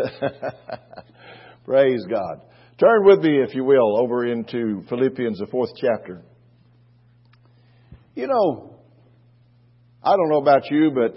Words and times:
Praise 1.64 2.04
God. 2.08 2.42
Turn 2.78 3.04
with 3.04 3.20
me, 3.20 3.42
if 3.42 3.54
you 3.54 3.64
will, 3.64 3.98
over 4.00 4.26
into 4.26 4.82
Philippians, 4.88 5.38
the 5.38 5.46
fourth 5.46 5.70
chapter. 5.80 6.22
You 8.14 8.26
know, 8.26 8.78
I 10.02 10.16
don't 10.16 10.30
know 10.30 10.40
about 10.40 10.70
you, 10.70 10.90
but 10.94 11.16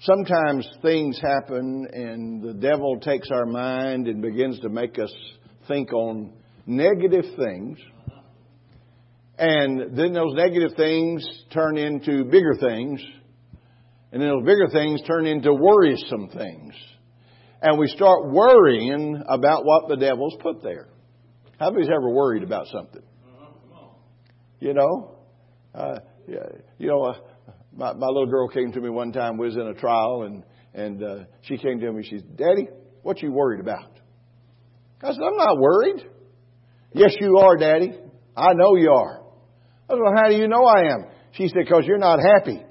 sometimes 0.00 0.68
things 0.82 1.20
happen 1.20 1.86
and 1.92 2.42
the 2.42 2.54
devil 2.54 2.98
takes 3.00 3.30
our 3.30 3.46
mind 3.46 4.08
and 4.08 4.20
begins 4.20 4.58
to 4.60 4.68
make 4.68 4.98
us 4.98 5.12
think 5.68 5.92
on 5.92 6.32
negative 6.66 7.24
things. 7.36 7.78
And 9.38 9.96
then 9.96 10.12
those 10.12 10.34
negative 10.34 10.76
things 10.76 11.24
turn 11.52 11.78
into 11.78 12.24
bigger 12.24 12.56
things. 12.60 13.00
And 14.10 14.20
then 14.20 14.28
those 14.28 14.44
bigger 14.44 14.68
things 14.72 15.00
turn 15.06 15.26
into 15.26 15.52
worrisome 15.54 16.28
things. 16.30 16.74
And 17.60 17.78
we 17.78 17.88
start 17.88 18.30
worrying 18.30 19.22
about 19.28 19.64
what 19.64 19.88
the 19.88 19.96
devil's 19.96 20.36
put 20.40 20.62
there. 20.62 20.88
How 21.58 21.70
many's 21.70 21.88
ever 21.88 22.08
worried 22.08 22.44
about 22.44 22.66
something? 22.68 23.02
You 24.60 24.74
know? 24.74 25.16
Uh, 25.74 25.96
you 26.26 26.88
know, 26.88 27.02
uh, 27.02 27.18
my, 27.74 27.92
my 27.94 28.06
little 28.06 28.26
girl 28.26 28.48
came 28.48 28.72
to 28.72 28.80
me 28.80 28.88
one 28.88 29.12
time, 29.12 29.36
was 29.38 29.56
in 29.56 29.62
a 29.62 29.74
trial, 29.74 30.22
and, 30.22 30.44
and 30.74 31.02
uh, 31.02 31.24
she 31.42 31.58
came 31.58 31.80
to 31.80 31.92
me, 31.92 32.02
she 32.04 32.18
said, 32.18 32.36
Daddy, 32.36 32.68
what 33.02 33.20
you 33.22 33.32
worried 33.32 33.60
about? 33.60 33.90
I 35.02 35.12
said, 35.12 35.22
I'm 35.24 35.36
not 35.36 35.58
worried. 35.58 36.04
Yes, 36.92 37.14
you 37.20 37.38
are, 37.38 37.56
Daddy. 37.56 37.92
I 38.36 38.52
know 38.54 38.76
you 38.76 38.90
are. 38.90 39.20
I 39.88 39.94
said, 39.94 40.00
well, 40.02 40.12
how 40.14 40.28
do 40.28 40.36
you 40.36 40.48
know 40.48 40.64
I 40.64 40.92
am? 40.92 41.06
She 41.32 41.48
said, 41.48 41.64
because 41.64 41.84
you're 41.86 41.98
not 41.98 42.20
happy. 42.20 42.62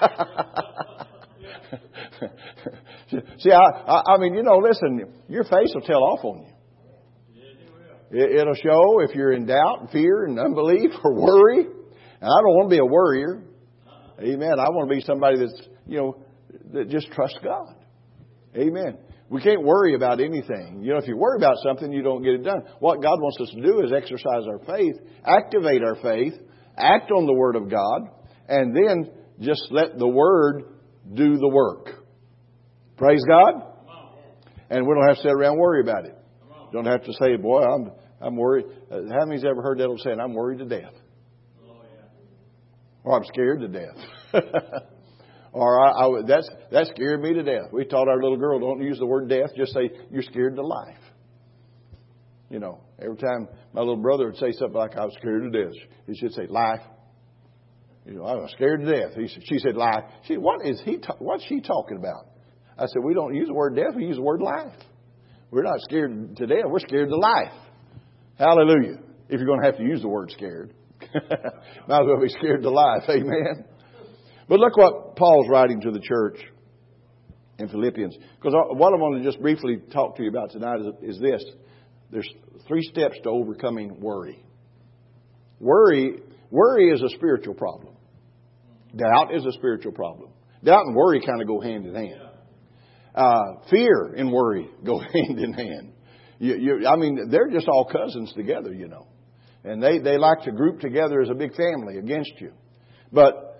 See, 3.38 3.50
I, 3.50 3.58
I, 3.58 4.14
I 4.14 4.18
mean, 4.18 4.34
you 4.34 4.42
know, 4.42 4.58
listen, 4.58 5.12
your 5.28 5.44
face 5.44 5.72
will 5.74 5.82
tell 5.82 6.02
off 6.02 6.24
on 6.24 6.42
you. 6.42 6.52
It, 8.12 8.40
it'll 8.40 8.54
show 8.54 9.00
if 9.00 9.14
you're 9.14 9.32
in 9.32 9.46
doubt 9.46 9.80
and 9.80 9.90
fear 9.90 10.24
and 10.24 10.38
unbelief 10.38 10.90
or 11.02 11.14
worry. 11.14 11.60
And 11.60 12.30
I 12.30 12.40
don't 12.40 12.54
want 12.56 12.70
to 12.70 12.74
be 12.74 12.80
a 12.80 12.84
worrier. 12.84 13.42
Amen. 14.20 14.52
I 14.58 14.68
want 14.70 14.88
to 14.88 14.94
be 14.94 15.02
somebody 15.02 15.38
that's, 15.38 15.68
you 15.86 15.98
know, 15.98 16.24
that 16.72 16.88
just 16.88 17.10
trusts 17.12 17.38
God. 17.42 17.74
Amen. 18.54 18.98
We 19.30 19.40
can't 19.40 19.62
worry 19.62 19.94
about 19.94 20.20
anything. 20.20 20.82
You 20.82 20.92
know, 20.92 20.98
if 20.98 21.08
you 21.08 21.16
worry 21.16 21.38
about 21.38 21.56
something, 21.64 21.90
you 21.90 22.02
don't 22.02 22.22
get 22.22 22.34
it 22.34 22.44
done. 22.44 22.64
What 22.80 23.02
God 23.02 23.18
wants 23.18 23.38
us 23.40 23.50
to 23.54 23.62
do 23.62 23.80
is 23.80 23.90
exercise 23.90 24.44
our 24.46 24.58
faith, 24.58 24.94
activate 25.24 25.82
our 25.82 25.96
faith, 25.96 26.34
act 26.76 27.10
on 27.10 27.24
the 27.24 27.32
Word 27.32 27.56
of 27.56 27.70
God, 27.70 28.10
and 28.46 28.76
then 28.76 29.10
just 29.40 29.68
let 29.70 29.98
the 29.98 30.06
Word 30.06 30.64
do 31.14 31.38
the 31.38 31.48
work. 31.48 32.01
Praise 32.96 33.22
God. 33.26 33.72
And 34.70 34.86
we 34.86 34.94
don't 34.94 35.06
have 35.06 35.16
to 35.16 35.22
sit 35.22 35.30
around 35.30 35.52
and 35.52 35.60
worry 35.60 35.80
about 35.82 36.06
it. 36.06 36.16
Don't 36.72 36.86
have 36.86 37.04
to 37.04 37.12
say, 37.12 37.36
boy, 37.36 37.62
I'm, 37.62 37.92
I'm 38.20 38.36
worried. 38.36 38.64
Uh, 38.90 39.00
how 39.12 39.26
many's 39.26 39.44
ever 39.44 39.60
heard 39.60 39.78
that 39.78 39.86
old 39.86 40.00
saying, 40.00 40.18
I'm 40.18 40.32
worried 40.32 40.58
to 40.60 40.64
death? 40.64 40.94
Or 43.04 43.18
I'm 43.18 43.24
scared 43.24 43.60
to 43.60 43.68
death. 43.68 44.32
or 45.52 45.80
I, 45.80 45.90
I, 45.90 46.22
that's, 46.26 46.48
that 46.70 46.86
scared 46.94 47.20
me 47.20 47.34
to 47.34 47.42
death. 47.42 47.72
We 47.72 47.84
taught 47.84 48.08
our 48.08 48.22
little 48.22 48.38
girl, 48.38 48.60
don't 48.60 48.80
use 48.80 48.98
the 48.98 49.06
word 49.06 49.28
death, 49.28 49.50
just 49.56 49.74
say, 49.74 49.90
you're 50.10 50.22
scared 50.22 50.56
to 50.56 50.62
life. 50.62 50.96
You 52.48 52.58
know, 52.58 52.80
every 53.00 53.16
time 53.16 53.48
my 53.72 53.80
little 53.80 53.96
brother 53.96 54.26
would 54.26 54.36
say 54.36 54.52
something 54.52 54.76
like, 54.76 54.96
I 54.96 55.04
was 55.04 55.14
scared 55.18 55.52
to 55.52 55.64
death, 55.64 55.74
he 56.06 56.16
should 56.16 56.32
say, 56.32 56.46
life. 56.46 56.80
You 58.06 58.14
know, 58.14 58.24
I 58.24 58.34
was 58.34 58.50
scared 58.52 58.80
to 58.80 58.86
death. 58.86 59.12
He, 59.16 59.28
she 59.28 59.58
said, 59.58 59.76
life. 59.76 60.04
She, 60.26 60.36
what 60.36 60.66
is 60.66 60.80
he, 60.84 60.98
ta- 60.98 61.16
what's 61.18 61.44
she 61.44 61.60
talking 61.60 61.98
about? 61.98 62.31
I 62.78 62.86
said, 62.86 63.02
we 63.04 63.14
don't 63.14 63.34
use 63.34 63.48
the 63.48 63.54
word 63.54 63.76
death, 63.76 63.94
we 63.96 64.06
use 64.06 64.16
the 64.16 64.22
word 64.22 64.40
life. 64.40 64.72
We're 65.50 65.62
not 65.62 65.78
scared 65.80 66.36
to 66.36 66.46
death, 66.46 66.64
we're 66.66 66.80
scared 66.80 67.08
to 67.08 67.16
life. 67.16 67.52
Hallelujah. 68.38 68.98
If 69.28 69.38
you're 69.38 69.46
going 69.46 69.60
to 69.60 69.66
have 69.66 69.76
to 69.76 69.84
use 69.84 70.02
the 70.02 70.08
word 70.08 70.30
scared. 70.30 70.74
Might 71.14 72.00
as 72.00 72.06
well 72.06 72.20
be 72.20 72.28
scared 72.28 72.62
to 72.62 72.70
life. 72.70 73.02
Amen. 73.08 73.64
But 74.48 74.58
look 74.58 74.76
what 74.76 75.16
Paul's 75.16 75.48
writing 75.48 75.80
to 75.82 75.90
the 75.90 76.00
church 76.00 76.38
in 77.58 77.68
Philippians. 77.68 78.16
Because 78.36 78.54
what 78.70 78.92
I 78.92 78.96
want 78.96 79.22
to 79.22 79.24
just 79.28 79.40
briefly 79.40 79.78
talk 79.92 80.16
to 80.16 80.22
you 80.22 80.28
about 80.28 80.50
tonight 80.50 80.80
is, 80.80 81.16
is 81.16 81.20
this. 81.20 81.44
There's 82.10 82.28
three 82.68 82.82
steps 82.82 83.16
to 83.22 83.30
overcoming 83.30 84.00
worry. 84.00 84.44
Worry, 85.60 86.20
worry 86.50 86.90
is 86.90 87.02
a 87.02 87.08
spiritual 87.10 87.54
problem. 87.54 87.94
Doubt 88.94 89.34
is 89.34 89.46
a 89.46 89.52
spiritual 89.52 89.92
problem. 89.92 90.30
Doubt 90.62 90.86
and 90.86 90.94
worry 90.94 91.20
kind 91.24 91.40
of 91.40 91.48
go 91.48 91.60
hand 91.60 91.86
in 91.86 91.94
hand. 91.94 92.20
Uh, 93.14 93.60
fear 93.70 94.14
and 94.16 94.32
worry 94.32 94.68
go 94.84 94.98
hand 94.98 95.38
in 95.38 95.52
hand. 95.52 95.92
You, 96.38 96.56
you, 96.56 96.86
I 96.86 96.96
mean, 96.96 97.28
they're 97.30 97.50
just 97.50 97.68
all 97.68 97.84
cousins 97.84 98.32
together, 98.34 98.72
you 98.72 98.88
know. 98.88 99.06
And 99.64 99.82
they, 99.82 99.98
they 99.98 100.18
like 100.18 100.42
to 100.42 100.52
group 100.52 100.80
together 100.80 101.20
as 101.20 101.30
a 101.30 101.34
big 101.34 101.54
family 101.54 101.98
against 101.98 102.32
you. 102.40 102.52
But 103.12 103.52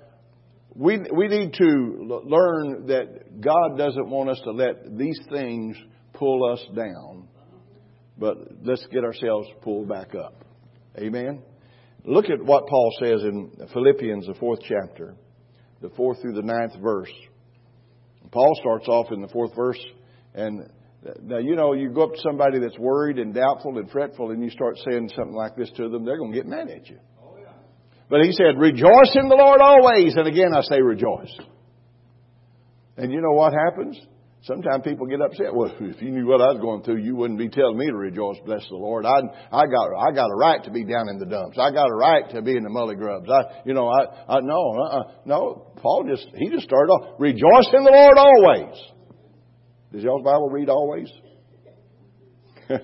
we, 0.74 0.98
we 1.14 1.28
need 1.28 1.52
to 1.54 2.20
learn 2.24 2.86
that 2.86 3.40
God 3.40 3.76
doesn't 3.76 4.08
want 4.08 4.30
us 4.30 4.40
to 4.44 4.50
let 4.52 4.96
these 4.96 5.20
things 5.30 5.76
pull 6.14 6.50
us 6.50 6.64
down, 6.74 7.28
but 8.18 8.36
let's 8.64 8.84
get 8.90 9.04
ourselves 9.04 9.48
pulled 9.62 9.88
back 9.88 10.14
up. 10.14 10.44
Amen? 10.98 11.42
Look 12.04 12.30
at 12.30 12.42
what 12.42 12.66
Paul 12.66 12.90
says 12.98 13.22
in 13.22 13.52
Philippians, 13.72 14.26
the 14.26 14.34
fourth 14.34 14.60
chapter, 14.62 15.14
the 15.80 15.90
fourth 15.90 16.20
through 16.20 16.34
the 16.34 16.42
ninth 16.42 16.74
verse. 16.82 17.12
Paul 18.32 18.52
starts 18.60 18.88
off 18.88 19.12
in 19.12 19.20
the 19.20 19.28
fourth 19.28 19.54
verse, 19.54 19.78
and 20.34 20.68
now, 21.22 21.38
you 21.38 21.56
know, 21.56 21.72
you 21.72 21.90
go 21.90 22.02
up 22.02 22.14
to 22.14 22.20
somebody 22.20 22.60
that's 22.60 22.78
worried 22.78 23.18
and 23.18 23.34
doubtful 23.34 23.76
and 23.78 23.90
fretful 23.90 24.30
and 24.30 24.42
you 24.42 24.50
start 24.50 24.78
saying 24.88 25.10
something 25.16 25.34
like 25.34 25.56
this 25.56 25.70
to 25.76 25.88
them, 25.88 26.04
they're 26.04 26.18
going 26.18 26.30
to 26.30 26.36
get 26.36 26.46
mad 26.46 26.68
at 26.68 26.88
you. 26.88 26.98
Oh, 27.20 27.36
yeah. 27.40 27.52
But 28.08 28.22
he 28.22 28.32
said, 28.32 28.56
rejoice 28.56 29.14
in 29.14 29.28
the 29.28 29.34
Lord 29.34 29.60
always. 29.60 30.14
And 30.14 30.28
again, 30.28 30.54
I 30.54 30.62
say 30.62 30.80
rejoice. 30.80 31.34
And 32.96 33.10
you 33.10 33.20
know 33.20 33.32
what 33.32 33.52
happens? 33.52 33.98
Sometimes 34.44 34.82
people 34.82 35.06
get 35.06 35.20
upset. 35.20 35.54
Well, 35.54 35.72
if 35.78 36.02
you 36.02 36.10
knew 36.10 36.26
what 36.26 36.40
I 36.40 36.50
was 36.50 36.58
going 36.60 36.82
through, 36.82 36.96
you 36.96 37.14
wouldn't 37.14 37.38
be 37.38 37.48
telling 37.48 37.78
me 37.78 37.86
to 37.86 37.94
rejoice, 37.94 38.38
bless 38.44 38.66
the 38.68 38.74
Lord. 38.74 39.06
I, 39.06 39.20
I 39.52 39.66
got, 39.66 39.86
I 39.96 40.10
got 40.12 40.30
a 40.30 40.34
right 40.34 40.62
to 40.64 40.70
be 40.72 40.84
down 40.84 41.08
in 41.08 41.18
the 41.18 41.26
dumps. 41.26 41.58
I 41.60 41.70
got 41.70 41.86
a 41.86 41.94
right 41.94 42.28
to 42.30 42.42
be 42.42 42.56
in 42.56 42.64
the 42.64 42.68
mully 42.68 42.98
grubs. 42.98 43.30
I, 43.30 43.62
you 43.64 43.72
know, 43.72 43.88
I, 43.88 44.34
I 44.34 44.40
no, 44.40 44.74
uh, 44.82 45.02
no. 45.26 45.72
Paul 45.76 46.06
just, 46.08 46.26
he 46.34 46.50
just 46.50 46.64
started 46.64 46.90
off, 46.90 47.20
rejoice 47.20 47.68
in 47.72 47.84
the 47.84 47.92
Lord 47.92 48.18
always. 48.18 48.78
Does 49.92 50.02
y'all's 50.02 50.24
Bible 50.24 50.50
read 50.50 50.68
always? 50.68 51.08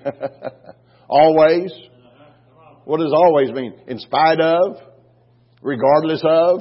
always? 1.08 1.72
What 2.84 3.00
does 3.00 3.12
always 3.12 3.50
mean? 3.50 3.74
In 3.88 3.98
spite 3.98 4.40
of? 4.40 4.76
Regardless 5.60 6.22
of? 6.22 6.60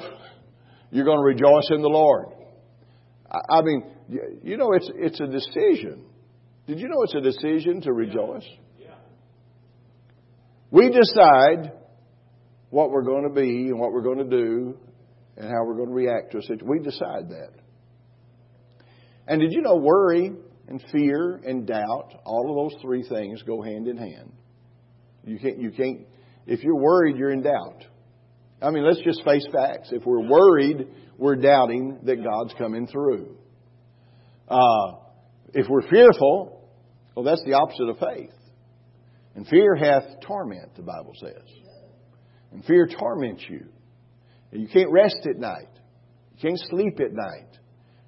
You're 0.89 1.05
going 1.05 1.19
to 1.19 1.23
rejoice 1.23 1.69
in 1.69 1.83
the 1.83 1.87
Lord. 1.87 2.36
I 3.49 3.61
mean, 3.61 3.83
you 4.43 4.57
know, 4.57 4.73
it's, 4.73 4.89
it's 4.95 5.19
a 5.19 5.27
decision. 5.27 6.05
Did 6.67 6.79
you 6.79 6.87
know 6.87 7.03
it's 7.03 7.15
a 7.15 7.21
decision 7.21 7.81
to 7.81 7.93
rejoice? 7.93 8.47
We 10.69 10.89
decide 10.89 11.71
what 12.69 12.91
we're 12.91 13.03
going 13.03 13.23
to 13.23 13.33
be 13.33 13.69
and 13.69 13.79
what 13.79 13.93
we're 13.93 14.01
going 14.01 14.29
to 14.29 14.37
do 14.37 14.77
and 15.37 15.47
how 15.47 15.65
we're 15.65 15.75
going 15.75 15.89
to 15.89 15.95
react 15.95 16.31
to 16.31 16.39
a 16.39 16.41
situation. 16.41 16.67
We 16.67 16.79
decide 16.79 17.29
that. 17.29 17.51
And 19.27 19.39
did 19.39 19.51
you 19.51 19.61
know 19.61 19.75
worry 19.75 20.31
and 20.67 20.83
fear 20.91 21.39
and 21.45 21.65
doubt, 21.65 22.13
all 22.25 22.49
of 22.49 22.71
those 22.71 22.81
three 22.81 23.07
things 23.07 23.41
go 23.43 23.61
hand 23.61 23.87
in 23.87 23.97
hand. 23.97 24.33
You 25.23 25.39
can't, 25.39 25.59
you 25.59 25.71
can't, 25.71 26.01
if 26.45 26.63
you're 26.63 26.77
worried, 26.77 27.17
you're 27.17 27.31
in 27.31 27.41
doubt. 27.41 27.85
I 28.61 28.71
mean, 28.71 28.85
let's 28.85 29.01
just 29.03 29.23
face 29.23 29.45
facts. 29.51 29.89
If 29.91 30.05
we're 30.05 30.27
worried, 30.27 30.87
we're 31.17 31.35
doubting 31.35 31.99
that 32.03 32.23
God's 32.23 32.53
coming 32.57 32.87
through. 32.87 33.37
Uh, 34.47 34.93
if 35.53 35.67
we're 35.69 35.87
fearful, 35.89 36.69
well, 37.15 37.25
that's 37.25 37.43
the 37.45 37.53
opposite 37.53 37.89
of 37.89 37.97
faith. 37.99 38.33
And 39.35 39.47
fear 39.47 39.75
hath 39.75 40.03
torment, 40.25 40.75
the 40.75 40.81
Bible 40.81 41.13
says. 41.19 41.43
And 42.51 42.65
fear 42.65 42.87
torments 42.87 43.43
you. 43.47 43.67
And 44.51 44.61
you 44.61 44.67
can't 44.67 44.91
rest 44.91 45.27
at 45.29 45.37
night. 45.37 45.69
You 46.35 46.49
can't 46.49 46.59
sleep 46.69 46.99
at 46.99 47.13
night. 47.13 47.57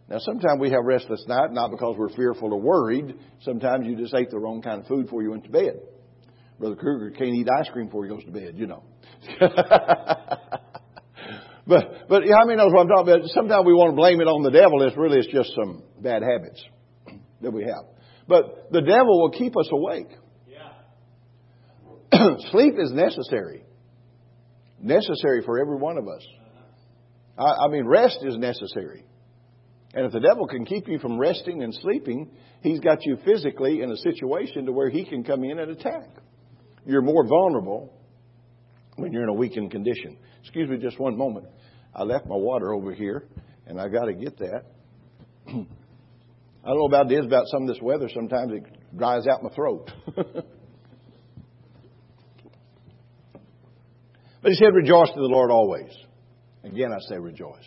Now, 0.10 0.18
sometimes 0.20 0.60
we 0.60 0.72
have 0.72 0.84
restless 0.84 1.24
night, 1.28 1.52
not 1.52 1.70
because 1.70 1.96
we're 1.98 2.10
fearful 2.16 2.52
or 2.52 2.60
worried. 2.60 3.14
Sometimes 3.42 3.86
you 3.86 3.96
just 3.96 4.16
ate 4.16 4.32
the 4.32 4.40
wrong 4.40 4.62
kind 4.64 4.82
of 4.82 4.88
food 4.88 5.06
before 5.06 5.22
you 5.22 5.30
went 5.30 5.44
to 5.44 5.52
bed. 5.52 5.82
Brother 6.58 6.76
Kruger 6.76 7.12
can't 7.12 7.36
eat 7.36 7.48
ice 7.60 7.70
cream 7.72 7.86
before 7.86 8.06
he 8.06 8.10
goes 8.10 8.24
to 8.24 8.32
bed, 8.32 8.54
you 8.56 8.66
know. 8.66 8.84
but, 11.68 12.08
but 12.10 12.26
yeah, 12.26 12.36
I 12.42 12.46
mean, 12.46 12.58
knows 12.58 12.72
what 12.74 12.82
I'm 12.82 12.88
talking 12.88 13.14
about. 13.14 13.30
Sometimes 13.30 13.66
we 13.66 13.74
want 13.74 13.92
to 13.92 13.96
blame 13.96 14.22
it 14.22 14.28
on 14.28 14.44
the 14.44 14.52
devil. 14.52 14.82
It's 14.84 14.98
really, 14.98 15.20
it's 15.20 15.32
just 15.32 15.54
some 15.56 15.84
bad 16.00 16.24
habits 16.24 16.64
that 17.42 17.52
we 17.52 17.64
have. 17.64 17.86
But 18.28 18.72
the 18.72 18.82
devil 18.82 19.22
will 19.22 19.32
keep 19.32 19.58
us 19.58 19.70
awake. 19.72 20.10
Yeah. 20.48 22.28
Sleep 22.52 22.76
is 22.78 22.92
necessary. 22.92 23.64
Necessary 24.82 25.42
for 25.44 25.60
every 25.60 25.78
one 25.78 25.98
of 25.98 26.08
us. 26.08 26.26
I, 27.38 27.66
I 27.66 27.68
mean, 27.70 27.86
rest 27.86 28.20
is 28.24 28.38
necessary. 28.38 29.06
And 29.94 30.06
if 30.06 30.12
the 30.12 30.20
devil 30.20 30.48
can 30.48 30.66
keep 30.66 30.88
you 30.88 31.00
from 31.00 31.18
resting 31.18 31.64
and 31.64 31.74
sleeping, 31.74 32.30
he's 32.62 32.80
got 32.80 33.06
you 33.06 33.18
physically 33.26 33.82
in 33.82 33.92
a 33.92 33.98
situation 33.98 34.66
to 34.66 34.72
where 34.72 34.90
he 34.90 35.04
can 35.04 35.24
come 35.24 35.44
in 35.44 35.58
and 35.58 35.72
attack. 35.72 36.10
You're 36.86 37.02
more 37.02 37.26
vulnerable 37.26 37.99
when 39.02 39.12
you're 39.12 39.24
in 39.24 39.30
a 39.30 39.34
weakened 39.34 39.72
condition. 39.72 40.18
Excuse 40.42 40.70
me 40.70 40.78
just 40.78 41.00
one 41.00 41.18
moment. 41.18 41.46
I 41.94 42.04
left 42.04 42.26
my 42.28 42.36
water 42.36 42.74
over 42.74 42.94
here, 42.94 43.28
and 43.66 43.80
I 43.80 43.88
got 43.88 44.06
to 44.06 44.14
get 44.14 44.38
that. 44.40 44.64
I 45.48 46.68
don't 46.68 46.78
know 46.78 46.86
about 46.86 47.10
this, 47.10 47.26
about 47.26 47.46
some 47.48 47.64
of 47.64 47.68
this 47.70 47.82
weather. 47.82 48.10
Sometimes 48.14 48.54
it 48.54 48.64
dries 48.98 49.28
out 49.28 49.44
my 49.44 49.50
throat. 49.50 49.90
but 50.16 50.46
he 54.44 54.54
said, 54.56 54.74
Rejoice 54.74 55.10
to 55.10 55.20
the 55.20 55.28
Lord 55.28 55.52
always. 55.52 55.92
Again, 56.64 56.92
I 56.92 57.00
say 57.10 57.18
rejoice. 57.18 57.66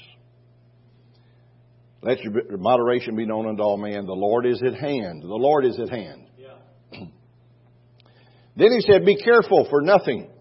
Let 2.03 2.21
your 2.21 2.59
moderation 2.59 3.17
be 3.17 3.27
known 3.27 3.47
unto 3.47 3.63
all 3.63 3.77
men. 3.77 4.07
The 4.07 4.13
Lord 4.13 4.45
is 4.45 4.61
at 4.63 4.75
hand. 4.75 5.23
The 5.23 5.29
Lord 5.29 5.65
is 5.65 5.79
at 5.79 5.89
hand. 5.89 6.27
Yeah. 6.37 6.49
then 8.57 8.73
he 8.73 8.81
said, 8.81 9.07
Be 9.07 9.17
careful 9.17 9.67
for 9.71 9.81
nothing. 9.81 10.32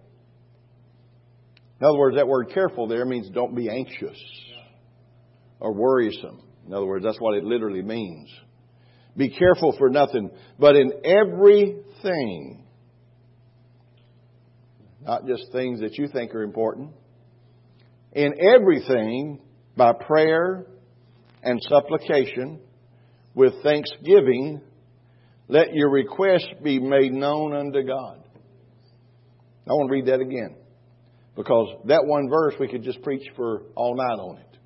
In 1.81 1.87
other 1.87 1.97
words, 1.97 2.15
that 2.15 2.27
word 2.27 2.51
careful 2.53 2.87
there 2.87 3.05
means 3.05 3.27
don't 3.31 3.55
be 3.55 3.67
anxious 3.67 4.21
or 5.59 5.73
worrisome. 5.73 6.43
In 6.67 6.73
other 6.75 6.85
words, 6.85 7.03
that's 7.03 7.19
what 7.19 7.35
it 7.35 7.43
literally 7.43 7.81
means. 7.81 8.29
Be 9.17 9.29
careful 9.29 9.75
for 9.79 9.89
nothing, 9.89 10.29
but 10.59 10.75
in 10.75 10.93
everything, 11.03 12.67
not 15.01 15.25
just 15.25 15.51
things 15.51 15.79
that 15.81 15.97
you 15.97 16.07
think 16.07 16.35
are 16.35 16.43
important, 16.43 16.91
in 18.13 18.33
everything, 18.55 19.41
by 19.75 19.93
prayer 19.93 20.67
and 21.41 21.59
supplication, 21.67 22.59
with 23.33 23.53
thanksgiving, 23.63 24.61
let 25.47 25.73
your 25.73 25.89
requests 25.89 26.53
be 26.63 26.79
made 26.79 27.11
known 27.11 27.55
unto 27.55 27.81
God. 27.83 28.23
I 29.67 29.73
want 29.73 29.89
to 29.89 29.93
read 29.93 30.05
that 30.05 30.19
again. 30.19 30.60
Because 31.35 31.75
that 31.85 32.05
one 32.05 32.29
verse 32.29 32.55
we 32.59 32.67
could 32.67 32.83
just 32.83 33.01
preach 33.01 33.23
for 33.35 33.63
all 33.75 33.95
night 33.95 34.19
on 34.19 34.37
it. 34.37 34.57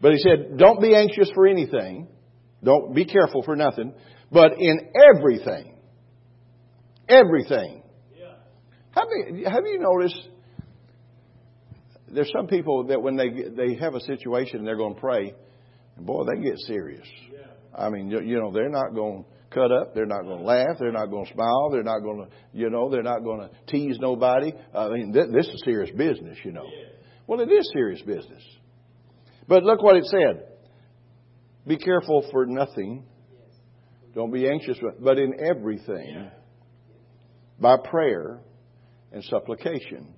But 0.00 0.12
he 0.12 0.18
said, 0.18 0.58
don't 0.58 0.80
be 0.80 0.94
anxious 0.94 1.30
for 1.34 1.46
anything. 1.46 2.08
Don't 2.62 2.94
be 2.94 3.04
careful 3.04 3.42
for 3.42 3.56
nothing. 3.56 3.94
But 4.30 4.52
in 4.58 4.90
everything, 5.14 5.76
everything. 7.08 7.82
Yeah. 8.18 8.34
Have, 8.90 9.06
you, 9.10 9.44
have 9.44 9.62
you 9.64 9.78
noticed 9.78 10.28
there's 12.10 12.30
some 12.36 12.46
people 12.46 12.86
that 12.88 13.00
when 13.00 13.16
they 13.16 13.28
they 13.28 13.74
have 13.74 13.94
a 13.94 14.00
situation 14.00 14.58
and 14.58 14.66
they're 14.66 14.76
going 14.76 14.94
to 14.94 15.00
pray, 15.00 15.34
and 15.96 16.06
boy, 16.06 16.24
they 16.24 16.42
get 16.42 16.58
serious. 16.60 17.06
Yeah. 17.32 17.46
I 17.76 17.90
mean, 17.90 18.08
you 18.08 18.40
know, 18.40 18.52
they're 18.52 18.70
not 18.70 18.94
going 18.94 19.24
to 19.24 19.30
cut 19.54 19.72
up. 19.72 19.94
They're 19.94 20.06
not 20.06 20.22
going 20.22 20.38
to 20.38 20.44
laugh. 20.44 20.76
They're 20.78 20.92
not 20.92 21.06
going 21.06 21.26
to 21.26 21.32
smile. 21.32 21.70
They're 21.70 21.82
not 21.82 22.00
going 22.00 22.26
to, 22.26 22.28
you 22.52 22.70
know, 22.70 22.90
they're 22.90 23.02
not 23.02 23.22
going 23.22 23.48
to 23.48 23.50
tease 23.66 23.98
nobody. 24.00 24.52
I 24.74 24.88
mean, 24.88 25.12
th- 25.12 25.28
this 25.32 25.46
is 25.46 25.62
serious 25.64 25.90
business, 25.96 26.38
you 26.44 26.52
know. 26.52 26.66
Well, 27.26 27.40
it 27.40 27.50
is 27.50 27.70
serious 27.72 28.02
business. 28.02 28.42
But 29.48 29.62
look 29.62 29.82
what 29.82 29.96
it 29.96 30.04
said. 30.06 30.46
Be 31.66 31.78
careful 31.78 32.26
for 32.30 32.44
nothing. 32.46 33.04
Don't 34.14 34.32
be 34.32 34.48
anxious, 34.48 34.78
but 35.00 35.18
in 35.18 35.34
everything, 35.40 36.30
by 37.58 37.76
prayer 37.78 38.40
and 39.12 39.24
supplication 39.24 40.14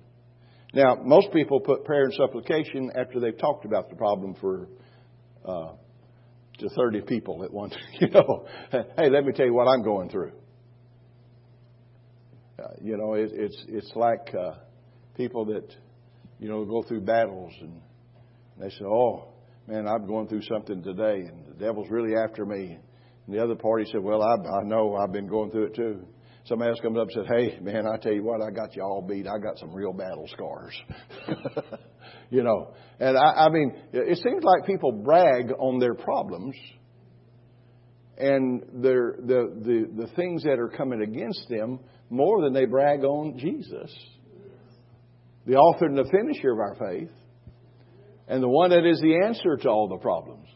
now, 0.73 0.95
most 1.03 1.31
people 1.31 1.59
put 1.59 1.85
prayer 1.85 2.03
and 2.03 2.13
supplication 2.13 2.91
after 2.95 3.19
they've 3.19 3.37
talked 3.37 3.65
about 3.65 3.89
the 3.89 3.95
problem 3.95 4.35
for 4.35 4.67
uh, 5.45 5.73
to 6.59 6.69
30 6.69 7.01
people 7.01 7.43
at 7.43 7.51
once. 7.51 7.75
you 7.99 8.09
know, 8.09 8.45
hey, 8.71 9.09
let 9.09 9.25
me 9.25 9.31
tell 9.33 9.45
you 9.45 9.53
what 9.53 9.67
I'm 9.67 9.83
going 9.83 10.09
through. 10.09 10.31
Uh, 12.59 12.69
you 12.81 12.97
know, 12.97 13.13
it, 13.13 13.29
it's 13.33 13.65
it's 13.67 13.91
like 13.95 14.33
uh, 14.33 14.55
people 15.15 15.45
that 15.45 15.75
you 16.39 16.49
know 16.49 16.65
go 16.65 16.81
through 16.81 17.01
battles 17.01 17.53
and 17.61 17.79
they 18.59 18.69
say, 18.69 18.83
"Oh, 18.83 19.27
man, 19.67 19.87
I'm 19.87 20.07
going 20.07 20.27
through 20.27 20.41
something 20.41 20.81
today, 20.81 21.27
and 21.27 21.45
the 21.45 21.65
devil's 21.65 21.89
really 21.91 22.15
after 22.15 22.47
me." 22.47 22.79
And 23.27 23.35
the 23.35 23.43
other 23.43 23.53
party 23.53 23.85
said, 23.91 24.01
"Well, 24.01 24.23
I, 24.23 24.33
I 24.33 24.63
know 24.63 24.95
I've 24.95 25.11
been 25.11 25.27
going 25.27 25.51
through 25.51 25.65
it 25.65 25.75
too." 25.75 26.07
Somebody 26.45 26.69
else 26.69 26.79
comes 26.79 26.97
up 26.97 27.09
and 27.09 27.11
says, 27.11 27.25
Hey, 27.27 27.59
man, 27.59 27.85
I 27.85 27.97
tell 27.97 28.13
you 28.13 28.23
what, 28.23 28.41
I 28.41 28.51
got 28.51 28.73
you 28.73 28.81
all 28.81 29.01
beat. 29.01 29.27
I 29.27 29.37
got 29.37 29.59
some 29.59 29.73
real 29.73 29.91
battle 29.91 30.25
scars. 30.31 30.81
you 32.29 32.43
know, 32.43 32.73
and 32.99 33.17
I, 33.17 33.45
I 33.45 33.49
mean, 33.49 33.73
it 33.93 34.17
seems 34.17 34.43
like 34.43 34.65
people 34.65 34.91
brag 34.91 35.51
on 35.59 35.79
their 35.79 35.93
problems 35.93 36.55
and 38.17 38.63
their, 38.73 39.15
the, 39.19 39.53
the, 39.61 40.05
the 40.05 40.07
things 40.15 40.43
that 40.43 40.59
are 40.59 40.69
coming 40.69 41.01
against 41.01 41.47
them 41.49 41.79
more 42.09 42.41
than 42.41 42.53
they 42.53 42.65
brag 42.65 43.03
on 43.03 43.37
Jesus, 43.37 43.93
the 45.45 45.55
author 45.55 45.85
and 45.85 45.97
the 45.97 46.09
finisher 46.11 46.51
of 46.51 46.59
our 46.59 46.75
faith, 46.75 47.11
and 48.27 48.41
the 48.41 48.49
one 48.49 48.71
that 48.71 48.85
is 48.85 48.99
the 48.99 49.23
answer 49.25 49.55
to 49.57 49.69
all 49.69 49.87
the 49.87 49.97
problems. 49.97 50.47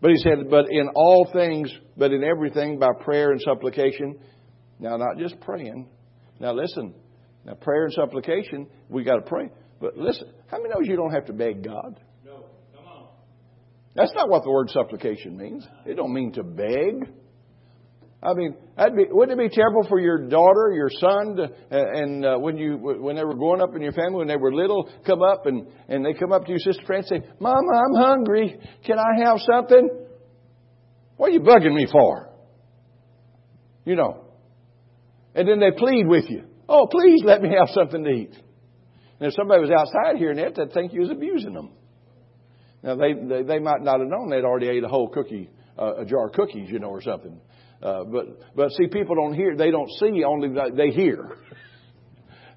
But 0.00 0.10
he 0.10 0.16
said, 0.18 0.50
but 0.50 0.66
in 0.70 0.88
all 0.94 1.30
things, 1.32 1.72
but 1.96 2.12
in 2.12 2.24
everything 2.24 2.78
by 2.78 2.88
prayer 3.04 3.30
and 3.30 3.40
supplication 3.40 4.18
now, 4.78 4.96
not 4.96 5.18
just 5.18 5.40
praying. 5.40 5.88
Now, 6.40 6.52
listen. 6.52 6.94
Now, 7.44 7.54
prayer 7.54 7.84
and 7.84 7.92
supplication, 7.92 8.66
we 8.88 9.04
got 9.04 9.16
to 9.16 9.22
pray. 9.22 9.48
But 9.80 9.96
listen, 9.96 10.28
how 10.46 10.58
many 10.58 10.70
knows 10.70 10.86
you 10.88 10.96
don't 10.96 11.12
have 11.12 11.26
to 11.26 11.32
beg 11.32 11.64
God? 11.64 12.00
No. 12.24 12.44
Come 12.74 12.86
on. 12.86 13.06
That's 13.94 14.12
not 14.14 14.28
what 14.28 14.44
the 14.44 14.50
word 14.50 14.70
supplication 14.70 15.36
means. 15.36 15.66
It 15.84 15.94
don't 15.94 16.12
mean 16.12 16.32
to 16.32 16.42
beg. 16.42 17.10
I 18.24 18.32
mean, 18.32 18.54
be, 18.96 19.04
wouldn't 19.10 19.38
it 19.38 19.50
be 19.50 19.54
terrible 19.54 19.86
for 19.86 20.00
your 20.00 20.26
daughter, 20.28 20.72
your 20.74 20.88
son, 20.98 21.36
to, 21.36 21.50
and 21.70 22.24
uh, 22.24 22.38
when 22.38 22.56
you 22.56 22.78
when 22.78 23.16
they 23.16 23.24
were 23.24 23.34
growing 23.34 23.60
up 23.60 23.74
in 23.76 23.82
your 23.82 23.92
family, 23.92 24.16
when 24.16 24.28
they 24.28 24.36
were 24.36 24.52
little, 24.54 24.88
come 25.06 25.20
up 25.22 25.44
and 25.44 25.66
and 25.88 26.04
they 26.04 26.14
come 26.14 26.32
up 26.32 26.46
to 26.46 26.52
you, 26.52 26.58
sister 26.58 26.82
friend 26.86 27.04
and 27.10 27.22
say, 27.22 27.30
"Mama, 27.38 27.58
I'm 27.58 28.02
hungry. 28.02 28.58
Can 28.86 28.98
I 28.98 29.26
have 29.26 29.40
something?" 29.40 29.90
What 31.16 31.28
are 31.28 31.32
you 31.32 31.40
bugging 31.40 31.74
me 31.74 31.86
for? 31.92 32.30
You 33.84 33.96
know, 33.96 34.24
and 35.34 35.46
then 35.46 35.60
they 35.60 35.70
plead 35.76 36.06
with 36.06 36.24
you. 36.30 36.44
Oh, 36.66 36.88
please 36.90 37.20
let 37.24 37.42
me 37.42 37.50
have 37.50 37.68
something 37.74 38.04
to 38.04 38.10
eat. 38.10 38.34
And 39.24 39.32
if 39.32 39.36
somebody 39.36 39.62
was 39.62 39.70
outside 39.70 40.18
hearing 40.18 40.36
that, 40.36 40.54
they'd 40.54 40.70
think 40.74 40.92
you 40.92 41.00
was 41.00 41.08
abusing 41.08 41.54
them. 41.54 41.70
Now, 42.82 42.96
they, 42.96 43.14
they, 43.14 43.42
they 43.42 43.58
might 43.58 43.80
not 43.80 44.00
have 44.00 44.06
known 44.06 44.28
they'd 44.28 44.44
already 44.44 44.68
ate 44.68 44.84
a 44.84 44.88
whole 44.88 45.08
cookie, 45.08 45.48
uh, 45.78 46.02
a 46.02 46.04
jar 46.04 46.26
of 46.26 46.34
cookies, 46.34 46.68
you 46.68 46.78
know, 46.78 46.88
or 46.88 47.00
something. 47.00 47.40
Uh, 47.82 48.04
but, 48.04 48.54
but 48.54 48.70
see, 48.72 48.86
people 48.86 49.16
don't 49.16 49.32
hear, 49.32 49.56
they 49.56 49.70
don't 49.70 49.88
see, 49.98 50.24
only 50.24 50.50
they 50.76 50.90
hear. 50.90 51.38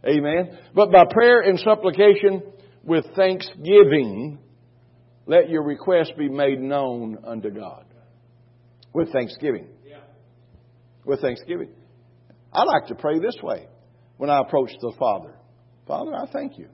Amen. 0.05 0.59
But 0.75 0.91
by 0.91 1.05
prayer 1.09 1.39
and 1.39 1.57
supplication 1.57 2.43
with 2.83 3.05
thanksgiving, 3.15 4.37
let 5.25 5.49
your 5.49 5.63
request 5.63 6.17
be 6.17 6.27
made 6.27 6.59
known 6.59 7.19
unto 7.25 7.49
God. 7.49 7.85
With 8.91 9.13
thanksgiving. 9.13 9.69
Yeah. 9.85 9.99
With 11.05 11.21
thanksgiving. 11.21 11.69
I 12.51 12.63
like 12.63 12.87
to 12.87 12.95
pray 12.95 13.19
this 13.19 13.37
way 13.41 13.67
when 14.17 14.29
I 14.29 14.41
approach 14.41 14.71
the 14.81 14.91
Father 14.99 15.33
Father, 15.87 16.13
I 16.13 16.25
thank 16.31 16.57
you 16.57 16.67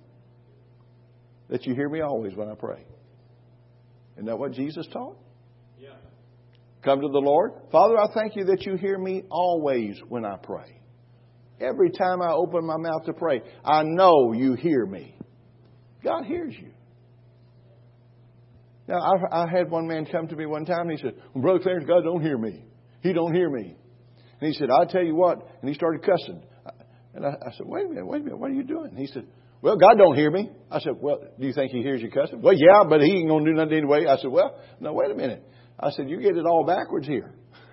that 1.50 1.66
you 1.66 1.76
hear 1.76 1.90
me 1.90 2.02
always 2.02 2.36
when 2.36 2.50
I 2.50 2.56
pray. 2.56 2.84
Isn't 4.16 4.26
that 4.26 4.38
what 4.38 4.54
Jesus 4.54 4.88
taught? 4.92 5.18
Yeah. 5.80 5.90
Come 6.84 7.02
to 7.02 7.08
the 7.08 7.20
Lord. 7.20 7.52
Father, 7.72 7.98
I 7.98 8.08
thank 8.14 8.36
you 8.36 8.46
that 8.46 8.66
you 8.66 8.76
hear 8.76 8.98
me 8.98 9.24
always 9.30 10.00
when 10.10 10.26
I 10.26 10.38
pray. 10.42 10.82
Every 11.62 11.92
time 11.92 12.22
I 12.22 12.32
open 12.32 12.66
my 12.66 12.78
mouth 12.78 13.06
to 13.06 13.14
pray, 13.14 13.42
I 13.64 13.84
know 13.84 14.34
you 14.34 14.54
hear 14.54 14.86
me. 14.86 15.16
God 16.04 16.26
hears 16.26 16.54
you. 16.60 16.72
Now, 18.88 19.00
I, 19.00 19.44
I 19.44 19.50
had 19.50 19.70
one 19.72 19.88
man 19.88 20.06
come 20.06 20.28
to 20.28 20.36
me 20.36 20.46
one 20.46 20.66
time 20.66 20.90
and 20.90 20.92
he 20.92 20.98
said, 20.98 21.14
well, 21.34 21.42
Brother 21.42 21.60
Clarence, 21.60 21.86
God 21.88 22.04
don't 22.04 22.22
hear 22.22 22.38
me. 22.38 22.66
He 23.02 23.14
don't 23.14 23.34
hear 23.34 23.50
me. 23.50 23.76
And 24.42 24.52
he 24.52 24.54
said, 24.54 24.70
I'll 24.70 24.88
tell 24.88 25.04
you 25.04 25.16
what. 25.16 25.38
And 25.62 25.70
he 25.70 25.76
started 25.76 26.02
cussing. 26.02 26.44
And 27.16 27.26
I, 27.26 27.30
I 27.30 27.52
said, 27.58 27.68
wait 27.68 27.86
a 27.86 27.90
minute, 27.90 28.06
wait 28.06 28.22
a 28.22 28.24
minute, 28.24 28.40
what 28.40 28.52
are 28.52 28.54
you 28.54 28.64
doing? 28.64 28.96
He 28.96 29.08
said, 29.08 29.26
well, 29.62 29.78
God 29.78 29.98
don't 29.98 30.16
hear 30.16 30.30
me. 30.30 30.50
I 30.70 30.80
said, 30.80 30.94
well, 31.00 31.20
do 31.40 31.48
you 31.48 31.54
think 31.54 31.72
he 31.72 31.82
hears 31.82 32.02
you 32.02 32.12
cussing? 32.12 32.42
Well, 32.42 32.54
yeah, 32.54 32.84
but 32.88 33.02
he 33.02 33.12
ain't 33.12 33.30
going 33.30 33.46
to 33.46 33.52
do 33.52 33.56
nothing 33.56 33.78
anyway. 33.78 34.06
I 34.08 34.18
said, 34.18 34.32
well, 34.32 34.60
no, 34.80 34.94
wait 34.94 35.10
a 35.10 35.16
minute. 35.16 35.42
I 35.80 35.92
said, 35.92 36.10
you 36.10 36.20
get 36.20 36.36
it 36.36 36.46
all 36.46 36.66
backwards 36.66 37.08
here. 37.08 37.34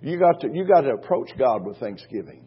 you 0.00 0.18
got 0.18 0.40
to, 0.40 0.48
you 0.52 0.66
got 0.66 0.80
to 0.80 0.90
approach 0.90 1.30
God 1.38 1.64
with 1.64 1.78
thanksgiving. 1.78 2.44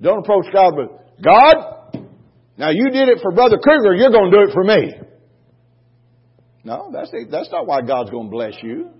Don't 0.00 0.18
approach 0.18 0.46
God 0.52 0.74
with, 0.76 0.88
God, 1.22 2.08
now 2.58 2.70
you 2.70 2.90
did 2.90 3.08
it 3.08 3.18
for 3.22 3.32
Brother 3.32 3.58
Kruger, 3.62 3.94
you're 3.94 4.10
going 4.10 4.30
to 4.30 4.36
do 4.36 4.50
it 4.50 4.52
for 4.52 4.64
me. 4.64 4.94
No, 6.64 6.90
that's, 6.92 7.12
that's 7.30 7.50
not 7.52 7.66
why 7.66 7.82
God's 7.82 8.10
going 8.10 8.26
to 8.26 8.30
bless 8.30 8.54
you. 8.62 8.90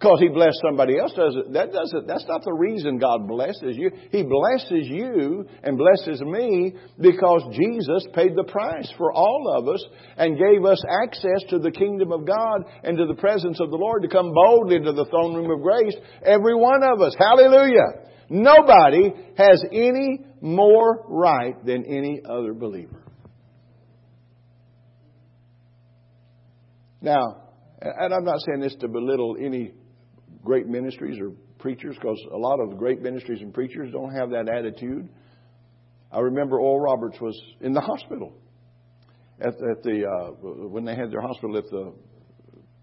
Because 0.00 0.18
he 0.18 0.28
blessed 0.28 0.58
somebody 0.64 0.98
else 0.98 1.12
doesn't 1.12 1.52
that 1.52 1.72
doesn't 1.72 2.06
that's 2.06 2.24
not 2.26 2.42
the 2.42 2.52
reason 2.52 2.96
God 2.96 3.28
blesses 3.28 3.76
you. 3.76 3.90
He 4.10 4.22
blesses 4.22 4.88
you 4.88 5.44
and 5.62 5.76
blesses 5.76 6.22
me 6.22 6.74
because 6.98 7.44
Jesus 7.52 8.06
paid 8.14 8.34
the 8.34 8.44
price 8.44 8.90
for 8.96 9.12
all 9.12 9.54
of 9.58 9.68
us 9.68 9.84
and 10.16 10.38
gave 10.38 10.64
us 10.64 10.82
access 11.04 11.50
to 11.50 11.58
the 11.58 11.70
kingdom 11.70 12.12
of 12.12 12.26
God 12.26 12.64
and 12.82 12.96
to 12.96 13.04
the 13.04 13.14
presence 13.14 13.60
of 13.60 13.70
the 13.70 13.76
Lord 13.76 14.00
to 14.02 14.08
come 14.08 14.32
boldly 14.32 14.76
into 14.76 14.92
the 14.92 15.04
throne 15.04 15.34
room 15.34 15.50
of 15.50 15.60
grace. 15.60 15.94
Every 16.24 16.54
one 16.54 16.82
of 16.82 17.02
us. 17.02 17.14
Hallelujah. 17.18 18.08
Nobody 18.30 19.12
has 19.36 19.62
any 19.70 20.24
more 20.40 21.04
right 21.08 21.62
than 21.66 21.84
any 21.84 22.22
other 22.24 22.54
believer. 22.54 23.02
Now, 27.02 27.50
and 27.82 28.14
I'm 28.14 28.24
not 28.24 28.40
saying 28.46 28.60
this 28.60 28.76
to 28.76 28.88
belittle 28.88 29.36
any 29.38 29.72
great 30.44 30.66
ministries 30.66 31.18
or 31.20 31.32
preachers 31.58 31.96
because 31.96 32.20
a 32.32 32.36
lot 32.36 32.60
of 32.60 32.78
great 32.78 33.00
ministries 33.00 33.40
and 33.40 33.52
preachers 33.52 33.90
don't 33.92 34.14
have 34.14 34.30
that 34.30 34.48
attitude. 34.48 35.08
I 36.12 36.20
remember 36.20 36.58
Oral 36.58 36.80
Roberts 36.80 37.20
was 37.20 37.38
in 37.60 37.72
the 37.72 37.80
hospital 37.80 38.32
at, 39.40 39.48
at 39.48 39.82
the 39.82 40.04
uh, 40.06 40.30
when 40.68 40.84
they 40.84 40.94
had 40.94 41.10
their 41.10 41.20
hospital 41.20 41.56
at 41.56 41.64
the 41.70 41.92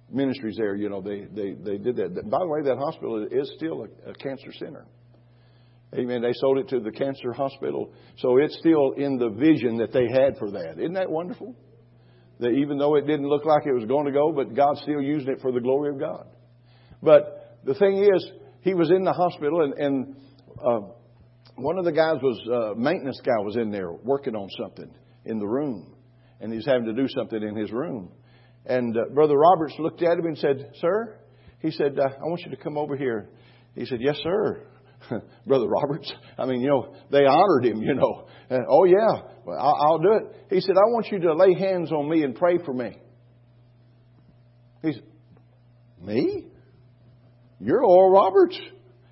ministries 0.09 0.55
there. 0.57 0.75
You 0.75 0.89
know, 0.89 1.01
they 1.01 1.25
they 1.25 1.53
they 1.53 1.77
did 1.77 1.97
that. 1.97 2.29
By 2.29 2.39
the 2.39 2.47
way, 2.47 2.61
that 2.63 2.77
hospital 2.77 3.27
is 3.29 3.51
still 3.57 3.83
a, 3.83 4.11
a 4.11 4.13
cancer 4.13 4.51
center. 4.53 4.85
Amen. 5.95 6.21
They 6.21 6.33
sold 6.33 6.57
it 6.57 6.67
to 6.69 6.79
the 6.81 6.91
cancer 6.91 7.31
hospital, 7.31 7.93
so 8.17 8.37
it's 8.37 8.57
still 8.59 8.91
in 8.97 9.17
the 9.17 9.29
vision 9.29 9.77
that 9.77 9.93
they 9.93 10.07
had 10.11 10.37
for 10.37 10.51
that. 10.51 10.75
Isn't 10.77 10.93
that 10.93 11.09
wonderful? 11.09 11.55
That 12.39 12.49
even 12.49 12.77
though 12.77 12.95
it 12.95 13.07
didn't 13.07 13.27
look 13.27 13.45
like 13.45 13.65
it 13.65 13.73
was 13.73 13.85
going 13.85 14.05
to 14.05 14.11
go, 14.11 14.31
but 14.31 14.53
God 14.53 14.77
still 14.83 15.01
used 15.01 15.27
it 15.27 15.39
for 15.41 15.51
the 15.51 15.61
glory 15.61 15.89
of 15.89 15.99
God. 15.99 16.27
But 17.01 17.36
the 17.67 17.73
thing 17.73 18.01
is, 18.01 18.31
he 18.61 18.73
was 18.73 18.89
in 18.89 19.03
the 19.03 19.11
hospital, 19.11 19.61
and, 19.61 19.73
and 19.73 20.15
uh, 20.65 20.79
one 21.55 21.77
of 21.77 21.83
the 21.83 21.91
guys 21.91 22.15
was 22.23 22.39
uh, 22.51 22.79
maintenance 22.79 23.19
guy 23.23 23.39
was 23.43 23.57
in 23.57 23.71
there 23.71 23.91
working 23.91 24.35
on 24.35 24.49
something 24.57 24.89
in 25.25 25.37
the 25.37 25.45
room, 25.45 25.93
and 26.39 26.53
he's 26.53 26.65
having 26.65 26.85
to 26.85 26.93
do 26.93 27.07
something 27.09 27.43
in 27.43 27.55
his 27.57 27.71
room. 27.71 28.09
And 28.65 28.95
uh, 28.95 29.13
Brother 29.13 29.37
Roberts 29.37 29.73
looked 29.79 30.01
at 30.01 30.17
him 30.17 30.25
and 30.25 30.37
said, 30.37 30.71
"Sir," 30.79 31.19
he 31.59 31.71
said, 31.71 31.99
uh, 31.99 32.07
"I 32.07 32.23
want 32.23 32.41
you 32.45 32.51
to 32.51 32.57
come 32.57 32.77
over 32.77 32.95
here." 32.95 33.29
He 33.75 33.85
said, 33.85 33.99
"Yes, 34.01 34.17
sir." 34.23 34.63
Brother 35.45 35.67
Roberts. 35.67 36.11
I 36.39 36.45
mean, 36.45 36.61
you 36.61 36.69
know, 36.69 36.95
they 37.11 37.25
honored 37.25 37.65
him, 37.65 37.83
you 37.83 37.93
know. 37.93 38.27
Uh, 38.49 38.57
oh, 38.67 38.85
yeah, 38.85 39.21
well, 39.45 39.59
I'll, 39.59 39.75
I'll 39.79 39.99
do 39.99 40.13
it. 40.13 40.45
He 40.49 40.59
said, 40.59 40.71
I 40.71 40.89
want 40.89 41.07
you 41.11 41.19
to 41.19 41.35
lay 41.35 41.53
hands 41.53 41.91
on 41.91 42.09
me 42.09 42.23
and 42.23 42.33
pray 42.33 42.57
for 42.65 42.73
me. 42.73 42.97
He 44.81 44.93
said, 44.93 45.03
Me? 46.01 46.47
You're 47.59 47.83
Oral 47.83 48.11
Roberts. 48.11 48.57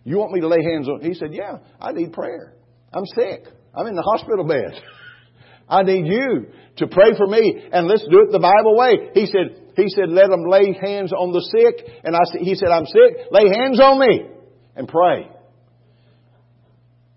You 0.03 0.17
want 0.17 0.31
me 0.31 0.41
to 0.41 0.47
lay 0.47 0.63
hands 0.63 0.87
on? 0.87 1.01
He 1.01 1.13
said, 1.13 1.33
Yeah, 1.33 1.57
I 1.79 1.91
need 1.91 2.13
prayer. 2.13 2.53
I'm 2.93 3.05
sick. 3.15 3.45
I'm 3.73 3.87
in 3.87 3.95
the 3.95 4.03
hospital 4.03 4.45
bed. 4.45 4.81
I 5.69 5.83
need 5.83 6.05
you 6.05 6.47
to 6.77 6.87
pray 6.87 7.15
for 7.17 7.25
me 7.25 7.67
and 7.71 7.87
let's 7.87 8.03
do 8.03 8.21
it 8.21 8.31
the 8.31 8.39
Bible 8.39 8.77
way. 8.77 9.09
He 9.13 9.25
said, 9.25 9.73
he 9.75 9.89
said, 9.89 10.09
let 10.09 10.29
them 10.29 10.45
lay 10.47 10.73
hands 10.79 11.11
on 11.11 11.33
the 11.33 11.41
sick. 11.41 12.01
And 12.03 12.15
I 12.15 12.19
he 12.39 12.55
said, 12.55 12.69
I'm 12.69 12.85
sick. 12.85 13.27
Lay 13.31 13.49
hands 13.49 13.79
on 13.79 13.99
me 13.99 14.29
and 14.75 14.87
pray. 14.87 15.29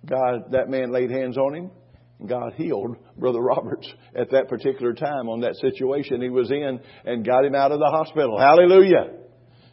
God, 0.06 0.52
that 0.52 0.68
man 0.68 0.90
laid 0.90 1.10
hands 1.10 1.36
on 1.36 1.54
him. 1.54 1.70
And 2.18 2.28
God 2.28 2.54
healed 2.54 2.96
Brother 3.16 3.40
Roberts 3.40 3.92
at 4.16 4.30
that 4.30 4.48
particular 4.48 4.94
time 4.94 5.28
on 5.28 5.40
that 5.42 5.56
situation 5.56 6.22
he 6.22 6.30
was 6.30 6.50
in 6.50 6.80
and 7.04 7.24
got 7.24 7.44
him 7.44 7.54
out 7.54 7.70
of 7.70 7.78
the 7.78 7.90
hospital. 7.90 8.38
Hallelujah. 8.38 9.10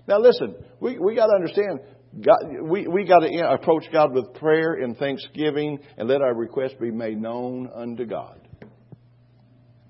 Now 0.07 0.19
listen, 0.19 0.55
we, 0.79 0.97
we 0.99 1.15
got 1.15 1.27
to 1.27 1.35
understand, 1.35 1.79
God, 2.21 2.37
we, 2.63 2.87
we 2.87 3.05
got 3.05 3.19
to 3.19 3.49
approach 3.51 3.85
God 3.91 4.13
with 4.13 4.33
prayer 4.35 4.73
and 4.73 4.97
thanksgiving 4.97 5.79
and 5.97 6.07
let 6.07 6.21
our 6.21 6.35
requests 6.35 6.75
be 6.79 6.91
made 6.91 7.19
known 7.19 7.69
unto 7.75 8.05
God. 8.05 8.39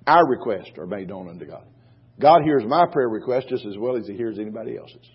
Our 0.07 0.27
requests 0.27 0.72
are 0.77 0.86
made 0.86 1.10
known 1.10 1.29
unto 1.29 1.45
God. 1.45 1.65
God 2.19 2.41
hears 2.43 2.63
my 2.65 2.86
prayer 2.91 3.10
request 3.10 3.48
just 3.50 3.65
as 3.65 3.77
well 3.77 3.98
as 3.98 4.07
He 4.07 4.13
hears 4.13 4.39
anybody 4.39 4.77
else's. 4.77 5.10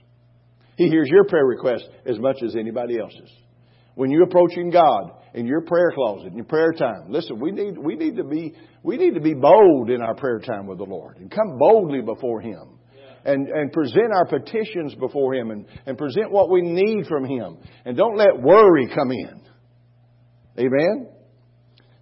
He 0.76 0.88
hears 0.88 1.08
your 1.10 1.24
prayer 1.24 1.46
request 1.46 1.84
as 2.06 2.18
much 2.18 2.36
as 2.44 2.56
anybody 2.56 2.98
else's. 2.98 3.30
When 3.94 4.10
you're 4.10 4.24
approaching 4.24 4.70
God 4.70 5.12
in 5.34 5.46
your 5.46 5.62
prayer 5.62 5.92
closet, 5.94 6.28
in 6.28 6.36
your 6.36 6.44
prayer 6.44 6.72
time, 6.72 7.10
listen, 7.10 7.38
we 7.40 7.52
need, 7.52 7.76
we 7.78 7.96
need 7.96 8.16
to 8.16 8.24
be, 8.24 8.54
we 8.82 8.96
need 8.96 9.14
to 9.14 9.20
be 9.20 9.34
bold 9.34 9.90
in 9.90 10.00
our 10.00 10.14
prayer 10.14 10.38
time 10.40 10.66
with 10.66 10.78
the 10.78 10.84
Lord 10.84 11.18
and 11.18 11.30
come 11.30 11.58
boldly 11.58 12.00
before 12.00 12.40
Him 12.40 12.78
and, 13.24 13.48
and 13.48 13.72
present 13.72 14.12
our 14.12 14.26
petitions 14.26 14.94
before 14.94 15.34
Him 15.34 15.50
and, 15.50 15.66
and 15.86 15.98
present 15.98 16.30
what 16.30 16.50
we 16.50 16.62
need 16.62 17.06
from 17.06 17.24
Him. 17.24 17.58
And 17.84 17.96
don't 17.96 18.16
let 18.16 18.40
worry 18.40 18.88
come 18.94 19.10
in. 19.10 19.42
Amen? 20.58 21.08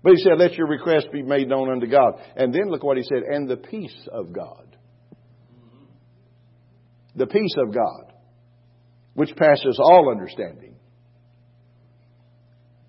But 0.02 0.12
He 0.12 0.22
said, 0.22 0.38
let 0.38 0.54
your 0.54 0.68
request 0.68 1.08
be 1.12 1.22
made 1.22 1.48
known 1.48 1.70
unto 1.70 1.86
God. 1.86 2.14
And 2.36 2.52
then 2.52 2.68
look 2.68 2.82
what 2.84 2.96
He 2.96 3.02
said, 3.02 3.22
and 3.28 3.48
the 3.48 3.56
peace 3.56 4.08
of 4.12 4.32
God. 4.32 4.76
The 7.16 7.26
peace 7.26 7.54
of 7.58 7.74
God, 7.74 8.12
which 9.14 9.34
passes 9.34 9.80
all 9.82 10.10
understanding. 10.10 10.76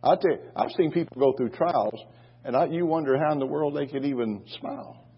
I 0.04 0.16
tell 0.16 0.32
you, 0.32 0.40
I've 0.56 0.72
seen 0.78 0.92
people 0.92 1.18
go 1.20 1.34
through 1.36 1.50
trials, 1.50 2.00
and 2.46 2.56
I, 2.56 2.66
you 2.66 2.86
wonder 2.86 3.18
how 3.18 3.34
in 3.34 3.40
the 3.40 3.48
world 3.48 3.76
they 3.76 3.88
could 3.88 4.06
even 4.06 4.44
smile 4.60 5.09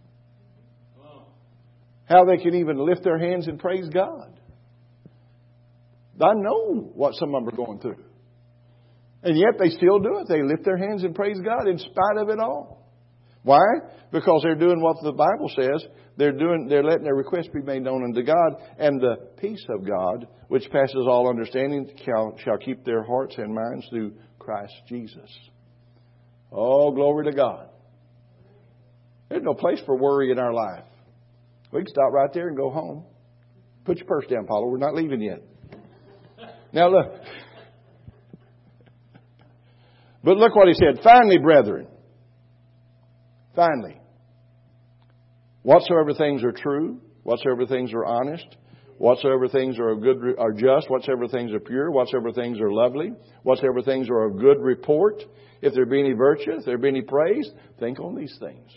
how 2.11 2.25
they 2.25 2.37
can 2.37 2.55
even 2.55 2.77
lift 2.77 3.03
their 3.03 3.17
hands 3.17 3.47
and 3.47 3.57
praise 3.57 3.87
God. 3.89 4.37
I 6.21 6.33
know 6.35 6.91
what 6.93 7.15
some 7.15 7.33
of 7.33 7.45
them 7.45 7.53
are 7.53 7.65
going 7.65 7.79
through. 7.79 8.03
And 9.23 9.37
yet 9.37 9.57
they 9.57 9.69
still 9.69 9.99
do 9.99 10.19
it. 10.19 10.27
They 10.27 10.43
lift 10.43 10.65
their 10.65 10.77
hands 10.77 11.03
and 11.03 11.15
praise 11.15 11.39
God 11.43 11.67
in 11.67 11.77
spite 11.77 12.17
of 12.17 12.29
it 12.29 12.39
all. 12.39 12.87
Why? 13.43 13.59
Because 14.11 14.41
they're 14.43 14.55
doing 14.55 14.81
what 14.81 14.97
the 15.01 15.13
Bible 15.13 15.49
says. 15.55 15.83
They're 16.17 16.31
doing, 16.31 16.67
they're 16.69 16.83
letting 16.83 17.05
their 17.05 17.15
requests 17.15 17.47
be 17.53 17.61
made 17.61 17.83
known 17.83 18.03
unto 18.03 18.21
God, 18.21 18.61
and 18.77 18.99
the 18.99 19.15
peace 19.39 19.65
of 19.69 19.87
God, 19.87 20.27
which 20.49 20.69
passes 20.69 21.07
all 21.07 21.29
understanding, 21.29 21.89
shall, 22.05 22.35
shall 22.43 22.57
keep 22.57 22.83
their 22.83 23.03
hearts 23.03 23.35
and 23.37 23.55
minds 23.55 23.87
through 23.89 24.13
Christ 24.37 24.73
Jesus. 24.87 25.29
Oh, 26.51 26.91
glory 26.91 27.25
to 27.25 27.31
God. 27.31 27.69
There's 29.29 29.43
no 29.43 29.53
place 29.53 29.81
for 29.85 29.97
worry 29.97 30.31
in 30.31 30.37
our 30.37 30.53
life. 30.53 30.83
We 31.71 31.79
can 31.79 31.87
stop 31.87 32.11
right 32.11 32.31
there 32.33 32.47
and 32.47 32.57
go 32.57 32.69
home. 32.69 33.05
Put 33.85 33.97
your 33.97 34.07
purse 34.07 34.25
down, 34.27 34.45
Paulo. 34.45 34.67
We're 34.67 34.77
not 34.77 34.93
leaving 34.93 35.21
yet. 35.21 35.41
Now 36.73 36.89
look. 36.89 37.13
But 40.23 40.37
look 40.37 40.55
what 40.55 40.67
he 40.67 40.73
said. 40.73 41.03
Finally, 41.03 41.39
brethren. 41.39 41.87
Finally. 43.55 43.99
Whatsoever 45.63 46.13
things 46.13 46.43
are 46.43 46.51
true, 46.51 46.99
whatsoever 47.23 47.65
things 47.65 47.93
are 47.93 48.05
honest, 48.05 48.45
whatsoever 48.97 49.47
things 49.47 49.77
are 49.79 49.95
good 49.95 50.35
are 50.39 50.51
just, 50.51 50.89
whatsoever 50.89 51.27
things 51.27 51.51
are 51.53 51.59
pure, 51.59 51.91
whatsoever 51.91 52.31
things 52.31 52.59
are 52.59 52.71
lovely, 52.71 53.11
whatsoever 53.43 53.81
things 53.81 54.09
are 54.09 54.25
of 54.25 54.39
good 54.39 54.59
report, 54.59 55.23
if 55.61 55.73
there 55.73 55.85
be 55.85 55.99
any 55.99 56.13
virtue, 56.13 56.53
if 56.57 56.65
there 56.65 56.77
be 56.77 56.87
any 56.87 57.01
praise, 57.01 57.47
think 57.79 57.99
on 57.99 58.15
these 58.15 58.35
things. 58.39 58.71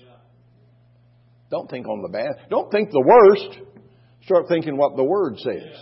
Don't 1.55 1.71
think 1.71 1.87
on 1.87 2.03
the 2.03 2.09
bad. 2.09 2.51
Don't 2.51 2.69
think 2.73 2.91
the 2.91 3.01
worst. 3.07 3.61
Start 4.25 4.47
thinking 4.49 4.77
what 4.77 4.97
the 4.97 5.05
Word 5.05 5.39
says. 5.39 5.73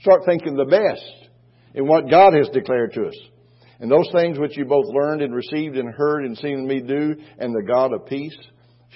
Start 0.00 0.22
thinking 0.26 0.56
the 0.56 0.64
best 0.64 1.30
in 1.74 1.86
what 1.86 2.10
God 2.10 2.34
has 2.34 2.48
declared 2.48 2.92
to 2.94 3.06
us. 3.06 3.14
And 3.78 3.88
those 3.88 4.10
things 4.10 4.36
which 4.36 4.56
you 4.56 4.64
both 4.64 4.86
learned 4.88 5.22
and 5.22 5.32
received 5.32 5.76
and 5.76 5.94
heard 5.94 6.24
and 6.24 6.36
seen 6.36 6.66
me 6.66 6.80
do, 6.80 7.14
and 7.38 7.54
the 7.54 7.62
God 7.62 7.92
of 7.92 8.06
peace 8.06 8.36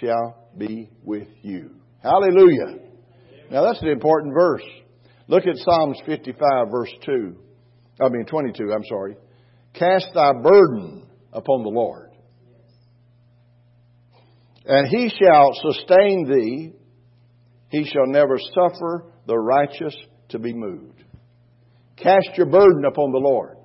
shall 0.01 0.49
be 0.59 0.91
with 1.05 1.29
you. 1.43 1.71
Hallelujah. 2.03 2.81
Now 3.53 3.63
that's 3.63 3.81
an 3.81 3.87
important 3.87 4.35
verse. 4.35 4.65
Look 5.29 5.47
at 5.47 5.59
Psalms 5.59 6.01
55 6.07 6.73
verse 6.73 6.91
2. 7.07 7.37
I 8.01 8.09
mean 8.09 8.27
22, 8.27 8.73
I'm 8.73 8.85
sorry. 8.89 9.15
Cast 9.75 10.09
thy 10.13 10.33
burden 10.33 11.07
upon 11.33 11.63
the 11.63 11.71
Lord 11.71 12.04
and 14.65 14.89
he 14.89 15.09
shall 15.09 15.53
sustain 15.55 16.27
thee. 16.29 16.73
He 17.71 17.85
shall 17.85 18.07
never 18.07 18.39
suffer 18.39 19.13
the 19.27 19.37
righteous 19.37 19.97
to 20.29 20.39
be 20.39 20.53
moved. 20.53 21.03
Cast 21.97 22.31
your 22.37 22.47
burden 22.47 22.85
upon 22.85 23.13
the 23.13 23.19
Lord. 23.19 23.57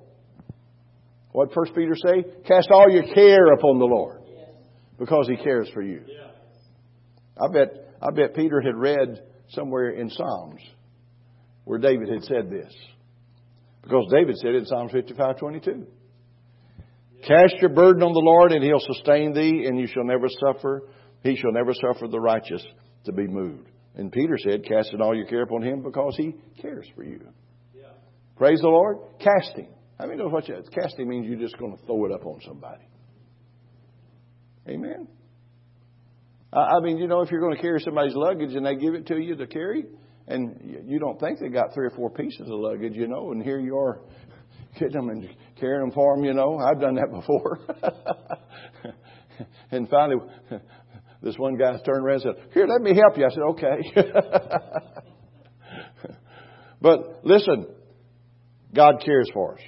What 1.32 1.52
First 1.54 1.74
Peter 1.74 1.94
say? 1.94 2.24
Cast 2.46 2.70
all 2.70 2.90
your 2.90 3.04
care 3.14 3.52
upon 3.52 3.78
the 3.78 3.84
Lord, 3.84 4.20
because 4.98 5.28
He 5.28 5.36
cares 5.36 5.70
for 5.72 5.82
you. 5.82 6.02
I 7.40 7.52
bet 7.52 7.94
I 8.02 8.10
bet 8.10 8.34
Peter 8.34 8.60
had 8.60 8.74
read 8.74 9.22
somewhere 9.50 9.90
in 9.90 10.10
Psalms 10.10 10.60
where 11.64 11.78
David 11.78 12.08
had 12.08 12.24
said 12.24 12.50
this, 12.50 12.72
because 13.82 14.06
David 14.10 14.36
said 14.38 14.54
it 14.54 14.58
in 14.58 14.66
Psalms 14.66 14.90
fifty-five 14.92 15.38
twenty-two. 15.38 15.86
Cast 17.26 17.56
your 17.60 17.70
burden 17.70 18.02
on 18.02 18.12
the 18.12 18.20
Lord 18.20 18.52
and 18.52 18.64
he'll 18.64 18.80
sustain 18.80 19.32
thee 19.32 19.66
and 19.66 19.78
you 19.78 19.86
shall 19.86 20.04
never 20.04 20.28
suffer, 20.28 20.82
he 21.22 21.36
shall 21.36 21.52
never 21.52 21.74
suffer 21.74 22.08
the 22.08 22.20
righteous 22.20 22.64
to 23.04 23.12
be 23.12 23.26
moved. 23.26 23.68
And 23.94 24.10
Peter 24.10 24.38
said, 24.38 24.64
cast 24.64 24.94
all 25.00 25.14
your 25.14 25.26
care 25.26 25.42
upon 25.42 25.62
him 25.62 25.82
because 25.82 26.14
he 26.16 26.34
cares 26.60 26.86
for 26.94 27.04
you. 27.04 27.20
Yeah. 27.74 27.88
Praise 28.36 28.60
the 28.60 28.68
Lord. 28.68 28.98
Casting. 29.18 29.68
How 29.98 30.06
many 30.06 30.18
knows 30.18 30.32
what 30.32 30.48
you, 30.48 30.56
casting 30.72 31.08
means 31.08 31.26
you're 31.26 31.38
just 31.38 31.58
going 31.58 31.76
to 31.76 31.84
throw 31.84 32.06
it 32.06 32.12
up 32.12 32.24
on 32.24 32.40
somebody? 32.46 32.84
Amen. 34.68 35.08
I 36.52 36.80
mean, 36.80 36.98
you 36.98 37.06
know, 37.06 37.20
if 37.20 37.30
you're 37.30 37.40
going 37.40 37.54
to 37.54 37.62
carry 37.62 37.80
somebody's 37.80 38.14
luggage 38.14 38.54
and 38.54 38.66
they 38.66 38.74
give 38.74 38.94
it 38.94 39.06
to 39.06 39.18
you 39.18 39.36
to 39.36 39.46
carry, 39.46 39.84
and 40.26 40.84
you 40.86 40.98
don't 40.98 41.18
think 41.20 41.38
they 41.38 41.48
got 41.48 41.74
three 41.74 41.86
or 41.86 41.90
four 41.90 42.10
pieces 42.10 42.40
of 42.40 42.48
luggage, 42.48 42.94
you 42.94 43.06
know, 43.06 43.32
and 43.32 43.42
here 43.42 43.60
you 43.60 43.76
are 43.76 44.00
getting 44.74 44.92
them 44.94 45.10
and 45.10 45.28
carrying 45.60 45.82
them 45.82 45.92
for 45.92 46.16
them, 46.16 46.24
you 46.24 46.34
know. 46.34 46.58
I've 46.58 46.80
done 46.80 46.96
that 46.96 47.10
before. 47.12 47.60
and 49.70 49.88
finally, 49.88 50.20
this 51.22 51.36
one 51.36 51.56
guy 51.56 51.72
turned 51.84 52.04
around 52.04 52.22
and 52.22 52.34
said, 52.36 52.52
Here, 52.54 52.66
let 52.66 52.80
me 52.80 52.94
help 52.94 53.16
you. 53.18 53.26
I 53.26 53.30
said, 53.30 53.42
Okay. 53.50 53.78
but 56.80 57.20
listen, 57.24 57.66
God 58.74 59.02
cares 59.04 59.28
for 59.32 59.54
us. 59.54 59.60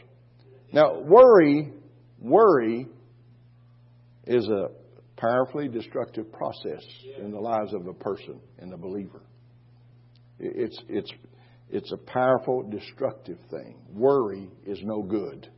Now, 0.73 1.01
worry, 1.01 1.73
worry 2.19 2.89
is 4.27 4.49
a 4.49 4.69
powerfully 5.17 5.69
destructive 5.69 6.33
process 6.33 6.83
in 7.19 7.31
the 7.31 7.39
lives 7.39 7.75
of 7.75 7.87
a 7.87 7.93
person 7.93 8.41
and 8.59 8.73
a 8.73 8.77
believer. 8.77 9.23
It's, 10.39 10.79
it's, 10.89 11.11
it's 11.71 11.93
a 11.93 11.97
powerful, 11.97 12.63
destructive 12.69 13.39
thing. 13.51 13.77
Worry 13.93 14.49
is 14.67 14.81
no 14.83 15.03
good. 15.03 15.49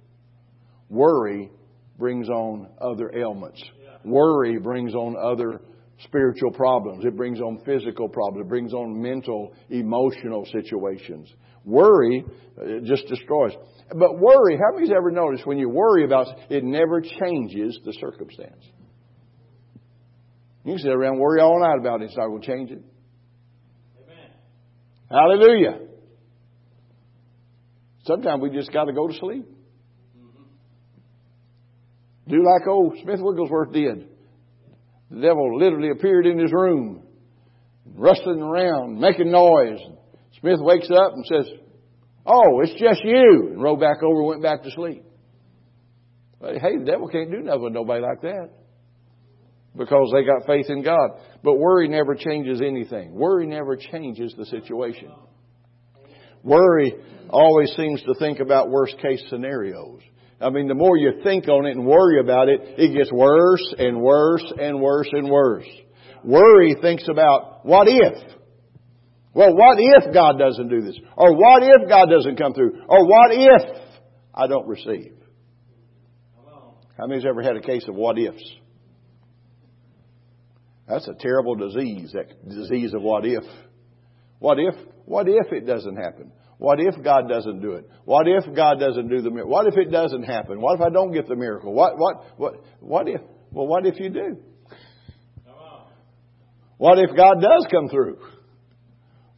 Worry 0.89 1.51
brings 1.99 2.29
on 2.29 2.69
other 2.81 3.13
ailments. 3.15 3.63
Worry 4.05 4.59
brings 4.59 4.95
on 4.95 5.17
other 5.17 5.61
spiritual 6.01 6.51
problems. 6.53 7.05
It 7.05 7.17
brings 7.17 7.41
on 7.41 7.61
physical 7.65 8.09
problems. 8.09 8.47
It 8.47 8.49
brings 8.49 8.75
on 8.75 9.01
mental, 9.01 9.55
emotional 9.71 10.47
situations. 10.47 11.33
Worry 11.65 12.25
just 12.85 13.07
destroys. 13.09 13.53
But 13.91 14.19
worry, 14.19 14.57
how 14.57 14.75
many's 14.75 14.91
ever 14.91 15.11
noticed 15.11 15.47
when 15.47 15.59
you 15.59 15.69
worry 15.69 16.05
about 16.05 16.29
it, 16.29 16.57
it 16.57 16.65
never 16.65 17.01
changes 17.01 17.79
the 17.85 17.93
circumstance? 17.95 18.65
You 20.65 20.73
can 20.73 20.79
sit 20.79 20.93
around 20.93 21.15
and 21.15 21.21
worry 21.21 21.41
all 21.41 21.61
night 21.61 21.79
about 21.79 22.01
it. 22.01 22.07
It's 22.07 22.17
not 22.17 22.29
going 22.29 22.41
to 22.41 22.47
change 22.47 22.71
it. 22.71 22.83
Amen. 24.03 24.31
Hallelujah. 25.11 25.81
Sometimes 28.05 28.43
we 28.43 28.51
just 28.51 28.73
got 28.73 28.85
to 28.85 28.93
go 28.93 29.09
to 29.09 29.15
sleep. 29.15 29.47
Do 32.29 32.45
like 32.45 32.67
old 32.67 32.97
Smith 33.03 33.21
Wigglesworth 33.21 33.73
did. 33.73 34.09
The 35.11 35.21
devil 35.21 35.59
literally 35.59 35.91
appeared 35.91 36.27
in 36.27 36.39
his 36.39 36.53
room, 36.53 37.03
rustling 37.95 38.41
around, 38.41 38.99
making 38.99 39.31
noise. 39.31 39.79
Smith 40.41 40.59
wakes 40.61 40.91
up 40.91 41.13
and 41.13 41.25
says, 41.27 41.47
Oh, 42.27 42.61
it's 42.63 42.73
just 42.81 43.05
you. 43.05 43.51
And 43.53 43.63
rolled 43.63 43.81
back 43.81 44.03
over 44.03 44.21
and 44.21 44.29
went 44.29 44.43
back 44.43 44.63
to 44.63 44.71
sleep. 44.71 45.05
But 46.41 46.55
hey, 46.59 46.79
the 46.79 46.85
devil 46.85 47.09
can't 47.09 47.31
do 47.31 47.41
nothing 47.41 47.63
with 47.63 47.73
nobody 47.73 48.01
like 48.01 48.23
that. 48.23 48.51
Because 49.77 50.13
they 50.15 50.25
got 50.25 50.47
faith 50.47 50.67
in 50.69 50.83
God. 50.83 51.11
But 51.43 51.55
worry 51.55 51.89
never 51.89 52.15
changes 52.15 52.61
anything. 52.63 53.13
Worry 53.13 53.47
never 53.47 53.77
changes 53.77 54.35
the 54.37 54.47
situation. 54.47 55.13
Worry 56.43 56.95
always 57.29 57.73
seems 57.77 58.03
to 58.03 58.15
think 58.19 58.41
about 58.41 58.71
worst 58.71 58.97
case 58.99 59.23
scenarios. 59.29 60.01
I 60.41 60.51
mean, 60.51 60.69
the 60.69 60.75
more 60.75 60.97
you 60.97 61.21
think 61.23 61.49
on 61.49 61.67
it 61.67 61.77
and 61.77 61.87
worry 61.87 62.21
about 62.21 62.49
it, 62.49 62.61
it 62.77 62.95
gets 62.95 63.13
worse 63.13 63.75
and 63.79 64.01
worse 64.01 64.45
and 64.59 64.81
worse 64.81 65.09
and 65.13 65.31
worse. 65.31 65.67
Worry 66.25 66.77
thinks 66.81 67.07
about 67.09 67.65
what 67.65 67.87
if? 67.89 68.35
Well, 69.33 69.55
what 69.55 69.79
if 69.79 70.13
God 70.15 70.39
doesn't 70.39 70.69
do 70.69 70.81
this? 70.83 70.97
Or 71.17 71.35
what 71.35 71.63
if 71.63 71.89
God 71.89 72.07
doesn't 72.07 72.37
come 72.37 72.55
through? 72.55 72.83
Or 72.89 73.07
what 73.07 73.31
if 73.33 73.81
I 74.35 74.47
don't 74.47 74.67
receive? 74.67 75.13
How 76.97 77.07
many's 77.07 77.27
ever 77.27 77.43
had 77.43 77.57
a 77.57 77.61
case 77.61 77.85
of 77.89 77.95
what 77.97 78.19
ifs? 78.19 78.45
That's 80.89 81.09
a 81.09 81.15
terrible 81.15 81.57
disease, 81.57 82.13
that 82.13 82.49
disease 82.49 82.95
of 82.95 83.03
what 83.03 83.25
if. 83.25 83.43
What 84.39 84.59
if? 84.59 84.75
What 85.07 85.29
if 85.29 85.53
it 85.53 85.67
doesn't 85.67 85.97
happen? 85.97 86.31
What 86.59 86.81
if 86.81 87.03
God 87.03 87.29
doesn't 87.29 87.61
do 87.61 87.73
it? 87.73 87.89
What 88.05 88.27
if 88.29 88.45
God 88.55 88.79
doesn't 88.79 89.09
do 89.09 89.21
the 89.21 89.31
miracle? 89.31 89.51
What 89.51 89.67
if 89.67 89.77
it 89.77 89.91
doesn't 89.91 90.23
happen? 90.23 90.61
What 90.61 90.77
if 90.77 90.81
I 90.81 90.91
don't 90.91 91.13
get 91.13 91.29
the 91.29 91.37
miracle? 91.37 91.73
What, 91.73 91.99
what, 91.99 92.39
what, 92.39 92.55
what 92.81 93.09
if? 93.09 93.21
Well, 93.51 93.67
what 93.67 93.87
if 93.87 93.99
you 93.99 94.11
do? 94.11 94.39
What 96.77 96.99
if 96.99 97.17
God 97.17 97.41
does 97.41 97.67
come 97.71 97.89
through? 97.89 98.19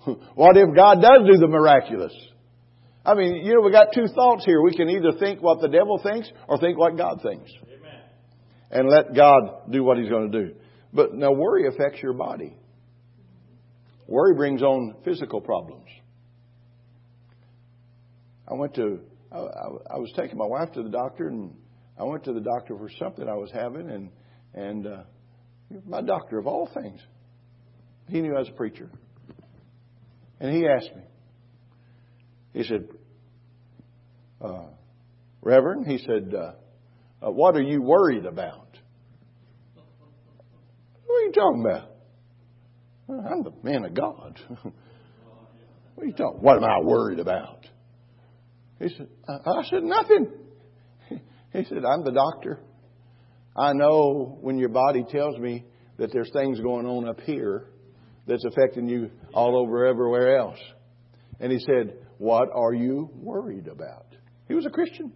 What 0.37 0.57
if 0.57 0.73
God 0.73 1.03
does 1.03 1.27
do 1.27 1.37
the 1.37 1.49
miraculous? 1.49 2.13
I 3.05 3.15
mean, 3.15 3.45
you 3.45 3.55
know, 3.55 3.61
we 3.61 3.73
got 3.73 3.89
two 3.93 4.07
thoughts 4.07 4.45
here. 4.45 4.63
We 4.63 4.73
can 4.73 4.89
either 4.89 5.19
think 5.19 5.43
what 5.43 5.61
the 5.61 5.67
devil 5.67 6.01
thinks 6.01 6.29
or 6.49 6.59
think 6.59 6.79
what 6.79 6.97
God 6.97 7.23
thinks. 7.23 7.51
Amen. 7.65 8.01
And 8.71 8.89
let 8.89 9.17
God 9.17 9.71
do 9.71 9.83
what 9.83 9.99
He's 9.99 10.09
going 10.09 10.31
to 10.31 10.45
do. 10.45 10.55
But 10.93 11.15
now 11.15 11.33
worry 11.33 11.67
affects 11.67 12.01
your 12.01 12.13
body. 12.13 12.57
Worry 14.07 14.35
brings 14.35 14.63
on 14.63 14.95
physical 15.05 15.41
problems. 15.41 15.89
I 18.49 18.55
went 18.55 18.75
to, 18.75 19.01
I, 19.33 19.39
I, 19.39 19.99
was 19.99 20.13
taking 20.17 20.39
my 20.39 20.47
wife 20.47 20.73
to 20.75 20.83
the 20.83 20.89
doctor, 20.89 21.29
and 21.29 21.55
I 21.99 22.05
went 22.05 22.25
to 22.25 22.33
the 22.33 22.41
doctor 22.41 22.77
for 22.77 22.89
something 22.99 23.29
I 23.29 23.35
was 23.35 23.51
having, 23.53 23.91
and 23.91 24.11
and 24.55 24.87
uh, 24.87 25.03
my 25.85 26.01
doctor 26.01 26.39
of 26.39 26.47
all 26.47 26.69
things, 26.73 27.01
he 28.09 28.21
knew 28.21 28.35
I 28.37 28.41
was 28.41 28.49
a 28.49 28.53
preacher, 28.53 28.91
and 30.41 30.55
he 30.55 30.67
asked 30.67 30.95
me. 30.95 31.03
He 32.53 32.63
said, 32.63 32.89
uh, 34.41 34.69
Reverend, 35.43 35.87
he 35.87 35.99
said, 35.99 36.33
uh, 36.35 37.27
uh 37.27 37.31
what 37.31 37.55
are 37.57 37.63
you 37.63 37.83
worried 37.83 38.25
about? 38.25 38.79
What 41.07 41.17
are 41.17 41.27
you 41.27 41.33
talking 41.33 41.65
about? 41.67 41.91
I'm 43.09 43.43
the 43.43 43.53
man 43.63 43.85
of 43.85 43.95
God. 43.95 44.41
what 45.95 46.05
are 46.05 46.07
you 46.07 46.13
talking? 46.13 46.41
What 46.41 46.57
am 46.57 46.65
I 46.65 46.81
worried 46.81 47.19
about? 47.19 47.67
He 48.79 48.89
said, 48.89 49.09
I 49.29 49.63
said, 49.71 49.83
nothing. 49.83 50.33
He 51.53 51.65
said, 51.65 51.85
I'm 51.85 52.05
the 52.05 52.13
doctor. 52.13 52.61
I 53.57 53.73
know 53.73 54.37
when 54.41 54.59
your 54.59 54.69
body 54.69 55.05
tells 55.09 55.39
me 55.39 55.65
that 55.97 56.13
there's 56.13 56.31
things 56.33 56.61
going 56.61 56.87
on 56.87 57.09
up 57.09 57.21
here 57.21 57.69
that's 58.27 58.45
affecting 58.45 58.89
you 58.89 59.11
all 59.33 59.59
over 59.59 59.87
everywhere 59.87 60.37
else. 60.37 60.59
And 61.41 61.51
he 61.51 61.59
said, 61.59 61.97
What 62.19 62.49
are 62.55 62.75
you 62.75 63.11
worried 63.15 63.69
about? 63.69 64.07
He 64.49 64.55
was 64.55 64.67
a 64.67 64.71
Christian. 64.71 65.13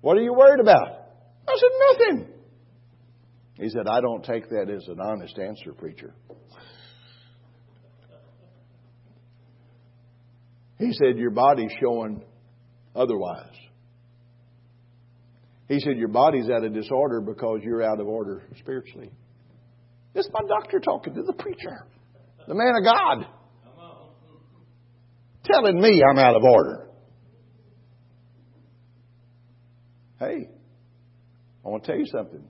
What 0.00 0.16
are 0.16 0.22
you 0.22 0.32
worried 0.32 0.60
about? 0.60 1.08
I 1.46 1.58
said, 1.58 1.70
Nothing. 1.98 2.32
He 3.54 3.68
said, 3.68 3.86
I 3.86 4.00
don't 4.00 4.24
take 4.24 4.48
that 4.48 4.70
as 4.74 4.88
an 4.88 5.00
honest 5.00 5.38
answer, 5.38 5.74
preacher. 5.74 6.14
He 10.78 10.94
said, 10.94 11.18
Your 11.18 11.30
body's 11.30 11.72
showing 11.78 12.22
otherwise. 12.94 13.54
He 15.68 15.78
said, 15.80 15.96
Your 15.96 16.08
body's 16.08 16.50
out 16.50 16.64
of 16.64 16.74
disorder 16.74 17.20
because 17.20 17.60
you're 17.62 17.82
out 17.82 18.00
of 18.00 18.08
order 18.08 18.42
spiritually. 18.58 19.10
This 20.14 20.26
is 20.26 20.32
my 20.32 20.40
doctor 20.48 20.80
talking 20.80 21.14
to 21.14 21.22
the 21.22 21.32
preacher, 21.32 21.86
the 22.48 22.54
man 22.54 22.74
of 22.76 22.84
God, 22.84 23.26
telling 25.44 25.80
me 25.80 26.02
I'm 26.08 26.18
out 26.18 26.34
of 26.34 26.42
order. 26.42 26.88
Hey, 30.18 30.48
I 31.64 31.68
want 31.68 31.84
to 31.84 31.92
tell 31.92 31.98
you 31.98 32.06
something. 32.06 32.44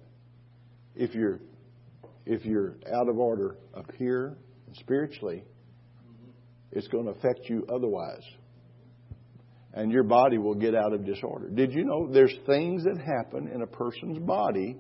If 0.97 1.15
you're 1.15 1.41
if 2.25 2.45
you're 2.45 2.77
out 2.93 3.09
of 3.09 3.19
order 3.19 3.57
up 3.77 3.91
here 3.99 4.39
spiritually, 4.75 5.45
it's 6.73 6.89
going 6.89 7.05
to 7.05 7.11
affect 7.11 7.49
you 7.49 7.67
otherwise 7.73 8.23
and 9.75 9.93
your 9.93 10.03
body 10.03 10.39
will 10.39 10.55
get 10.55 10.75
out 10.75 10.93
of 10.93 11.05
disorder. 11.05 11.49
Did 11.49 11.73
you 11.73 11.85
know 11.85 12.09
there's 12.13 12.35
things 12.47 12.85
that 12.85 12.99
happen 12.99 13.49
in 13.55 13.63
a 13.63 13.67
person's 13.67 14.19
body 14.19 14.77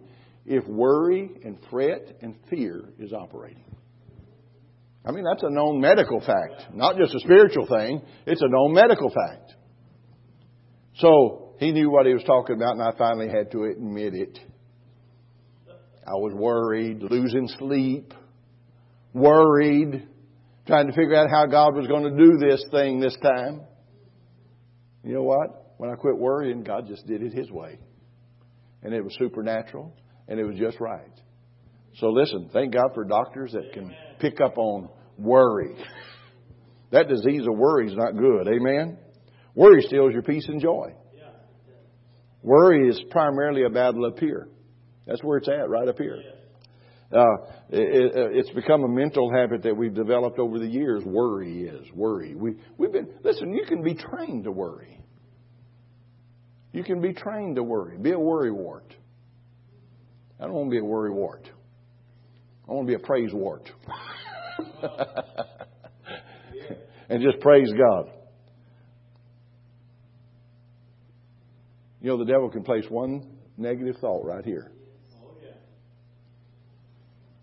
if 0.46 0.66
worry 0.66 1.31
and 1.44 1.59
fret 1.70 2.16
and 2.22 2.35
fear 2.48 2.83
is 2.98 3.12
operating? 3.12 3.64
I 5.05 5.12
mean, 5.12 5.24
that's 5.24 5.42
a 5.42 5.50
known 5.50 5.81
medical 5.81 6.20
fact, 6.20 6.74
not 6.74 6.96
just 6.96 7.14
a 7.14 7.20
spiritual 7.20 7.66
thing, 7.66 8.03
it's 8.26 8.42
a 8.42 8.48
known 8.48 8.74
medical 8.74 9.11
fact. 9.11 9.55
So, 10.96 11.55
he 11.59 11.72
knew 11.72 11.90
what 11.90 12.07
he 12.07 12.14
was 12.14 12.24
talking 12.24 12.57
about, 12.57 12.72
and 12.72 12.83
I 12.83 12.92
finally 12.96 13.29
had 13.29 13.50
to 13.53 13.64
admit 13.64 14.14
it. 14.14 14.38
I 16.07 16.14
was 16.14 16.33
worried, 16.35 17.03
losing 17.03 17.48
sleep, 17.59 18.12
worried, 19.12 20.09
trying 20.66 20.87
to 20.87 20.92
figure 20.92 21.14
out 21.14 21.31
how 21.31 21.46
God 21.46 21.74
was 21.74 21.87
going 21.87 22.05
to 22.05 22.16
do 22.16 22.38
this 22.38 22.64
thing 22.70 23.00
this 23.00 23.16
time. 23.22 23.61
You 25.05 25.15
know 25.15 25.23
what? 25.23 25.75
When 25.79 25.91
I 25.91 25.95
quit 25.95 26.17
worrying, 26.19 26.63
God 26.63 26.87
just 26.87 27.07
did 27.07 27.23
it 27.23 27.33
His 27.33 27.51
way. 27.51 27.79
And 28.83 28.95
it 28.95 29.03
was 29.03 29.15
supernatural, 29.19 29.95
and 30.29 30.39
it 30.39 30.45
was 30.45 30.57
just 30.57 30.81
right. 30.81 31.13
So 31.97 32.09
listen, 32.09 32.51
thank 32.53 32.73
God 32.73 32.91
for 32.95 33.05
doctors 33.05 33.53
that 33.53 33.73
can 33.73 33.95
pick 34.21 34.41
up 34.41 34.59
on 34.59 34.89
worry. 35.19 35.75
That 36.93 37.09
disease 37.09 37.47
of 37.47 37.57
worry 37.57 37.89
is 37.89 37.97
not 37.97 38.17
good. 38.17 38.49
Amen? 38.49 38.99
Worry 39.55 39.83
steals 39.83 40.13
your 40.13 40.23
peace 40.23 40.47
and 40.49 40.61
joy. 40.61 40.95
Worry 42.43 42.89
is 42.89 43.01
primarily 43.11 43.65
a 43.65 43.71
battle 43.71 44.07
up 44.07 44.19
here. 44.19 44.49
That's 45.07 45.23
where 45.23 45.39
it's 45.39 45.49
at, 45.49 45.69
right 45.69 45.89
up 45.89 45.99
here. 45.99 46.17
Uh, 47.12 47.25
it, 47.70 47.81
it, 47.81 48.12
it's 48.14 48.51
become 48.51 48.85
a 48.85 48.88
mental 48.88 49.33
habit 49.33 49.64
that 49.64 49.77
we've 49.77 49.94
developed 49.94 50.38
over 50.38 50.61
the 50.61 50.66
years. 50.66 51.03
Worry 51.05 51.62
is 51.64 51.90
worry. 51.92 52.37
We, 52.37 52.55
we've 52.79 52.92
been 52.92 53.09
listen. 53.25 53.53
You 53.53 53.64
can 53.66 53.83
be 53.83 53.94
trained 53.94 54.44
to 54.44 54.53
worry. 54.53 55.01
You 56.73 56.85
can 56.85 57.01
be 57.01 57.12
trained 57.12 57.57
to 57.57 57.64
worry. 57.64 57.99
Be 57.99 58.12
a 58.12 58.18
worry 58.18 58.53
wart. 58.53 58.94
I 60.38 60.44
don't 60.44 60.53
want 60.53 60.68
to 60.68 60.70
be 60.70 60.79
a 60.79 60.85
worry 60.85 61.11
wart. 61.11 61.51
I 62.68 62.73
want 62.73 62.87
to 62.87 62.96
be 62.96 63.03
a 63.03 63.05
praise 63.05 63.33
wart. 63.33 63.68
and 67.09 67.20
just 67.20 67.40
praise 67.40 67.73
God. 67.73 68.12
You 72.01 72.11
know, 72.11 72.18
the 72.18 72.25
devil 72.25 72.49
can 72.49 72.62
place 72.62 72.85
one 72.88 73.27
negative 73.59 73.96
thought 74.01 74.25
right 74.25 74.44
here. 74.44 74.70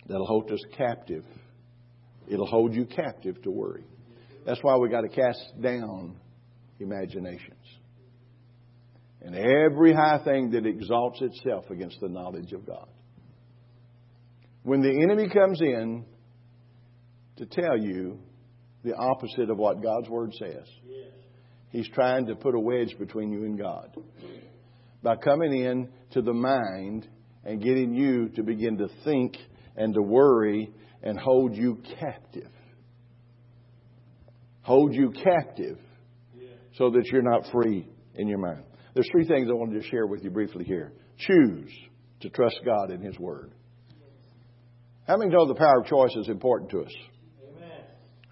That'll 0.08 0.26
hold 0.26 0.52
us 0.52 0.62
captive. 0.78 1.26
It'll 2.28 2.48
hold 2.48 2.74
you 2.74 2.86
captive 2.86 3.42
to 3.44 3.52
worry. 3.52 3.84
That's 4.46 4.60
why 4.62 4.78
we 4.78 4.90
got 4.90 5.02
to 5.02 5.10
cast 5.10 5.42
down 5.62 6.16
imaginations. 6.80 7.66
And 9.22 9.36
every 9.36 9.94
high 9.94 10.22
thing 10.24 10.52
that 10.52 10.66
exalts 10.66 11.22
itself 11.22 11.70
against 11.70 12.00
the 12.00 12.08
knowledge 12.08 12.54
of 12.54 12.66
God. 12.66 12.88
When 14.64 14.82
the 14.82 15.02
enemy 15.02 15.30
comes 15.30 15.60
in 15.62 16.06
to 17.38 17.46
tell 17.46 17.78
you 17.78 18.20
the 18.84 18.94
opposite 18.96 19.50
of 19.50 19.58
what 19.58 19.82
God's 19.82 20.10
Word 20.10 20.34
says, 20.34 20.68
he's 21.70 21.90
trying 21.90 22.28
to 22.28 22.36
put 22.36 22.56
a 22.56 22.60
wedge 22.60 22.98
between 22.98 23.32
you 23.32 23.44
and 23.44 23.58
God 23.58 23.96
by 25.04 25.16
coming 25.16 25.54
in 25.54 25.90
to 26.12 26.22
the 26.22 26.34
mind 26.34 27.08
and 27.44 27.62
getting 27.62 27.94
you 27.94 28.30
to 28.30 28.44
begin 28.44 28.78
to 28.78 28.88
think 29.04 29.38
and 29.78 29.94
to 29.94 30.02
worry 30.02 30.72
and 31.04 31.20
hold 31.20 31.56
you 31.56 31.82
captive. 32.00 32.52
Hold 34.62 34.94
you 34.94 35.12
captive 35.12 35.78
so 36.78 36.90
that 36.90 37.06
you're 37.12 37.22
not 37.22 37.50
free 37.52 37.88
in 38.16 38.28
your 38.28 38.40
mind. 38.40 38.64
There's 38.94 39.08
three 39.12 39.28
things 39.28 39.48
I 39.50 39.54
wanted 39.54 39.82
to 39.82 39.88
share 39.88 40.08
with 40.08 40.24
you 40.24 40.30
briefly 40.30 40.66
here. 40.66 40.92
Choose 41.18 41.72
to 42.22 42.30
trust 42.30 42.60
God 42.66 42.92
in 42.92 43.02
His 43.02 43.18
Word. 43.18 43.54
How 45.08 45.18
many 45.18 45.32
know 45.32 45.48
the 45.48 45.56
power 45.56 45.82
of 45.82 45.86
choice 45.86 46.16
is 46.16 46.28
important 46.28 46.72
to 46.72 46.82
us? 46.82 46.92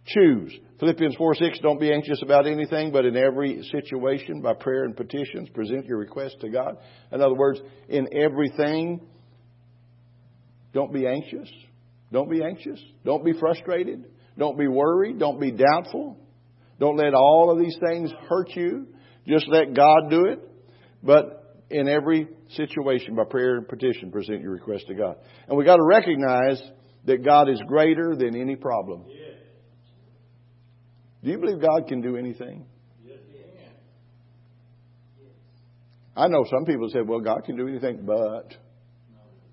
Choose. 0.08 0.54
Philippians 0.80 1.16
4 1.16 1.36
6, 1.36 1.60
don't 1.60 1.80
be 1.80 1.92
anxious 1.92 2.22
about 2.22 2.46
anything, 2.46 2.92
but 2.92 3.06
in 3.06 3.16
every 3.16 3.64
situation, 3.72 4.42
by 4.42 4.54
prayer 4.54 4.84
and 4.84 4.96
petitions, 4.96 5.50
present 5.50 5.86
your 5.86 5.98
request 5.98 6.36
to 6.42 6.50
God. 6.50 6.78
In 7.12 7.22
other 7.22 7.34
words, 7.34 7.60
in 7.88 8.08
everything, 8.14 9.02
don't 10.76 10.92
be 10.92 11.08
anxious. 11.08 11.50
Don't 12.12 12.30
be 12.30 12.44
anxious. 12.44 12.80
Don't 13.06 13.24
be 13.24 13.32
frustrated. 13.32 14.04
Don't 14.38 14.60
be 14.60 14.68
worried. 14.68 15.18
Don't 15.18 15.40
be 15.40 15.52
doubtful. 15.52 16.18
Don't 16.82 16.98
let 16.98 17.14
all 17.14 17.50
of 17.50 17.58
these 17.58 17.78
things 17.88 18.12
hurt 18.28 18.50
you. 18.58 18.86
Just 19.26 19.48
let 19.48 19.74
God 19.74 20.10
do 20.10 20.26
it. 20.26 20.40
But 21.02 21.64
in 21.70 21.88
every 21.88 22.28
situation, 22.50 23.16
by 23.16 23.24
prayer 23.24 23.56
and 23.56 23.68
petition, 23.70 24.12
present 24.12 24.42
your 24.42 24.52
request 24.52 24.88
to 24.90 24.96
God. 24.96 25.16
And 25.48 25.58
we've 25.58 25.66
got 25.66 25.78
to 25.78 25.86
recognize 25.86 26.62
that 27.06 27.24
God 27.24 27.50
is 27.50 27.62
greater 27.66 28.14
than 28.14 28.36
any 28.36 28.58
problem. 28.58 29.06
Do 31.24 31.32
you 31.32 31.38
believe 31.38 31.62
God 31.62 31.88
can 31.88 32.02
do 32.02 32.18
anything? 32.18 32.66
Yes, 33.06 33.20
I 36.18 36.28
know 36.28 36.44
some 36.52 36.66
people 36.66 36.90
say, 36.90 37.00
well, 37.02 37.22
God 37.22 37.46
can 37.46 37.56
do 37.56 37.66
anything, 37.70 38.02
but. 38.06 38.58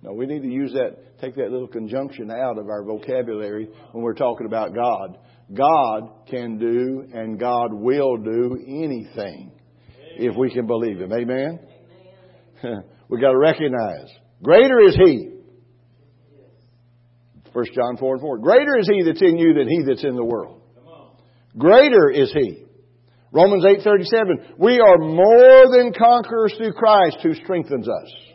No, 0.03 0.13
we 0.13 0.27
need 0.27 0.43
to 0.43 0.51
use 0.51 0.73
that, 0.73 1.21
take 1.21 1.37
that 1.37 1.51
little 1.51 1.69
conjunction 1.69 2.31
out 2.31 2.59
of 2.59 2.69
our 2.69 2.83
vocabulary 2.83 3.69
when 3.93 4.03
we're 4.03 4.15
talking 4.15 4.47
about 4.47 4.75
God. 4.75 5.17
God 5.55 6.27
can 6.29 6.59
do 6.59 7.05
and 7.13 7.39
God 7.39 7.73
will 7.73 8.17
do 8.17 8.59
anything 8.67 9.53
if 10.17 10.37
we 10.37 10.51
can 10.51 10.67
believe 10.67 11.01
Him. 11.01 11.13
Amen? 11.13 11.61
we 13.09 13.21
got 13.21 13.31
to 13.31 13.39
recognize 13.39 14.09
greater 14.43 14.81
is 14.81 14.97
He. 14.97 15.29
1 17.53 17.65
John 17.75 17.97
4 17.99 18.15
and 18.15 18.21
4. 18.23 18.39
Greater 18.39 18.79
is 18.79 18.89
He 18.93 19.05
that's 19.05 19.23
in 19.23 19.37
you 19.37 19.55
than 19.55 19.69
He 19.69 19.83
that's 19.87 20.05
in 20.05 20.17
the 20.17 20.25
world. 20.25 20.63
Greater 21.57 22.11
is 22.11 22.33
He. 22.33 22.65
Romans 23.31 23.65
8:37 23.65 24.59
We 24.59 24.81
are 24.81 24.99
more 24.99 25.77
than 25.77 25.93
conquerors 25.97 26.55
through 26.57 26.73
Christ 26.73 27.19
who 27.23 27.35
strengthens 27.35 27.89
us. 27.89 28.32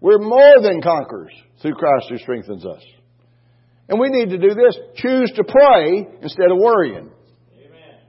We're 0.00 0.18
more 0.18 0.60
than 0.62 0.80
conquerors 0.80 1.32
through 1.60 1.74
Christ 1.74 2.06
who 2.08 2.18
strengthens 2.18 2.64
us. 2.64 2.82
And 3.88 3.98
we 3.98 4.10
need 4.10 4.30
to 4.30 4.38
do 4.38 4.54
this. 4.54 4.78
Choose 4.96 5.32
to 5.36 5.44
pray 5.44 6.06
instead 6.22 6.50
of 6.50 6.58
worrying. 6.58 7.10
Amen. 7.56 8.00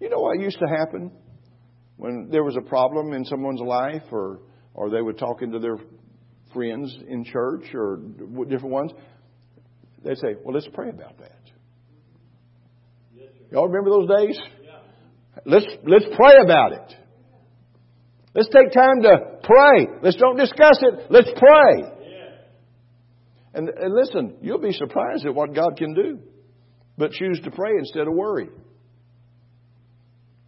You 0.00 0.10
know 0.10 0.18
what 0.18 0.38
used 0.38 0.58
to 0.58 0.66
happen 0.66 1.10
when 1.96 2.28
there 2.30 2.44
was 2.44 2.56
a 2.56 2.60
problem 2.60 3.14
in 3.14 3.24
someone's 3.24 3.60
life 3.60 4.02
or, 4.12 4.40
or 4.74 4.90
they 4.90 5.00
were 5.00 5.14
talking 5.14 5.50
to 5.52 5.58
their 5.58 5.76
friends 6.52 6.96
in 7.08 7.24
church 7.24 7.74
or 7.74 8.00
different 8.48 8.72
ones? 8.72 8.92
They'd 10.04 10.18
say, 10.18 10.34
well, 10.44 10.54
let's 10.54 10.68
pray 10.72 10.90
about 10.90 11.18
that. 11.18 11.32
Y'all 13.50 13.68
remember 13.68 13.90
those 13.90 14.08
days? 14.08 14.38
Let's, 15.44 15.66
let's 15.84 16.04
pray 16.16 16.34
about 16.42 16.72
it. 16.72 16.94
Let's 18.34 18.48
take 18.48 18.72
time 18.72 19.02
to 19.02 19.35
pray. 19.46 19.86
Let's 20.02 20.16
don't 20.16 20.36
discuss 20.36 20.78
it. 20.82 21.06
Let's 21.10 21.30
pray. 21.36 21.92
And, 23.54 23.70
and 23.70 23.94
listen, 23.94 24.36
you'll 24.42 24.60
be 24.60 24.72
surprised 24.72 25.24
at 25.24 25.34
what 25.34 25.54
God 25.54 25.76
can 25.78 25.94
do. 25.94 26.18
But 26.98 27.12
choose 27.12 27.40
to 27.44 27.50
pray 27.50 27.72
instead 27.78 28.06
of 28.06 28.14
worry. 28.14 28.48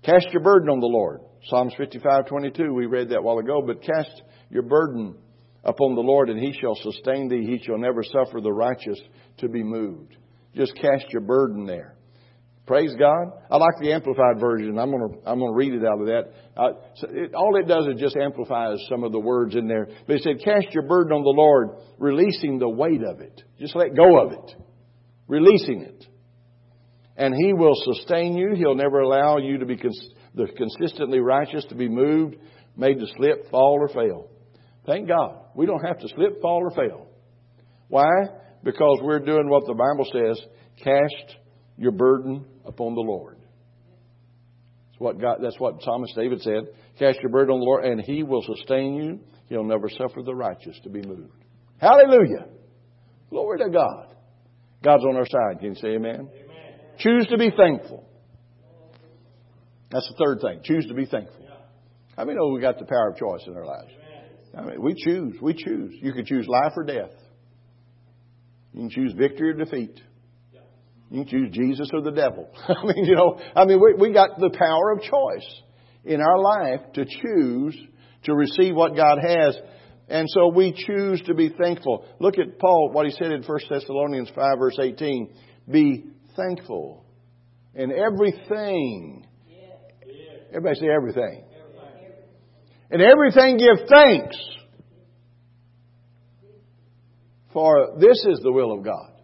Cast 0.04 0.28
your 0.32 0.42
burden 0.42 0.68
on 0.68 0.80
the 0.80 0.86
Lord. 0.86 1.20
Psalms 1.44 1.72
55, 1.76 2.26
22, 2.26 2.72
we 2.74 2.86
read 2.86 3.10
that 3.10 3.22
while 3.22 3.38
ago, 3.38 3.62
but 3.66 3.82
cast 3.82 4.22
your 4.50 4.62
burden 4.62 5.16
upon 5.64 5.94
the 5.94 6.00
Lord 6.00 6.30
and 6.30 6.38
he 6.38 6.52
shall 6.58 6.74
sustain 6.74 7.28
thee. 7.28 7.46
He 7.46 7.62
shall 7.64 7.78
never 7.78 8.02
suffer 8.02 8.40
the 8.40 8.52
righteous 8.52 9.00
to 9.38 9.48
be 9.48 9.62
moved. 9.62 10.16
Just 10.54 10.74
cast 10.76 11.06
your 11.10 11.22
burden 11.22 11.66
there. 11.66 11.97
Praise 12.68 12.94
God. 12.98 13.32
I 13.50 13.56
like 13.56 13.80
the 13.80 13.92
amplified 13.92 14.38
version. 14.38 14.78
I'm 14.78 14.90
going 14.90 15.10
to 15.10 15.28
I'm 15.28 15.38
going 15.38 15.52
to 15.52 15.56
read 15.56 15.72
it 15.72 15.86
out 15.86 16.00
of 16.02 16.06
that. 16.06 16.24
Uh, 16.54 16.68
so 16.96 17.08
it, 17.10 17.34
all 17.34 17.56
it 17.56 17.66
does 17.66 17.86
is 17.86 17.98
just 17.98 18.14
amplifies 18.14 18.76
some 18.90 19.04
of 19.04 19.10
the 19.10 19.18
words 19.18 19.56
in 19.56 19.66
there. 19.66 19.88
But 20.06 20.16
it 20.16 20.22
said, 20.22 20.44
"Cast 20.44 20.74
your 20.74 20.82
burden 20.82 21.14
on 21.14 21.22
the 21.22 21.30
Lord, 21.30 21.70
releasing 21.96 22.58
the 22.58 22.68
weight 22.68 23.02
of 23.02 23.20
it. 23.20 23.42
Just 23.58 23.74
let 23.74 23.96
go 23.96 24.22
of 24.22 24.32
it, 24.32 24.54
releasing 25.28 25.80
it, 25.80 26.06
and 27.16 27.34
He 27.34 27.54
will 27.54 27.74
sustain 27.74 28.36
you. 28.36 28.54
He'll 28.54 28.74
never 28.74 29.00
allow 29.00 29.38
you 29.38 29.56
to 29.58 29.64
be 29.64 29.78
cons- 29.78 30.10
the 30.34 30.46
consistently 30.54 31.20
righteous 31.20 31.64
to 31.70 31.74
be 31.74 31.88
moved, 31.88 32.36
made 32.76 33.00
to 33.00 33.06
slip, 33.16 33.50
fall, 33.50 33.78
or 33.80 33.88
fail. 33.88 34.28
Thank 34.84 35.08
God, 35.08 35.38
we 35.54 35.64
don't 35.64 35.84
have 35.86 36.00
to 36.00 36.08
slip, 36.08 36.42
fall, 36.42 36.60
or 36.62 36.70
fail. 36.72 37.06
Why? 37.88 38.10
Because 38.62 38.98
we're 39.02 39.20
doing 39.20 39.48
what 39.48 39.64
the 39.66 39.72
Bible 39.72 40.06
says: 40.12 40.38
cast 40.84 41.38
your 41.78 41.92
burden 41.92 42.44
upon 42.64 42.94
the 42.94 43.00
Lord. 43.00 43.38
That's 44.90 45.00
what 45.00 45.20
God, 45.20 45.38
that's 45.40 45.58
what 45.58 45.82
Psalmist 45.82 46.14
David 46.16 46.42
said. 46.42 46.64
Cast 46.98 47.20
your 47.20 47.30
burden 47.30 47.54
on 47.54 47.60
the 47.60 47.64
Lord 47.64 47.84
and 47.84 48.00
He 48.00 48.22
will 48.22 48.42
sustain 48.42 48.94
you. 48.94 49.20
He'll 49.46 49.64
never 49.64 49.88
suffer 49.88 50.22
the 50.24 50.34
righteous 50.34 50.78
to 50.82 50.90
be 50.90 51.00
moved. 51.00 51.44
Hallelujah. 51.78 52.48
Glory 53.30 53.58
to 53.58 53.70
God. 53.70 54.14
God's 54.82 55.04
on 55.04 55.16
our 55.16 55.26
side. 55.26 55.60
Can 55.60 55.70
you 55.70 55.74
say 55.76 55.88
amen? 55.94 56.14
amen? 56.14 56.28
Choose 56.98 57.26
to 57.28 57.38
be 57.38 57.50
thankful. 57.56 58.04
That's 59.90 60.08
the 60.08 60.24
third 60.24 60.40
thing. 60.40 60.60
Choose 60.64 60.86
to 60.86 60.94
be 60.94 61.06
thankful. 61.06 61.46
How 62.16 62.24
many 62.24 62.36
know 62.36 62.48
we 62.48 62.60
got 62.60 62.78
the 62.78 62.84
power 62.84 63.10
of 63.10 63.16
choice 63.16 63.46
in 63.46 63.56
our 63.56 63.64
lives? 63.64 63.90
I 64.56 64.62
mean, 64.62 64.82
we 64.82 64.94
choose. 64.94 65.36
We 65.40 65.54
choose. 65.54 65.94
You 66.02 66.12
can 66.12 66.24
choose 66.24 66.46
life 66.48 66.72
or 66.76 66.84
death. 66.84 67.12
You 68.72 68.80
can 68.80 68.90
choose 68.90 69.12
victory 69.16 69.50
or 69.50 69.54
defeat. 69.54 70.00
You 71.10 71.24
can 71.24 71.28
choose 71.28 71.50
Jesus 71.52 71.90
or 71.92 72.02
the 72.02 72.10
devil. 72.10 72.48
I 72.68 72.84
mean, 72.84 73.04
you 73.04 73.14
know, 73.14 73.40
I 73.56 73.64
mean, 73.64 73.80
we, 73.80 74.08
we 74.08 74.12
got 74.12 74.38
the 74.38 74.50
power 74.50 74.92
of 74.92 75.02
choice 75.02 75.62
in 76.04 76.20
our 76.20 76.38
life 76.38 76.92
to 76.94 77.04
choose 77.04 77.76
to 78.24 78.34
receive 78.34 78.74
what 78.74 78.94
God 78.94 79.18
has. 79.26 79.56
And 80.08 80.26
so 80.30 80.48
we 80.48 80.72
choose 80.72 81.22
to 81.22 81.34
be 81.34 81.50
thankful. 81.50 82.04
Look 82.18 82.38
at 82.38 82.58
Paul, 82.58 82.90
what 82.92 83.06
he 83.06 83.12
said 83.12 83.32
in 83.32 83.42
1 83.42 83.58
Thessalonians 83.70 84.30
5 84.34 84.58
verse 84.58 84.78
18. 84.80 85.34
Be 85.70 86.04
thankful 86.36 87.04
in 87.74 87.90
everything. 87.92 89.26
Everybody 90.50 90.80
say 90.80 90.86
everything. 90.94 91.44
In 92.90 93.00
everything 93.02 93.58
give 93.58 93.86
thanks. 93.88 94.36
For 97.52 97.96
this 97.98 98.24
is 98.26 98.40
the 98.42 98.52
will 98.52 98.72
of 98.72 98.84
God 98.84 99.17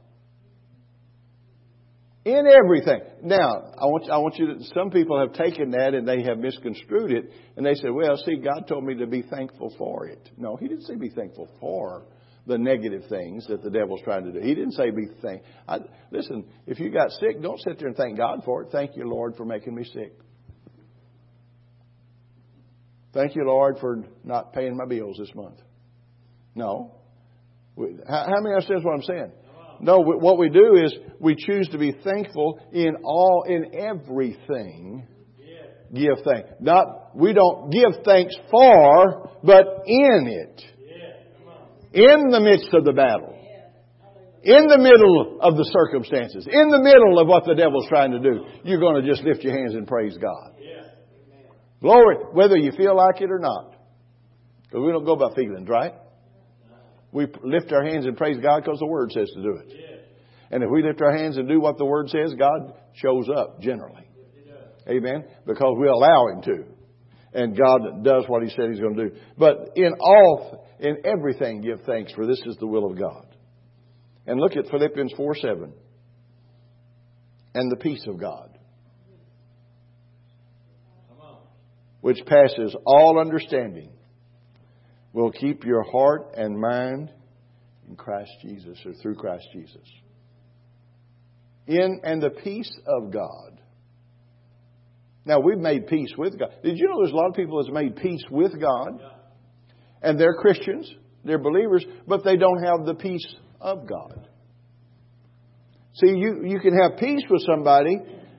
In 2.25 2.47
everything. 2.47 3.01
Now, 3.23 3.73
I 3.77 3.85
want, 3.85 4.11
I 4.11 4.17
want 4.17 4.37
you 4.39 4.47
to, 4.47 4.65
some 4.75 4.91
people 4.91 5.21
have 5.21 5.35
taken 5.35 5.71
that 5.73 5.93
and 5.93 6.09
they 6.09 6.23
have 6.23 6.39
misconstrued 6.39 7.13
it 7.13 7.31
and 7.57 7.67
they 7.67 7.75
say, 7.75 7.91
well, 7.91 8.17
see, 8.17 8.37
God 8.37 8.67
told 8.67 8.85
me 8.85 8.95
to 8.95 9.07
be 9.07 9.21
thankful 9.23 9.75
for 9.77 10.07
it. 10.07 10.31
No, 10.39 10.57
He 10.57 10.67
didn't 10.67 10.85
say 10.85 10.95
be 10.95 11.11
thankful 11.11 11.49
for 11.61 12.07
the 12.47 12.57
negative 12.57 13.03
things 13.11 13.47
that 13.49 13.63
the 13.63 13.71
devil's 13.71 14.01
trying 14.05 14.25
to 14.25 14.33
do. 14.33 14.39
He 14.41 14.55
didn't 14.55 14.73
say 14.73 14.91
be 14.91 15.07
thank. 15.23 15.43
I, 15.69 15.79
listen, 16.11 16.47
if 16.67 16.79
you 16.79 16.91
got 16.91 17.11
sick, 17.11 17.43
don't 17.43 17.61
sit 17.61 17.79
there 17.79 17.89
and 17.89 17.97
thank 17.97 18.17
God 18.17 18.43
for 18.45 18.63
it. 18.63 18.69
Thank 18.73 18.97
you, 18.97 19.07
Lord, 19.07 19.37
for 19.37 19.45
making 19.45 19.75
me 19.75 19.85
sick. 19.85 20.13
Thank 23.13 23.37
you, 23.37 23.45
Lord, 23.47 23.79
for 23.81 24.03
not 24.25 24.53
paying 24.53 24.77
my 24.77 24.87
bills 24.87 25.17
this 25.19 25.35
month. 25.35 25.59
No. 26.55 26.95
How, 28.09 28.27
how 28.27 28.41
many 28.41 28.55
understand 28.55 28.83
what 28.83 28.95
I'm 28.95 29.03
saying? 29.03 29.33
No, 29.85 29.99
what 29.99 30.39
we 30.39 30.49
do 30.49 30.77
is 30.83 30.95
we 31.21 31.37
choose 31.37 31.69
to 31.69 31.79
be 31.79 31.93
thankful 31.93 32.59
in 32.73 32.97
all, 33.05 33.45
in 33.47 33.75
everything. 33.75 35.07
Give 35.93 36.17
thanks. 36.25 36.49
Not, 36.59 37.15
we 37.15 37.35
don't 37.35 37.71
give 37.71 38.03
thanks 38.03 38.35
for, 38.51 39.31
but 39.45 39.83
in 39.85 40.27
it. 40.27 40.65
In 41.93 42.31
the 42.31 42.41
midst 42.41 42.73
of 42.73 42.85
the 42.85 42.95
battle. 42.95 43.39
In 44.43 44.67
the 44.69 44.79
middle 44.79 45.39
of 45.43 45.57
the 45.57 45.65
circumstances. 45.65 46.47
In 46.51 46.69
the 46.71 46.81
middle 46.83 47.19
of 47.21 47.29
what 47.29 47.45
the 47.45 47.55
devil's 47.55 47.87
trying 47.87 48.13
to 48.13 48.21
do. 48.21 48.47
You're 48.65 48.81
going 48.81 49.03
to 49.03 49.07
just 49.07 49.23
lift 49.23 49.43
your 49.45 49.55
hands 49.55 49.75
and 49.75 49.87
praise 49.87 50.17
God. 50.17 50.53
Glory, 51.83 52.17
whether 52.33 52.57
you 52.57 52.73
feel 52.73 52.97
like 52.97 53.21
it 53.21 53.31
or 53.31 53.39
not. 53.39 53.75
Because 54.63 54.81
we 54.87 54.93
don't 54.93 55.05
go 55.05 55.17
by 55.17 55.35
feelings, 55.37 55.69
right? 55.69 55.93
We 57.15 57.27
lift 57.45 57.73
our 57.73 57.85
hands 57.85 58.05
and 58.05 58.17
praise 58.17 58.39
God 58.43 58.65
because 58.65 58.81
the 58.81 58.87
Word 58.87 59.13
says 59.13 59.31
to 59.35 59.43
do 59.43 59.57
it. 59.57 59.69
And 60.51 60.63
if 60.63 60.69
we 60.71 60.83
lift 60.83 61.01
our 61.01 61.17
hands 61.17 61.37
and 61.39 61.49
do 61.49 61.61
what 61.61 61.79
the 61.79 61.85
Word 61.85 62.11
says, 62.11 62.35
God 62.39 62.75
shows 62.95 63.29
up 63.35 63.61
generally. 63.63 64.07
Amen? 64.89 65.25
Because 65.47 65.77
we 65.81 65.89
allow 65.89 66.27
Him 66.27 66.43
to. 66.43 66.65
And 67.33 67.57
God 67.57 68.05
does 68.05 68.25
what 68.27 68.43
He 68.43 68.51
said 68.51 68.71
He's 68.71 68.81
going 68.81 68.97
to 68.97 69.09
do. 69.09 69.17
But 69.39 69.71
in 69.77 69.93
all, 70.01 70.67
in 70.79 70.99
everything, 71.05 71.63
give 71.63 71.81
thanks, 71.87 72.13
for 72.13 72.27
this 72.27 72.43
is 72.45 72.57
the 72.59 72.67
will 72.67 72.91
of 72.91 72.99
God. 72.99 73.27
And 74.27 74.39
look 74.39 74.57
at 74.57 74.69
Philippians 74.69 75.13
4 75.17 75.37
7. 75.37 75.73
And 77.55 77.71
the 77.71 77.77
peace 77.77 78.05
of 78.07 78.21
God 78.21 78.55
which 82.05 82.19
passes 82.27 82.77
all 82.85 83.19
understanding, 83.19 83.89
will 85.15 85.31
keep 85.31 85.65
your 85.65 85.85
heart 85.85 86.35
and 86.37 86.61
mind 86.61 87.11
in 87.89 87.97
Christ 87.97 88.33
Jesus 88.43 88.77
or 88.85 88.93
through 89.01 89.15
Christ 89.15 89.47
Jesus. 89.53 89.89
In 91.67 92.01
and 92.03 92.21
the 92.21 92.31
peace 92.31 92.71
of 92.87 93.11
God. 93.11 93.61
Now 95.25 95.41
we've 95.41 95.57
made 95.57 95.87
peace 95.87 96.13
with 96.19 96.39
God. 96.39 96.51
Did 96.63 96.77
you 96.77 96.89
know 96.89 96.99
there's 96.99 97.13
a 97.13 97.17
lot 97.17 97.29
of 97.29 97.35
people 97.35 97.63
that's 97.63 97.73
made 97.73 97.97
peace 97.97 98.23
with 98.31 98.61
God? 98.61 99.01
And 100.03 100.21
they're 100.21 100.35
Christians, 100.35 100.93
they're 101.25 101.39
believers, 101.39 101.87
but 102.07 102.25
they 102.25 102.37
don't 102.37 102.63
have 102.63 102.85
the 102.85 102.95
peace 102.95 103.35
of 103.61 103.89
God. 103.89 104.29
See, 105.95 106.09
you, 106.09 106.43
you 106.45 106.59
can 106.61 106.77
have 106.77 106.99
peace 106.99 107.23
with 107.31 107.43
somebody 107.47 107.97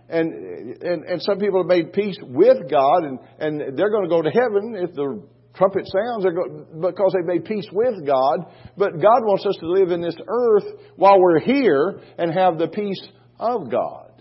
and, 0.08 0.84
and, 0.84 1.04
and 1.06 1.22
some 1.22 1.40
people 1.40 1.62
have 1.64 1.68
made 1.68 1.94
peace 1.94 2.18
with 2.22 2.70
God, 2.70 3.06
and, 3.06 3.20
and 3.40 3.78
they're 3.78 3.90
going 3.90 4.04
to 4.04 4.10
go 4.10 4.22
to 4.22 4.30
heaven 4.30 4.76
if 4.78 4.94
the 4.94 5.24
trumpet 5.56 5.88
sounds 5.88 6.26
because 6.26 7.14
they 7.14 7.26
made 7.26 7.46
peace 7.46 7.68
with 7.72 8.06
God. 8.06 8.40
But 8.78 8.94
God 9.02 9.24
wants 9.24 9.46
us 9.46 9.58
to 9.60 9.72
live 9.72 9.92
in 9.92 10.02
this 10.02 10.16
earth 10.28 10.66
while 10.96 11.20
we're 11.20 11.40
here 11.40 12.00
and 12.18 12.34
have 12.34 12.58
the 12.58 12.68
peace 12.68 13.02
of 13.40 13.72
God. 13.72 14.12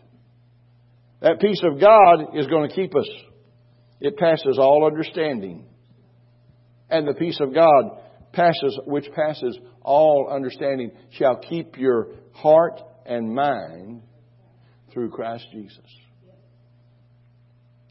That 1.21 1.41
peace 1.41 1.63
of 1.65 1.81
God 1.81 2.37
is 2.37 2.47
going 2.47 2.69
to 2.69 2.75
keep 2.75 2.95
us. 2.95 3.09
It 4.01 4.17
passes 4.17 4.59
all 4.59 4.87
understanding. 4.87 5.65
And 6.91 7.09
the 7.09 7.15
peace 7.15 7.41
of 7.41 7.55
God 7.55 7.99
passes, 8.33 8.79
which 8.85 9.07
passes 9.13 9.59
all 9.81 10.29
understanding, 10.31 10.91
shall 11.13 11.37
keep 11.37 11.79
your 11.79 12.09
heart 12.33 12.81
and 13.07 13.35
mind 13.35 14.03
through 14.93 15.11
Christ 15.11 15.47
Jesus. 15.53 15.79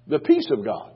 The 0.07 0.19
peace 0.19 0.49
of 0.51 0.63
God. 0.63 0.91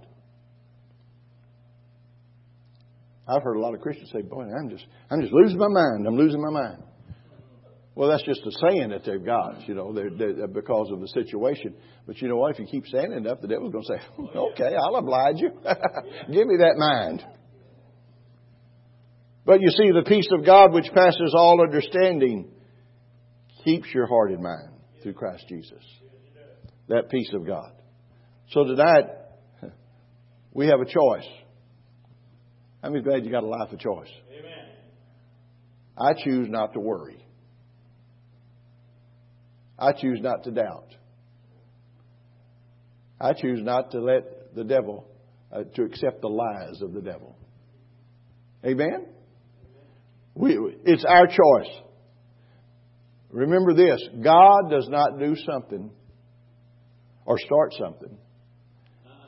I've 3.28 3.44
heard 3.44 3.58
a 3.58 3.60
lot 3.60 3.74
of 3.74 3.82
Christians 3.82 4.10
say, 4.14 4.22
"Boy, 4.22 4.44
I'm 4.44 4.70
just, 4.70 4.86
I'm 5.12 5.22
just 5.22 5.34
losing 5.34 5.58
my 5.58 5.68
mind. 5.68 6.08
I'm 6.08 6.16
losing 6.16 6.42
my 6.42 6.52
mind." 6.52 6.84
Well, 7.96 8.10
that's 8.10 8.24
just 8.24 8.42
a 8.46 8.52
saying 8.70 8.90
that 8.90 9.06
they've 9.06 9.26
got, 9.26 9.68
you 9.68 9.74
know, 9.74 9.92
they're, 9.92 10.12
they're, 10.12 10.48
because 10.48 10.92
of 10.94 11.00
the 11.00 11.08
situation. 11.08 11.74
But 12.06 12.22
you 12.22 12.28
know 12.28 12.38
what? 12.38 12.54
If 12.54 12.60
you 12.60 12.68
keep 12.68 12.86
saying 12.86 13.12
it 13.12 13.18
enough, 13.18 13.42
the 13.42 13.48
devil's 13.48 13.74
going 13.74 13.86
to 13.86 13.94
say, 13.98 14.38
"Okay, 14.38 14.76
I'll 14.76 14.96
oblige 14.96 15.38
you. 15.38 15.50
Give 16.32 16.48
me 16.48 16.58
that 16.58 16.76
mind." 16.78 17.26
But 19.46 19.62
you 19.62 19.70
see, 19.70 19.92
the 19.92 20.04
peace 20.06 20.28
of 20.38 20.46
God, 20.46 20.74
which 20.74 20.92
passes 20.94 21.34
all 21.36 21.62
understanding, 21.62 22.52
keeps 23.64 23.88
your 23.94 24.06
heart 24.06 24.32
and 24.32 24.44
mind 24.44 24.74
through 25.02 25.14
Christ 25.14 25.46
Jesus. 25.48 25.84
That 26.90 27.10
peace 27.10 27.30
of 27.34 27.48
God. 27.48 27.72
So 28.52 28.64
tonight, 28.64 29.06
we 30.54 30.68
have 30.68 30.82
a 30.82 30.86
choice. 30.86 31.28
How 32.82 32.90
many 32.90 33.04
glad 33.04 33.26
you 33.26 33.32
got 33.32 33.44
a 33.44 33.48
life 33.48 33.72
of 33.72 33.80
choice? 33.80 34.10
Amen. 34.32 34.70
I 35.98 36.14
choose 36.24 36.48
not 36.50 36.74
to 36.74 36.80
worry. 36.80 37.24
I 39.80 39.94
choose 39.94 40.20
not 40.22 40.44
to 40.44 40.52
doubt. 40.52 40.96
I 43.20 43.34
choose 43.34 43.60
not 43.62 43.92
to 43.92 44.00
let 44.00 44.56
the 44.56 44.64
devil, 44.64 45.08
uh, 45.52 45.64
to 45.76 45.84
accept 45.84 46.22
the 46.22 46.28
lies 46.28 46.82
of 46.82 46.94
the 46.94 47.02
devil. 47.02 47.36
Amen? 48.64 49.08
We, 50.36 50.58
it's 50.86 51.06
our 51.08 51.26
choice. 51.28 51.74
Remember 53.30 53.74
this 53.74 54.02
God 54.24 54.70
does 54.70 54.88
not 54.88 55.20
do 55.20 55.36
something 55.36 55.92
or 57.26 57.38
start 57.40 57.74
something 57.78 58.18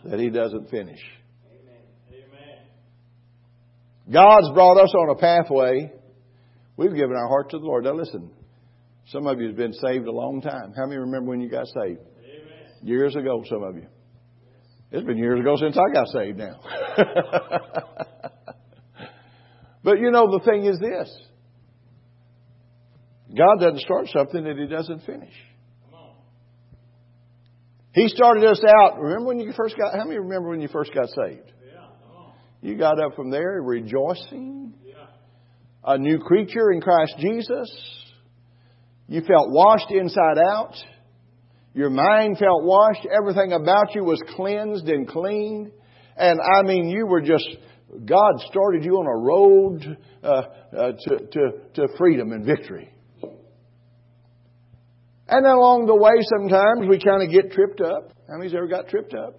that 0.06 0.20
He 0.20 0.30
doesn't 0.30 0.70
finish. 0.70 1.00
God's 4.12 4.50
brought 4.54 4.78
us 4.78 4.94
on 4.96 5.10
a 5.10 5.16
pathway. 5.16 5.92
We've 6.78 6.96
given 6.96 7.16
our 7.16 7.28
heart 7.28 7.52
to 7.52 7.60
the 7.60 7.66
Lord. 7.66 7.84
Now 7.84 7.94
listen, 7.94 8.32
some 9.08 9.28
of 9.28 9.40
you 9.40 9.48
have 9.48 9.56
been 9.56 9.74
saved 9.74 10.08
a 10.08 10.12
long 10.12 10.42
time. 10.42 10.74
How 10.76 10.86
many 10.86 10.98
remember 10.98 11.30
when 11.30 11.42
you 11.42 11.50
got 11.50 11.68
saved? 11.68 12.00
Amen. 12.00 12.72
Years 12.84 13.16
ago, 13.16 13.44
some 13.50 13.64
of 13.64 13.76
you. 13.76 13.88
It's 14.92 15.06
been 15.06 15.18
years 15.18 15.40
ago 15.40 15.56
since 15.58 15.78
I 15.78 15.94
got 15.94 16.08
saved 16.08 16.38
now. 16.38 16.60
but 19.84 20.00
you 20.00 20.10
know, 20.10 20.32
the 20.32 20.42
thing 20.44 20.66
is 20.66 20.80
this 20.80 21.16
God 23.36 23.60
doesn't 23.60 23.82
start 23.82 24.08
something 24.08 24.44
that 24.44 24.58
He 24.58 24.66
doesn't 24.66 25.06
finish. 25.06 25.34
He 27.92 28.08
started 28.08 28.46
us 28.46 28.62
out. 28.64 29.00
Remember 29.00 29.26
when 29.26 29.40
you 29.40 29.52
first 29.56 29.78
got? 29.78 29.94
How 29.94 30.06
many 30.06 30.20
remember 30.20 30.50
when 30.50 30.62
you 30.62 30.68
first 30.68 30.94
got 30.94 31.10
saved? 31.10 31.52
You 32.62 32.78
got 32.78 33.00
up 33.00 33.16
from 33.16 33.32
there 33.32 33.62
rejoicing, 33.62 34.74
a 35.84 35.98
new 35.98 36.20
creature 36.20 36.72
in 36.72 36.82
Christ 36.82 37.16
Jesus. 37.20 37.70
You 39.08 39.22
felt 39.22 39.50
washed 39.50 39.92
inside 39.92 40.38
out. 40.38 40.74
Your 41.74 41.90
mind 41.90 42.38
felt 42.38 42.64
washed. 42.64 43.08
Everything 43.16 43.54
about 43.54 43.96
you 43.96 44.04
was 44.04 44.22
cleansed 44.36 44.88
and 44.90 45.08
cleaned. 45.08 45.72
And 46.18 46.40
I 46.42 46.64
mean, 46.64 46.90
you 46.90 47.08
were 47.08 47.22
just, 47.22 47.48
God 48.06 48.34
started 48.50 48.84
you 48.84 48.96
on 48.96 49.08
a 49.08 49.18
road 49.24 49.98
uh, 50.22 50.28
uh, 50.78 50.92
to, 51.08 51.28
to, 51.28 51.52
to 51.76 51.88
freedom 51.98 52.34
and 52.34 52.46
victory. 52.46 52.94
And 55.30 55.46
then 55.46 55.52
along 55.52 55.86
the 55.86 55.96
way, 55.96 56.12
sometimes 56.38 56.90
we 56.90 57.00
kind 57.00 57.24
of 57.24 57.32
get 57.32 57.52
tripped 57.52 57.80
up. 57.80 58.12
How 58.28 58.38
many's 58.38 58.54
ever 58.54 58.68
got 58.68 58.90
tripped 58.90 59.14
up? 59.14 59.36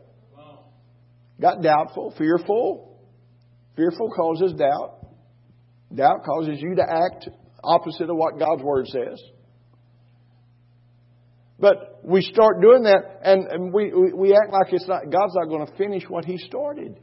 Got 1.41 1.63
doubtful, 1.63 2.15
fearful. 2.17 2.90
Fearful 3.77 4.11
causes 4.11 4.53
doubt. 4.53 4.99
Doubt 5.95 6.25
causes 6.25 6.61
you 6.61 6.77
to 6.77 6.83
act 6.83 7.29
opposite 7.63 8.09
of 8.09 8.17
what 8.17 8.39
God's 8.39 8.63
Word 8.63 8.87
says. 8.87 9.21
But 11.59 12.01
we 12.03 12.23
start 12.23 12.63
doing 12.63 12.85
that, 12.85 13.21
and 13.23 13.73
we, 13.73 13.93
we, 13.93 14.13
we 14.15 14.33
act 14.33 14.51
like 14.53 14.73
it's 14.73 14.89
not, 14.89 15.03
God's 15.11 15.35
not 15.35 15.49
going 15.49 15.67
to 15.67 15.73
finish 15.77 16.05
what 16.09 16.25
He 16.25 16.39
started. 16.39 16.99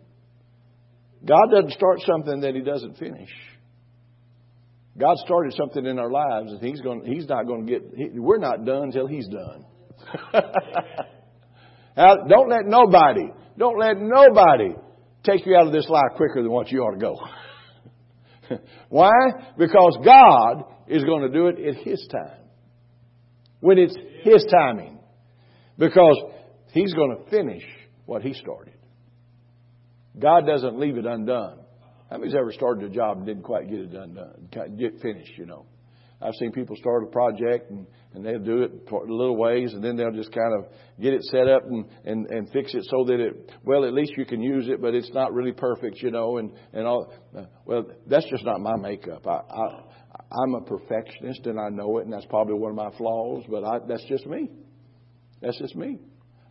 God 1.24 1.52
doesn't 1.52 1.74
start 1.74 2.00
something 2.02 2.42
that 2.42 2.56
He 2.56 2.62
doesn't 2.62 2.98
finish. 2.98 3.30
God 4.98 5.16
started 5.18 5.54
something 5.54 5.86
in 5.86 6.00
our 6.00 6.10
lives, 6.10 6.54
and 6.54 6.62
He's 6.62 6.82
going. 6.82 7.06
He's 7.06 7.28
not 7.28 7.46
going 7.46 7.68
to 7.68 7.72
get. 7.72 7.84
He, 7.96 8.20
we're 8.20 8.40
not 8.40 8.66
done 8.66 8.84
until 8.84 9.06
He's 9.06 9.28
done. 9.28 9.66
now, 11.96 12.16
don't 12.28 12.50
let 12.50 12.66
nobody, 12.66 13.30
don't 13.58 13.80
let 13.80 13.98
nobody 14.00 14.74
take 15.30 15.46
you 15.46 15.56
out 15.56 15.68
of 15.68 15.74
this 15.74 15.88
life 15.90 16.16
quicker 16.16 16.42
than 16.42 16.52
what 16.52 16.72
you 16.72 16.80
ought 16.82 16.92
to 16.92 16.98
go. 16.98 17.18
Why? 18.90 19.12
Because 19.58 19.98
God 20.04 20.64
is 20.88 21.04
going 21.04 21.24
to 21.24 21.30
do 21.30 21.48
it 21.48 21.60
at 21.60 21.76
His 21.84 22.08
time. 22.12 22.40
When 23.60 23.78
it's 23.78 23.96
His 24.24 24.46
timing. 24.52 25.00
Because 25.78 26.18
He's 26.72 26.94
going 26.94 27.18
to 27.18 27.30
finish 27.30 27.64
what 28.06 28.22
He 28.22 28.34
started. 28.34 28.74
God 30.18 30.46
doesn't 30.48 30.80
leave 30.80 30.98
it 30.98 31.06
undone. 31.06 31.60
How 32.10 32.18
many's 32.18 32.36
ever 32.36 32.52
started 32.52 32.90
a 32.92 32.94
job 32.94 33.18
and 33.18 33.26
didn't 33.26 33.44
quite 33.44 33.70
get 33.70 33.80
it 33.80 33.94
undone, 33.94 34.50
get 34.52 35.02
finished, 35.02 35.38
you 35.38 35.46
know? 35.46 35.66
I've 36.20 36.34
seen 36.40 36.52
people 36.52 36.76
start 36.76 37.04
a 37.04 37.08
project 37.08 37.70
and, 37.70 37.86
and 38.14 38.26
they'll 38.26 38.40
do 38.40 38.64
it 38.64 38.72
a 38.92 39.14
little 39.14 39.38
ways 39.38 39.74
and 39.74 39.84
then 39.84 39.96
they'll 39.96 40.12
just 40.12 40.32
kind 40.32 40.52
of 40.58 40.72
get 41.00 41.14
it 41.14 41.24
set 41.26 41.48
up 41.48 41.64
and, 41.66 41.86
and, 42.06 42.28
and 42.32 42.50
fix 42.50 42.74
it 42.74 42.86
so 42.90 43.04
that 43.06 43.20
it, 43.20 43.52
well, 43.64 43.86
at 43.86 43.94
least 43.94 44.14
you 44.18 44.26
can 44.26 44.42
use 44.42 44.68
it, 44.68 44.82
but 44.82 44.96
it's 44.96 45.12
not 45.14 45.32
really 45.34 45.52
perfect, 45.52 46.02
you 46.02 46.10
know, 46.10 46.38
and, 46.38 46.52
and 46.74 46.88
all. 46.88 47.14
Well, 47.66 47.86
that's 48.08 48.28
just 48.30 48.44
not 48.46 48.60
my 48.60 48.76
makeup. 48.78 49.28
I, 49.28 49.32
I, 49.32 49.82
I'm 50.44 50.56
a 50.56 50.62
perfectionist 50.62 51.46
and 51.46 51.60
I 51.60 51.70
know 51.70 52.00
it 52.00 52.06
and 52.06 52.14
that's 52.14 52.26
probably 52.26 52.56
one 52.56 52.72
of 52.72 52.78
my 52.78 52.90
flaws, 52.98 53.44
but 53.48 53.64
I, 53.64 53.78
that's 53.88 54.06
just 54.06 54.26
me. 54.26 54.50
That's 55.42 55.60
just 55.60 55.76
me. 55.76 56.00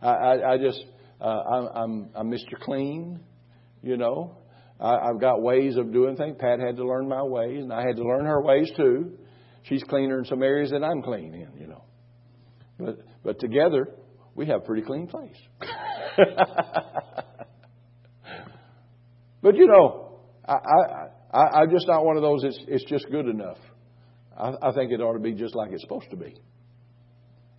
I, 0.01 0.11
I, 0.11 0.53
I 0.53 0.57
just, 0.59 0.81
uh, 1.19 1.25
I'm, 1.25 1.67
I'm, 1.75 2.09
I'm 2.15 2.31
Mr. 2.31 2.57
Clean, 2.61 3.19
you 3.83 3.97
know. 3.97 4.37
I, 4.79 5.09
I've 5.09 5.19
got 5.19 5.41
ways 5.41 5.75
of 5.75 5.91
doing 5.91 6.15
things. 6.15 6.37
Pat 6.39 6.59
had 6.59 6.77
to 6.77 6.85
learn 6.85 7.09
my 7.09 7.23
ways 7.23 7.63
and 7.63 7.73
I 7.73 7.81
had 7.81 7.97
to 7.97 8.03
learn 8.03 8.25
her 8.25 8.41
ways 8.41 8.71
too. 8.77 9.17
She's 9.67 9.83
cleaner 9.83 10.19
in 10.19 10.25
some 10.25 10.43
areas 10.43 10.71
than 10.71 10.83
I'm 10.83 11.01
clean 11.01 11.33
in, 11.33 11.49
you 11.59 11.67
know. 11.67 11.83
But 12.79 12.99
but 13.23 13.39
together 13.39 13.89
we 14.35 14.45
have 14.47 14.61
a 14.61 14.65
pretty 14.65 14.83
clean 14.83 15.07
place. 15.07 15.35
but 19.41 19.55
you 19.55 19.67
know, 19.67 20.19
I, 20.47 20.53
I 20.53 21.07
I 21.31 21.61
I'm 21.61 21.71
just 21.71 21.87
not 21.87 22.05
one 22.05 22.15
of 22.15 22.21
those. 22.21 22.43
It's 22.43 22.59
it's 22.67 22.85
just 22.85 23.09
good 23.11 23.27
enough. 23.27 23.57
I, 24.37 24.53
I 24.61 24.71
think 24.73 24.91
it 24.91 25.01
ought 25.01 25.13
to 25.13 25.19
be 25.19 25.33
just 25.33 25.55
like 25.55 25.71
it's 25.71 25.81
supposed 25.81 26.09
to 26.11 26.17
be. 26.17 26.35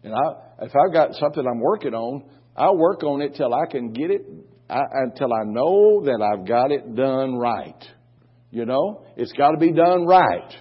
And 0.02 0.14
I 0.14 0.20
if 0.62 0.72
I've 0.74 0.92
got 0.92 1.14
something 1.14 1.44
I'm 1.46 1.60
working 1.60 1.94
on, 1.94 2.24
I'll 2.56 2.78
work 2.78 3.02
on 3.02 3.20
it 3.20 3.34
till 3.34 3.52
I 3.52 3.66
can 3.70 3.92
get 3.92 4.10
it 4.10 4.24
I, 4.70 4.80
until 5.04 5.32
I 5.34 5.44
know 5.44 6.04
that 6.04 6.22
I've 6.22 6.46
got 6.46 6.70
it 6.70 6.94
done 6.94 7.36
right. 7.36 7.84
You 8.50 8.64
know, 8.64 9.04
it's 9.16 9.32
got 9.32 9.50
to 9.50 9.58
be 9.58 9.72
done 9.72 10.06
right 10.06 10.54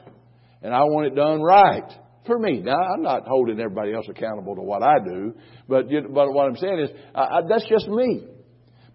and 0.62 0.74
I 0.74 0.84
want 0.84 1.08
it 1.08 1.16
done 1.16 1.42
right 1.42 1.90
for 2.26 2.38
me. 2.38 2.60
Now, 2.60 2.78
I'm 2.78 3.02
not 3.02 3.28
holding 3.28 3.60
everybody 3.60 3.94
else 3.94 4.06
accountable 4.10 4.56
to 4.56 4.62
what 4.62 4.84
I 4.84 4.96
do, 5.04 5.34
but, 5.68 5.90
you, 5.90 6.02
but 6.10 6.32
what 6.34 6.48
I'm 6.48 6.58
saying 6.58 6.80
is 6.80 6.90
I, 7.16 7.22
I, 7.22 7.42
that's 7.48 7.66
just 7.68 7.88
me. 7.88 8.24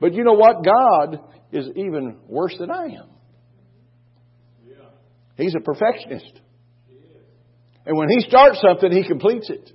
But 0.00 0.14
you 0.14 0.24
know 0.24 0.34
what? 0.34 0.64
God 0.64 1.20
is 1.52 1.66
even 1.76 2.18
worse 2.26 2.54
than 2.58 2.70
I 2.70 2.84
am. 2.84 3.08
He's 5.36 5.54
a 5.54 5.60
perfectionist. 5.60 6.40
And 7.86 7.96
when 7.96 8.08
He 8.08 8.20
starts 8.28 8.60
something, 8.60 8.92
He 8.92 9.06
completes 9.06 9.48
it. 9.48 9.70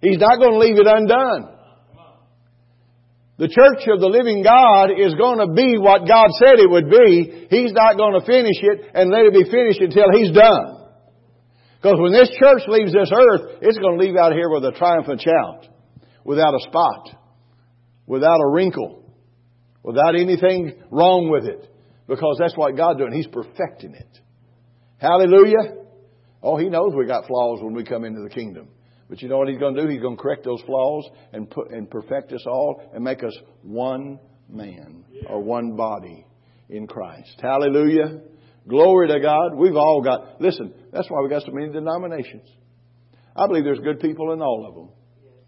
He's 0.00 0.18
not 0.18 0.38
going 0.38 0.52
to 0.52 0.58
leave 0.58 0.78
it 0.78 0.86
undone. 0.86 1.55
The 3.38 3.48
church 3.52 3.84
of 3.92 4.00
the 4.00 4.08
living 4.08 4.42
God 4.42 4.88
is 4.96 5.12
going 5.12 5.44
to 5.44 5.52
be 5.52 5.76
what 5.76 6.08
God 6.08 6.32
said 6.40 6.56
it 6.56 6.70
would 6.70 6.88
be. 6.88 7.46
He's 7.50 7.72
not 7.72 8.00
going 8.00 8.18
to 8.18 8.24
finish 8.24 8.56
it 8.62 8.90
and 8.94 9.10
let 9.10 9.28
it 9.28 9.34
be 9.36 9.44
finished 9.44 9.80
until 9.80 10.08
He's 10.12 10.32
done. 10.32 10.88
Because 11.76 12.00
when 12.00 12.12
this 12.12 12.30
church 12.40 12.62
leaves 12.66 12.94
this 12.94 13.12
earth, 13.12 13.60
it's 13.60 13.76
going 13.76 13.98
to 13.98 14.04
leave 14.04 14.16
out 14.16 14.32
here 14.32 14.48
with 14.48 14.64
a 14.64 14.72
triumphant 14.72 15.20
shout. 15.20 15.68
Without 16.24 16.54
a 16.54 16.60
spot. 16.60 17.10
Without 18.06 18.40
a 18.40 18.48
wrinkle. 18.48 19.04
Without 19.82 20.16
anything 20.16 20.82
wrong 20.90 21.28
with 21.28 21.44
it. 21.44 21.70
Because 22.08 22.36
that's 22.40 22.56
what 22.56 22.74
God's 22.74 23.00
doing. 23.00 23.12
He's 23.12 23.26
perfecting 23.26 23.94
it. 23.94 24.18
Hallelujah. 24.96 25.84
Oh, 26.42 26.56
He 26.56 26.70
knows 26.70 26.92
we 26.96 27.06
got 27.06 27.26
flaws 27.26 27.60
when 27.62 27.74
we 27.74 27.84
come 27.84 28.04
into 28.04 28.22
the 28.22 28.30
kingdom. 28.30 28.68
But 29.08 29.22
you 29.22 29.28
know 29.28 29.38
what 29.38 29.48
he's 29.48 29.58
going 29.58 29.74
to 29.74 29.82
do? 29.82 29.88
He's 29.88 30.00
going 30.00 30.16
to 30.16 30.22
correct 30.22 30.44
those 30.44 30.60
flaws 30.62 31.08
and 31.32 31.48
put 31.48 31.70
and 31.70 31.88
perfect 31.88 32.32
us 32.32 32.44
all 32.46 32.82
and 32.92 33.04
make 33.04 33.22
us 33.22 33.36
one 33.62 34.18
man 34.48 35.04
or 35.28 35.42
one 35.42 35.76
body 35.76 36.26
in 36.68 36.86
Christ. 36.86 37.38
Hallelujah. 37.40 38.20
Glory 38.68 39.08
to 39.08 39.20
God. 39.20 39.54
We've 39.54 39.76
all 39.76 40.02
got, 40.02 40.40
listen, 40.40 40.74
that's 40.92 41.08
why 41.08 41.20
we 41.22 41.28
got 41.28 41.42
so 41.42 41.52
many 41.52 41.72
denominations. 41.72 42.48
I 43.36 43.46
believe 43.46 43.64
there's 43.64 43.78
good 43.78 44.00
people 44.00 44.32
in 44.32 44.42
all 44.42 44.66
of 44.66 44.74
them. 44.74 44.88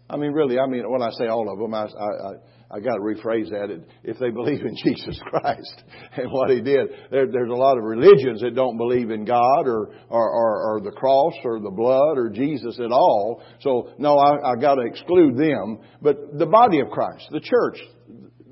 I 0.09 0.17
mean, 0.17 0.31
really, 0.31 0.57
I 0.57 0.67
mean, 0.67 0.89
when 0.89 1.01
I 1.01 1.11
say 1.11 1.27
all 1.27 1.51
of 1.51 1.59
them, 1.59 1.73
I, 1.73 1.83
I, 1.83 2.29
I 2.29 2.33
got 2.79 2.95
to 2.95 3.01
rephrase 3.01 3.49
that. 3.49 3.83
If 4.03 4.19
they 4.19 4.29
believe 4.29 4.61
in 4.61 4.75
Jesus 4.85 5.19
Christ 5.27 5.83
and 6.15 6.31
what 6.31 6.51
He 6.51 6.61
did, 6.61 6.89
there, 7.09 7.25
there's 7.25 7.49
a 7.49 7.55
lot 7.55 7.77
of 7.77 7.83
religions 7.83 8.41
that 8.41 8.53
don't 8.53 8.77
believe 8.77 9.09
in 9.09 9.25
God 9.25 9.67
or, 9.67 9.91
or, 10.09 10.29
or, 10.29 10.75
or 10.75 10.81
the 10.81 10.91
cross 10.91 11.33
or 11.43 11.59
the 11.59 11.71
blood 11.71 12.17
or 12.17 12.29
Jesus 12.29 12.79
at 12.79 12.91
all. 12.91 13.41
So 13.61 13.93
no, 13.97 14.17
I, 14.19 14.51
I 14.51 14.55
got 14.55 14.75
to 14.75 14.81
exclude 14.81 15.35
them. 15.35 15.79
But 16.01 16.37
the 16.37 16.45
body 16.45 16.79
of 16.79 16.89
Christ, 16.89 17.27
the 17.31 17.39
church, 17.39 17.79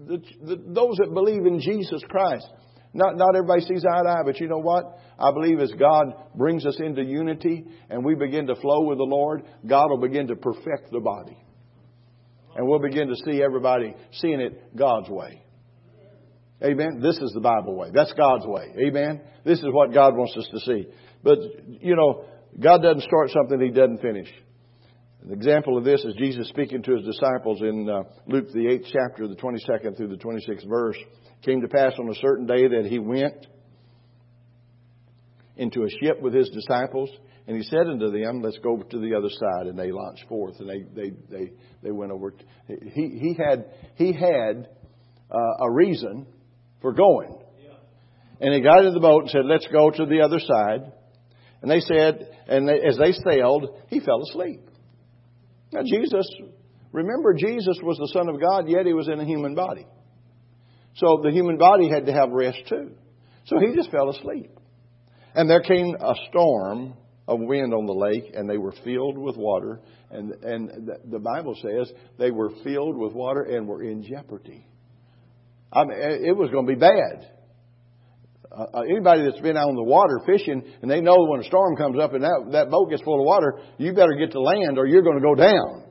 the, 0.08 0.18
the, 0.44 0.64
those 0.66 0.98
that 0.98 1.14
believe 1.14 1.46
in 1.46 1.60
Jesus 1.60 2.02
Christ, 2.10 2.48
not, 2.94 3.18
not 3.18 3.36
everybody 3.36 3.62
sees 3.62 3.86
eye 3.86 4.02
to 4.02 4.10
eye, 4.10 4.24
but 4.26 4.40
you 4.40 4.48
know 4.48 4.58
what? 4.58 5.00
I 5.20 5.32
believe 5.32 5.60
as 5.60 5.72
God 5.74 6.14
brings 6.34 6.66
us 6.66 6.80
into 6.80 7.04
unity 7.04 7.66
and 7.92 8.04
we 8.04 8.16
begin 8.16 8.48
to 8.48 8.56
flow 8.56 8.86
with 8.86 8.98
the 8.98 9.04
Lord, 9.04 9.44
God 9.68 9.90
will 9.90 10.00
begin 10.00 10.28
to 10.28 10.36
perfect 10.36 10.92
the 10.92 11.00
body. 11.00 11.38
And 12.58 12.67
we'll 12.67 12.80
begin 12.80 13.08
to 13.08 13.15
see 13.24 13.41
everybody 13.43 13.93
seeing 14.13 14.41
it 14.41 14.76
God's 14.76 15.10
way. 15.10 15.43
Amen. 16.63 17.00
This 17.02 17.15
is 17.17 17.32
the 17.36 17.39
Bible 17.39 17.76
way. 17.76 17.89
That's 17.93 18.12
God's 18.13 18.48
way. 18.48 18.74
Amen. 18.80 19.22
This 19.46 19.60
is 19.60 19.67
what 19.70 19.93
God 19.93 20.15
wants 20.15 20.36
us 20.36 20.50
to 20.52 20.60
see. 20.62 20.88
But, 21.24 21.38
you 21.67 21.96
know, 21.96 22.26
God 22.60 22.82
doesn't 22.82 23.04
start 23.04 23.30
something 23.30 23.62
He 23.62 23.70
doesn't 23.70 24.02
finish. 24.02 24.28
An 25.24 25.34
example 25.34 25.78
of 25.78 25.84
this 25.84 26.04
is 26.04 26.15
Jesus 26.17 26.50
speaking 26.50 26.82
to 26.82 26.96
His 26.96 27.06
disciples 27.06 27.62
in 27.62 27.88
uh, 27.88 28.04
Luke, 28.26 28.52
the 28.52 28.65
8th 28.65 28.86
chapter, 28.91 29.28
the 29.28 29.36
22nd 29.36 29.96
through 29.96 30.08
the 30.08 30.15
26th 30.15 30.67
verse. 30.67 30.98
It 30.98 31.46
came 31.46 31.62
to 31.62 31.67
pass 31.67 31.93
on 32.00 32.10
a 32.10 32.15
certain 32.15 32.48
day 32.48 32.67
that 32.67 32.88
He 32.89 32.98
went 32.98 33.46
into 35.58 35.84
a 35.84 35.89
ship 35.89 36.22
with 36.22 36.34
His 36.34 36.50
disciples 36.50 37.10
and 37.48 37.56
he 37.56 37.63
said 37.63 37.88
unto 37.88 38.12
them, 38.12 38.41
Let's 38.41 38.58
go 38.58 38.78
to 38.78 39.00
the 39.00 39.15
other 39.15 39.30
side. 39.30 39.67
And 39.67 39.80
they 39.80 39.91
launched 39.91 40.26
forth, 40.28 40.60
and 40.60 40.70
they 40.70 40.84
they 40.93 41.12
they, 41.30 41.52
they 41.82 41.91
went 41.91 42.12
over. 42.12 42.34
He 42.67 43.17
he 43.20 43.38
had 43.39 43.72
he 43.96 44.12
had 44.12 44.67
uh, 45.32 45.65
a 45.65 45.72
reason 45.72 46.28
for 46.82 46.91
going, 46.91 47.38
and 48.41 48.54
he 48.54 48.60
got 48.60 48.80
into 48.80 48.91
the 48.91 49.00
boat 49.00 49.24
and 49.24 49.32
said, 49.32 49.46
Let's 49.46 49.67
go 49.67 49.89
to 49.89 50.06
the 50.06 50.22
other 50.22 50.39
side. 50.39 50.91
And 51.62 51.72
they 51.72 51.80
said, 51.80 52.30
and 52.48 52.70
they, 52.70 52.80
as 52.82 52.98
they 52.98 53.12
sailed, 53.28 53.70
he 53.88 54.00
fell 54.00 54.22
asleep. 54.22 54.62
Now 55.74 55.82
Jesus, 55.82 56.30
remember, 56.91 57.34
Jesus 57.34 57.80
was 57.82 57.98
the 57.98 58.12
Son 58.13 58.30
of 58.30 58.39
God, 58.39 58.70
yet 58.70 58.86
he 58.86 58.93
was 58.93 59.08
in 59.08 59.20
a 59.20 59.26
human 59.26 59.56
body. 59.56 59.88
So 60.98 61.22
the 61.24 61.32
human 61.32 61.58
body 61.58 61.89
had 61.89 62.06
to 62.06 62.13
have 62.13 62.30
rest 62.30 62.60
too. 62.70 62.91
So 63.46 63.58
he 63.60 63.76
just 63.76 63.89
fell 63.89 64.10
asleep. 64.10 64.52
And 65.38 65.47
there 65.47 65.62
came 65.62 65.95
a 66.00 66.15
storm 66.30 66.95
of 67.28 67.39
wind 67.39 67.71
on 67.71 67.86
the 67.86 67.93
lake, 67.93 68.34
and 68.34 68.50
they 68.50 68.58
were 68.58 68.73
filled 68.84 69.19
with 69.19 69.38
water. 69.38 69.80
And, 70.10 70.32
and 70.43 70.89
the 71.06 71.19
Bible 71.19 71.56
says 71.62 71.91
they 72.17 72.32
were 72.32 72.50
filled 72.63 72.97
with 72.97 73.13
water 73.13 73.43
and 73.43 73.67
were 73.67 73.84
in 73.84 74.02
jeopardy. 74.02 74.65
I 75.71 75.84
mean, 75.84 75.95
it 76.00 76.36
was 76.36 76.50
going 76.50 76.65
to 76.65 76.73
be 76.73 76.80
bad. 76.80 77.32
Uh, 78.52 78.65
uh, 78.73 78.82
anybody 78.89 79.26
that's 79.26 79.39
been 79.41 79.58
out 79.58 79.69
on 79.69 79.76
the 79.76 79.84
water 79.84 80.21
fishing 80.26 80.63
and 80.82 80.89
they 80.89 81.02
know 81.02 81.28
when 81.30 81.41
a 81.41 81.43
storm 81.43 81.76
comes 81.76 82.00
up 82.00 82.13
and 82.13 82.23
that, 82.23 82.47
that 82.54 82.71
boat 82.71 82.89
gets 82.89 83.04
full 83.04 83.19
of 83.19 83.26
water, 83.26 83.60
you 83.78 83.93
better 83.93 84.15
get 84.17 84.32
to 84.32 84.41
land 84.41 84.80
or 84.80 84.88
you're 84.88 85.04
going 85.04 85.19
to 85.19 85.21
go 85.21 85.36
down. 85.36 85.84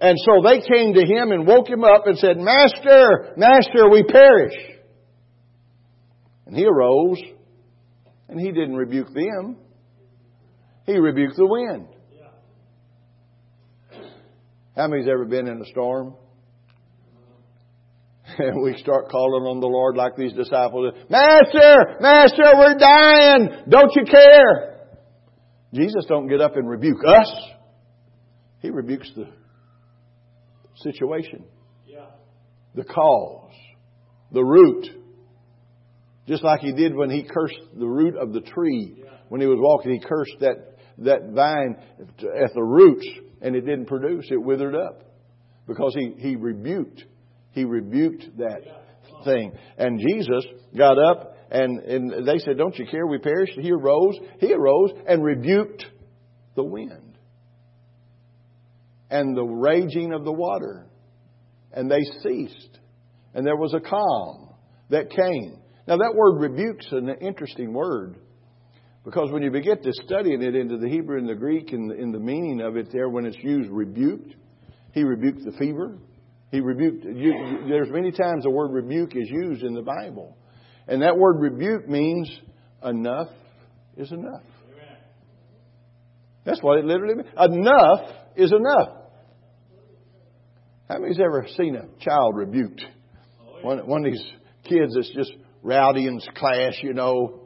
And 0.00 0.16
so 0.24 0.40
they 0.42 0.60
came 0.66 0.94
to 0.94 1.04
him 1.04 1.32
and 1.32 1.46
woke 1.46 1.68
him 1.68 1.84
up 1.84 2.06
and 2.06 2.16
said, 2.16 2.38
Master, 2.38 3.34
Master, 3.36 3.90
we 3.90 4.04
perish. 4.04 4.54
And 6.46 6.56
he 6.56 6.64
arose 6.64 7.18
and 8.28 8.40
he 8.40 8.52
didn't 8.52 8.76
rebuke 8.76 9.12
them. 9.12 9.56
He 10.84 10.96
rebuked 10.96 11.36
the 11.36 11.46
wind. 11.46 11.88
How 14.76 14.88
many's 14.88 15.08
ever 15.08 15.24
been 15.24 15.48
in 15.48 15.60
a 15.60 15.64
storm? 15.66 16.14
And 18.38 18.62
we 18.64 18.76
start 18.76 19.08
calling 19.08 19.44
on 19.44 19.60
the 19.60 19.66
Lord 19.66 19.96
like 19.96 20.16
these 20.16 20.32
disciples. 20.32 20.92
Master, 21.08 21.96
Master, 22.00 22.44
we're 22.56 22.76
dying. 22.76 23.48
Don't 23.68 23.90
you 23.94 24.04
care? 24.04 24.88
Jesus 25.72 26.04
don't 26.08 26.28
get 26.28 26.40
up 26.40 26.56
and 26.56 26.68
rebuke 26.68 27.00
us. 27.06 27.32
He 28.60 28.70
rebukes 28.70 29.10
the 29.16 29.28
situation. 30.76 31.44
The 32.74 32.84
cause. 32.84 33.54
The 34.32 34.44
root. 34.44 34.88
Just 36.26 36.42
like 36.42 36.60
he 36.60 36.72
did 36.72 36.94
when 36.94 37.10
he 37.10 37.22
cursed 37.22 37.60
the 37.78 37.86
root 37.86 38.16
of 38.16 38.32
the 38.32 38.40
tree. 38.40 39.02
When 39.28 39.40
he 39.40 39.46
was 39.46 39.58
walking, 39.60 39.92
he 39.92 40.00
cursed 40.00 40.36
that 40.40 40.76
that 40.98 41.30
vine 41.34 41.76
at 42.42 42.54
the 42.54 42.62
roots 42.62 43.06
and 43.42 43.54
it 43.54 43.60
didn't 43.62 43.86
produce. 43.86 44.26
It 44.30 44.42
withered 44.42 44.74
up 44.74 45.02
because 45.68 45.94
he, 45.94 46.14
he 46.18 46.36
rebuked. 46.36 47.04
He 47.50 47.64
rebuked 47.64 48.38
that 48.38 48.62
thing. 49.24 49.52
And 49.76 50.00
Jesus 50.00 50.44
got 50.76 50.98
up 50.98 51.36
and, 51.50 51.80
and 51.80 52.26
they 52.26 52.38
said, 52.38 52.56
Don't 52.56 52.76
you 52.78 52.86
care 52.86 53.06
we 53.06 53.18
perish? 53.18 53.50
He 53.54 53.70
arose. 53.70 54.14
He 54.40 54.52
arose 54.52 54.90
and 55.06 55.22
rebuked 55.22 55.84
the 56.54 56.64
wind. 56.64 57.18
and 59.10 59.36
the 59.36 59.44
raging 59.44 60.12
of 60.12 60.24
the 60.24 60.32
water. 60.32 60.86
And 61.72 61.90
they 61.90 62.02
ceased. 62.22 62.78
And 63.34 63.46
there 63.46 63.56
was 63.56 63.74
a 63.74 63.80
calm 63.80 64.54
that 64.90 65.10
came. 65.10 65.58
Now, 65.86 65.98
that 65.98 66.14
word 66.14 66.40
rebuke's 66.40 66.86
an 66.90 67.08
interesting 67.20 67.72
word 67.72 68.16
because 69.04 69.30
when 69.30 69.42
you 69.42 69.52
begin 69.52 69.80
to 69.82 69.92
studying 70.04 70.42
it 70.42 70.56
into 70.56 70.78
the 70.78 70.88
Hebrew 70.88 71.18
and 71.18 71.28
the 71.28 71.34
Greek 71.34 71.72
and 71.72 71.92
in 71.92 72.10
the 72.10 72.18
meaning 72.18 72.60
of 72.60 72.76
it 72.76 72.88
there, 72.92 73.08
when 73.08 73.24
it's 73.24 73.38
used 73.38 73.70
rebuked, 73.70 74.34
he 74.92 75.04
rebuked 75.04 75.44
the 75.44 75.52
fever. 75.52 75.98
He 76.50 76.60
rebuked, 76.60 77.04
you, 77.04 77.66
there's 77.68 77.88
many 77.90 78.10
times 78.10 78.42
the 78.42 78.50
word 78.50 78.72
rebuke 78.72 79.14
is 79.14 79.28
used 79.30 79.62
in 79.62 79.74
the 79.74 79.82
Bible. 79.82 80.36
And 80.88 81.02
that 81.02 81.16
word 81.16 81.40
rebuke 81.40 81.88
means 81.88 82.30
enough 82.82 83.28
is 83.96 84.10
enough. 84.10 84.42
That's 86.44 86.62
what 86.62 86.78
it 86.78 86.84
literally 86.84 87.16
means. 87.16 87.28
Enough 87.38 88.10
is 88.36 88.52
enough. 88.52 88.88
How 90.88 90.98
many's 90.98 91.18
ever 91.18 91.46
seen 91.56 91.76
a 91.76 91.86
child 92.04 92.36
rebuked? 92.36 92.84
One, 93.62 93.86
one 93.86 94.06
of 94.06 94.12
these 94.12 94.24
kids 94.64 94.94
that's 94.94 95.12
just 95.14 95.32
rowdy 95.66 96.06
in 96.06 96.20
class, 96.34 96.74
you 96.82 96.94
know. 96.94 97.42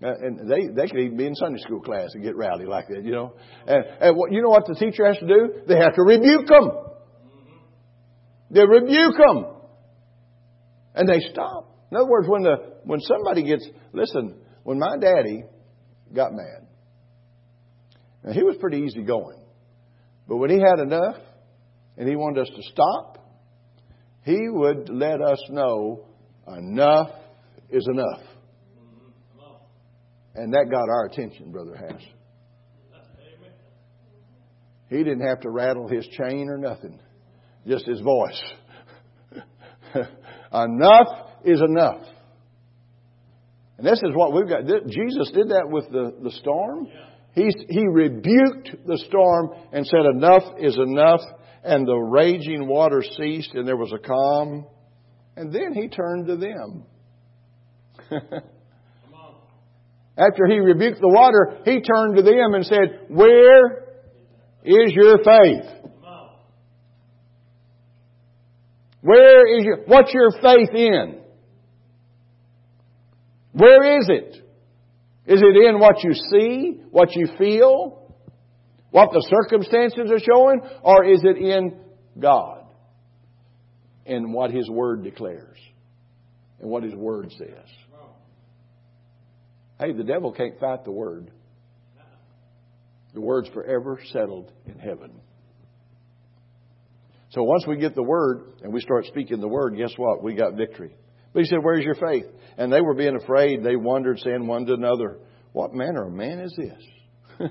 And 0.00 0.50
they, 0.50 0.66
they 0.66 0.88
could 0.88 0.98
even 0.98 1.16
be 1.16 1.26
in 1.26 1.34
Sunday 1.36 1.60
school 1.60 1.80
class 1.80 2.10
and 2.14 2.24
get 2.24 2.36
rowdy 2.36 2.64
like 2.64 2.88
that, 2.88 3.04
you 3.04 3.12
know. 3.12 3.34
And, 3.66 3.84
and 4.00 4.16
what, 4.16 4.32
you 4.32 4.42
know 4.42 4.48
what 4.48 4.66
the 4.66 4.74
teacher 4.74 5.06
has 5.06 5.16
to 5.18 5.26
do? 5.26 5.62
They 5.68 5.76
have 5.76 5.94
to 5.94 6.02
rebuke 6.02 6.48
them. 6.48 6.70
They 8.50 8.66
rebuke 8.66 9.14
them. 9.16 9.46
And 10.94 11.08
they 11.08 11.20
stop. 11.30 11.72
In 11.90 11.96
other 11.96 12.08
words, 12.08 12.28
when 12.28 12.42
the, 12.42 12.56
when 12.84 13.00
somebody 13.00 13.44
gets, 13.44 13.66
listen, 13.92 14.40
when 14.64 14.78
my 14.78 14.96
daddy 15.00 15.44
got 16.12 16.32
mad, 16.32 16.66
now 18.24 18.32
he 18.32 18.42
was 18.42 18.56
pretty 18.60 18.78
easy 18.78 19.02
going. 19.02 19.38
But 20.28 20.36
when 20.38 20.50
he 20.50 20.58
had 20.58 20.80
enough 20.80 21.16
and 21.96 22.08
he 22.08 22.16
wanted 22.16 22.42
us 22.42 22.48
to 22.48 22.62
stop, 22.72 23.18
he 24.24 24.48
would 24.48 24.88
let 24.88 25.20
us 25.20 25.40
know 25.48 26.06
enough 26.48 27.10
is 27.72 27.88
enough. 27.88 28.22
And 30.34 30.52
that 30.54 30.70
got 30.70 30.88
our 30.88 31.06
attention, 31.06 31.50
Brother 31.50 31.76
Hass. 31.76 32.00
He 34.88 34.98
didn't 34.98 35.26
have 35.26 35.40
to 35.40 35.50
rattle 35.50 35.88
his 35.88 36.06
chain 36.08 36.48
or 36.50 36.58
nothing, 36.58 37.00
just 37.66 37.86
his 37.86 38.00
voice. 38.00 38.42
enough 40.52 41.08
is 41.44 41.60
enough. 41.60 42.02
And 43.78 43.86
this 43.86 43.98
is 43.98 44.14
what 44.14 44.34
we've 44.34 44.48
got. 44.48 44.66
Jesus 44.86 45.30
did 45.32 45.48
that 45.48 45.68
with 45.68 45.90
the, 45.90 46.14
the 46.22 46.30
storm. 46.32 46.88
He, 47.34 47.50
he 47.68 47.86
rebuked 47.90 48.86
the 48.86 48.98
storm 49.08 49.50
and 49.72 49.86
said, 49.86 50.04
Enough 50.14 50.42
is 50.60 50.76
enough. 50.76 51.20
And 51.64 51.86
the 51.86 51.96
raging 51.96 52.66
water 52.66 53.02
ceased, 53.16 53.54
and 53.54 53.66
there 53.66 53.76
was 53.76 53.92
a 53.92 53.98
calm. 53.98 54.66
And 55.36 55.52
then 55.52 55.72
he 55.74 55.88
turned 55.88 56.26
to 56.26 56.36
them. 56.36 56.84
After 60.16 60.46
he 60.46 60.58
rebuked 60.58 61.00
the 61.00 61.08
water, 61.08 61.58
he 61.64 61.80
turned 61.80 62.16
to 62.16 62.22
them 62.22 62.54
and 62.54 62.66
said, 62.66 63.06
Where 63.08 63.84
is 64.64 64.92
your 64.92 65.18
faith? 65.18 65.82
Where 69.00 69.58
is 69.58 69.64
your, 69.64 69.78
what's 69.86 70.14
your 70.14 70.30
faith 70.30 70.70
in? 70.74 71.20
Where 73.52 73.98
is 73.98 74.08
it? 74.08 74.36
Is 75.26 75.42
it 75.42 75.56
in 75.56 75.78
what 75.78 76.02
you 76.04 76.14
see, 76.14 76.80
what 76.90 77.14
you 77.14 77.28
feel, 77.38 78.14
what 78.90 79.10
the 79.12 79.26
circumstances 79.28 80.10
are 80.10 80.20
showing, 80.20 80.60
or 80.82 81.04
is 81.04 81.22
it 81.24 81.36
in 81.36 81.80
God 82.18 82.64
and 84.06 84.32
what 84.32 84.50
His 84.50 84.68
Word 84.70 85.02
declares 85.02 85.58
and 86.60 86.70
what 86.70 86.82
His 86.82 86.94
Word 86.94 87.32
says? 87.36 87.68
Hey, 89.82 89.92
the 89.92 90.04
devil 90.04 90.32
can't 90.32 90.60
fight 90.60 90.84
the 90.84 90.92
Word. 90.92 91.32
The 93.14 93.20
Word's 93.20 93.48
forever 93.48 93.98
settled 94.12 94.52
in 94.64 94.78
heaven. 94.78 95.10
So 97.30 97.42
once 97.42 97.66
we 97.66 97.78
get 97.78 97.96
the 97.96 98.02
Word 98.02 98.44
and 98.62 98.72
we 98.72 98.80
start 98.80 99.06
speaking 99.06 99.40
the 99.40 99.48
Word, 99.48 99.76
guess 99.76 99.92
what? 99.96 100.22
We 100.22 100.34
got 100.34 100.54
victory. 100.54 100.94
But 101.32 101.40
he 101.40 101.46
said, 101.46 101.58
Where's 101.62 101.84
your 101.84 101.96
faith? 101.96 102.26
And 102.56 102.72
they 102.72 102.80
were 102.80 102.94
being 102.94 103.16
afraid. 103.16 103.64
They 103.64 103.74
wondered, 103.74 104.20
saying 104.20 104.46
one 104.46 104.66
to 104.66 104.74
another, 104.74 105.18
What 105.52 105.74
manner 105.74 106.06
of 106.06 106.12
man 106.12 106.38
is 106.38 106.56
this? 106.56 107.48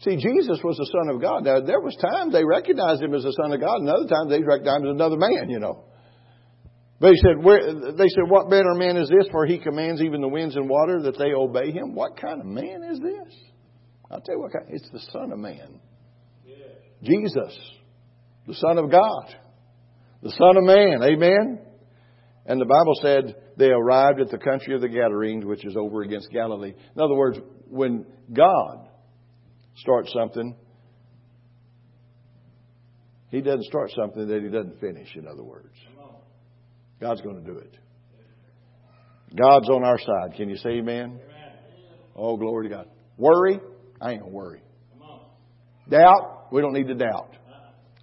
See, 0.00 0.16
Jesus 0.16 0.58
was 0.62 0.76
the 0.76 0.90
Son 0.92 1.14
of 1.14 1.22
God. 1.22 1.44
Now, 1.44 1.60
there 1.60 1.80
was 1.80 1.96
times 1.96 2.32
they 2.32 2.44
recognized 2.44 3.02
him 3.02 3.14
as 3.14 3.22
the 3.22 3.32
Son 3.40 3.52
of 3.52 3.60
God, 3.60 3.76
and 3.76 3.88
other 3.88 4.06
times 4.06 4.30
they 4.30 4.42
recognized 4.42 4.84
him 4.84 4.90
as 4.90 4.94
another 4.96 5.16
man, 5.16 5.48
you 5.48 5.60
know. 5.60 5.84
But 7.00 7.12
he 7.12 7.16
said, 7.16 7.42
where, 7.42 7.72
they 7.92 8.08
said, 8.08 8.28
What 8.28 8.50
better 8.50 8.74
man 8.74 8.98
is 8.98 9.08
this? 9.08 9.26
For 9.32 9.46
he 9.46 9.58
commands 9.58 10.02
even 10.02 10.20
the 10.20 10.28
winds 10.28 10.54
and 10.54 10.68
water 10.68 11.00
that 11.02 11.18
they 11.18 11.32
obey 11.32 11.72
him. 11.72 11.94
What 11.94 12.20
kind 12.20 12.40
of 12.40 12.46
man 12.46 12.82
is 12.84 13.00
this? 13.00 13.34
I'll 14.10 14.20
tell 14.20 14.34
you 14.34 14.40
what 14.40 14.52
kind. 14.52 14.66
It's 14.68 14.88
the 14.90 15.00
Son 15.12 15.32
of 15.32 15.38
Man. 15.38 15.80
Jesus, 17.02 17.58
the 18.46 18.54
Son 18.54 18.76
of 18.76 18.90
God, 18.90 19.34
the 20.22 20.30
Son 20.32 20.58
of 20.58 20.64
Man. 20.64 21.02
Amen. 21.02 21.60
And 22.44 22.60
the 22.60 22.66
Bible 22.66 22.94
said 23.00 23.34
they 23.56 23.70
arrived 23.70 24.20
at 24.20 24.28
the 24.28 24.38
country 24.38 24.74
of 24.74 24.82
the 24.82 24.88
Gadarenes, 24.88 25.46
which 25.46 25.64
is 25.64 25.76
over 25.78 26.02
against 26.02 26.30
Galilee. 26.30 26.74
In 26.94 27.02
other 27.02 27.14
words, 27.14 27.38
when 27.68 28.04
God 28.30 28.88
starts 29.76 30.12
something, 30.12 30.54
He 33.30 33.40
doesn't 33.40 33.64
start 33.64 33.90
something 33.96 34.28
that 34.28 34.42
He 34.42 34.48
doesn't 34.48 34.80
finish, 34.80 35.14
in 35.14 35.26
other 35.26 35.44
words. 35.44 35.74
God's 37.00 37.20
going 37.22 37.42
to 37.42 37.52
do 37.52 37.58
it. 37.58 37.76
God's 39.36 39.68
on 39.68 39.84
our 39.84 39.98
side. 39.98 40.36
Can 40.36 40.48
you 40.48 40.56
say 40.56 40.70
amen? 40.70 41.20
Oh, 42.16 42.36
glory 42.36 42.68
to 42.68 42.74
God. 42.74 42.86
Worry? 43.16 43.60
I 44.00 44.12
ain't 44.12 44.20
going 44.20 44.32
to 44.32 44.36
worry. 44.36 44.62
Doubt? 45.88 46.48
We 46.52 46.60
don't 46.60 46.72
need 46.72 46.88
to 46.88 46.94
doubt. 46.94 47.36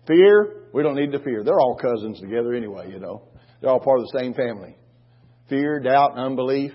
Fear? 0.07 0.63
We 0.73 0.83
don't 0.83 0.95
need 0.95 1.11
to 1.11 1.19
fear. 1.19 1.43
They're 1.43 1.59
all 1.59 1.77
cousins 1.79 2.19
together 2.19 2.53
anyway, 2.53 2.91
you 2.91 2.99
know. 2.99 3.23
They're 3.61 3.69
all 3.69 3.79
part 3.79 3.99
of 3.99 4.05
the 4.11 4.19
same 4.19 4.33
family. 4.33 4.75
Fear, 5.49 5.79
doubt, 5.81 6.17
unbelief, 6.17 6.71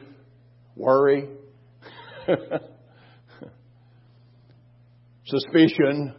worry, 0.76 1.28
suspicion. 5.26 6.14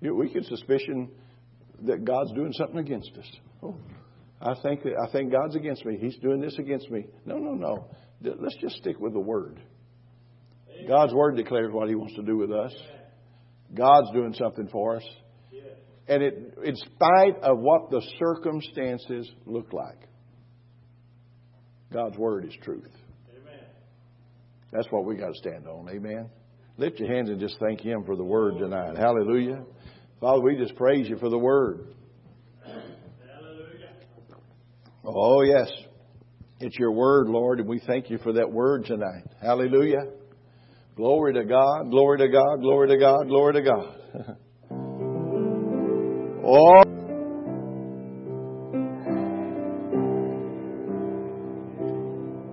We 0.00 0.28
can 0.30 0.44
suspicion 0.44 1.10
that 1.84 2.04
God's 2.04 2.32
doing 2.32 2.52
something 2.52 2.78
against 2.78 3.10
us. 3.18 3.30
Oh, 3.62 3.76
I 4.40 4.54
think 4.62 4.80
I 4.86 5.10
think 5.12 5.32
God's 5.32 5.56
against 5.56 5.84
me. 5.84 5.98
He's 6.00 6.16
doing 6.16 6.40
this 6.40 6.58
against 6.58 6.90
me. 6.90 7.06
No, 7.24 7.38
no, 7.38 7.54
no. 7.54 7.88
Let's 8.20 8.56
just 8.60 8.76
stick 8.76 8.98
with 8.98 9.12
the 9.12 9.20
Word. 9.20 9.60
God's 10.88 11.14
Word 11.14 11.36
declares 11.36 11.72
what 11.72 11.88
He 11.88 11.94
wants 11.94 12.14
to 12.16 12.22
do 12.22 12.36
with 12.36 12.52
us. 12.52 12.74
God's 13.74 14.10
doing 14.12 14.34
something 14.34 14.68
for 14.68 14.96
us. 14.96 15.04
And 16.06 16.22
it, 16.22 16.58
in 16.62 16.76
spite 16.76 17.42
of 17.42 17.58
what 17.58 17.90
the 17.90 18.02
circumstances 18.18 19.30
look 19.46 19.72
like, 19.72 20.06
God's 21.92 22.18
Word 22.18 22.44
is 22.44 22.54
truth. 22.62 22.90
That's 24.70 24.88
what 24.90 25.04
we 25.06 25.14
got 25.14 25.28
to 25.28 25.38
stand 25.38 25.66
on. 25.68 25.88
Amen. 25.88 26.28
Lift 26.76 26.98
your 26.98 27.08
hands 27.08 27.30
and 27.30 27.38
just 27.38 27.56
thank 27.60 27.80
Him 27.80 28.02
for 28.04 28.16
the 28.16 28.24
Word 28.24 28.58
tonight. 28.58 28.98
Hallelujah. 28.98 29.64
Father, 30.24 30.40
we 30.40 30.56
just 30.56 30.74
praise 30.76 31.06
you 31.06 31.18
for 31.18 31.28
the 31.28 31.36
Word. 31.36 31.88
Hallelujah. 32.64 33.90
Oh, 35.04 35.42
yes. 35.42 35.70
It's 36.60 36.78
your 36.78 36.92
Word, 36.92 37.28
Lord, 37.28 37.60
and 37.60 37.68
we 37.68 37.78
thank 37.86 38.08
you 38.08 38.16
for 38.16 38.32
that 38.32 38.50
Word 38.50 38.86
tonight. 38.86 39.24
Hallelujah. 39.42 40.06
Glory 40.96 41.34
to 41.34 41.44
God, 41.44 41.90
glory 41.90 42.20
to 42.20 42.28
God, 42.28 42.62
glory 42.62 42.88
to 42.88 42.96
God, 42.96 43.28
glory 43.28 43.52
to 43.52 43.60
God. 43.60 43.98
Oh. 46.46 46.82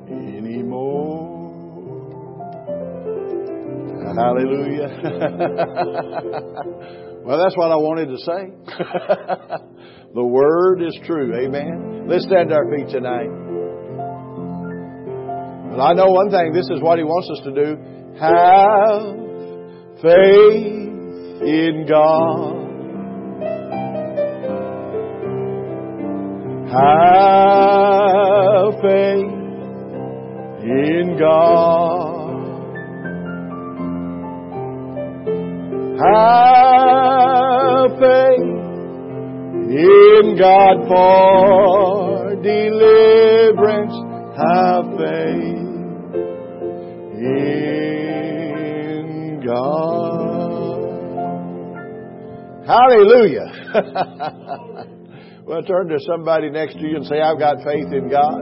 Anymore. 0.09 1.21
Hallelujah. 4.13 4.89
well, 7.23 7.37
that's 7.37 7.55
what 7.55 7.71
I 7.71 7.75
wanted 7.75 8.07
to 8.07 8.17
say. 8.17 8.51
the 10.15 10.23
Word 10.23 10.81
is 10.81 10.97
true. 11.05 11.35
Amen. 11.35 12.07
Let's 12.07 12.25
stand 12.25 12.49
to 12.49 12.55
our 12.55 12.65
feet 12.65 12.89
tonight. 12.89 13.29
But 15.71 15.79
I 15.79 15.93
know 15.93 16.07
one 16.07 16.31
thing. 16.31 16.51
This 16.51 16.67
is 16.69 16.81
what 16.81 16.97
He 16.97 17.03
wants 17.03 17.29
us 17.29 17.39
to 17.45 17.51
do. 17.53 17.77
Have 18.19 19.15
faith 20.01 20.81
in 21.41 21.85
God. 21.87 22.61
Have 26.71 27.21
faith 28.81 29.41
in 30.63 31.17
God. 31.19 32.11
Have 36.03 36.60
in 39.71 40.35
God 40.37 40.85
for 40.87 42.35
deliverance. 42.35 43.95
Have 44.35 44.85
faith 44.97 45.57
in 47.15 49.41
God. 49.45 50.81
Hallelujah. 52.67 53.47
well, 55.45 55.63
turn 55.63 55.87
to 55.87 55.99
somebody 56.05 56.49
next 56.49 56.73
to 56.73 56.81
you 56.81 56.97
and 56.97 57.05
say, 57.05 57.21
I've 57.21 57.39
got 57.39 57.63
faith 57.63 57.93
in 57.93 58.09
God. 58.09 58.41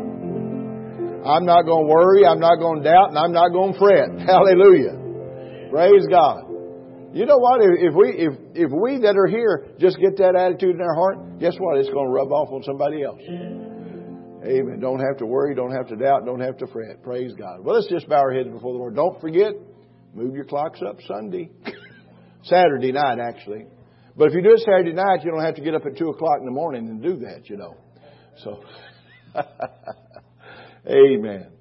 I'm 1.25 1.45
not 1.45 1.63
going 1.63 1.85
to 1.85 1.93
worry, 1.93 2.25
I'm 2.25 2.39
not 2.39 2.59
going 2.59 2.81
to 2.81 2.89
doubt, 2.89 3.09
and 3.09 3.17
I'm 3.17 3.33
not 3.33 3.49
going 3.49 3.73
to 3.73 3.79
fret. 3.79 4.09
Hallelujah. 4.25 4.95
Praise 5.69 6.07
God. 6.09 6.48
You 7.13 7.25
know 7.25 7.37
what? 7.37 7.61
If 7.61 7.71
if 7.79 7.95
we 7.95 8.09
if 8.09 8.33
if 8.55 8.71
we 8.71 8.99
that 8.99 9.17
are 9.17 9.27
here 9.27 9.67
just 9.79 9.97
get 9.99 10.17
that 10.17 10.35
attitude 10.35 10.75
in 10.75 10.81
our 10.81 10.95
heart, 10.95 11.39
guess 11.39 11.55
what? 11.57 11.77
It's 11.77 11.89
going 11.89 12.05
to 12.05 12.11
rub 12.11 12.31
off 12.31 12.49
on 12.51 12.63
somebody 12.63 13.03
else. 13.03 13.21
Amen. 14.45 14.79
Don't 14.79 14.99
have 14.99 15.17
to 15.17 15.25
worry, 15.25 15.53
don't 15.53 15.71
have 15.71 15.87
to 15.87 15.95
doubt, 15.95 16.25
don't 16.25 16.39
have 16.39 16.57
to 16.57 16.67
fret. 16.67 17.03
Praise 17.03 17.33
God. 17.33 17.63
Well, 17.63 17.75
let's 17.75 17.89
just 17.89 18.07
bow 18.07 18.19
our 18.19 18.31
heads 18.31 18.49
before 18.49 18.73
the 18.73 18.79
Lord. 18.79 18.95
Don't 18.95 19.19
forget, 19.19 19.53
move 20.13 20.33
your 20.33 20.45
clocks 20.45 20.79
up 20.81 20.97
Sunday. 21.07 21.49
Saturday 22.43 22.91
night, 22.91 23.19
actually. 23.19 23.65
But 24.15 24.29
if 24.29 24.33
you 24.33 24.41
do 24.41 24.53
it 24.53 24.59
Saturday 24.59 24.93
night, 24.93 25.23
you 25.23 25.31
don't 25.31 25.43
have 25.43 25.55
to 25.55 25.61
get 25.61 25.75
up 25.75 25.85
at 25.85 25.97
2 25.97 26.09
o'clock 26.09 26.39
in 26.39 26.45
the 26.45 26.51
morning 26.51 26.87
and 26.87 27.01
do 27.01 27.17
that, 27.17 27.49
you 27.49 27.57
know. 27.57 27.75
So, 28.43 28.63
amen. 30.87 31.51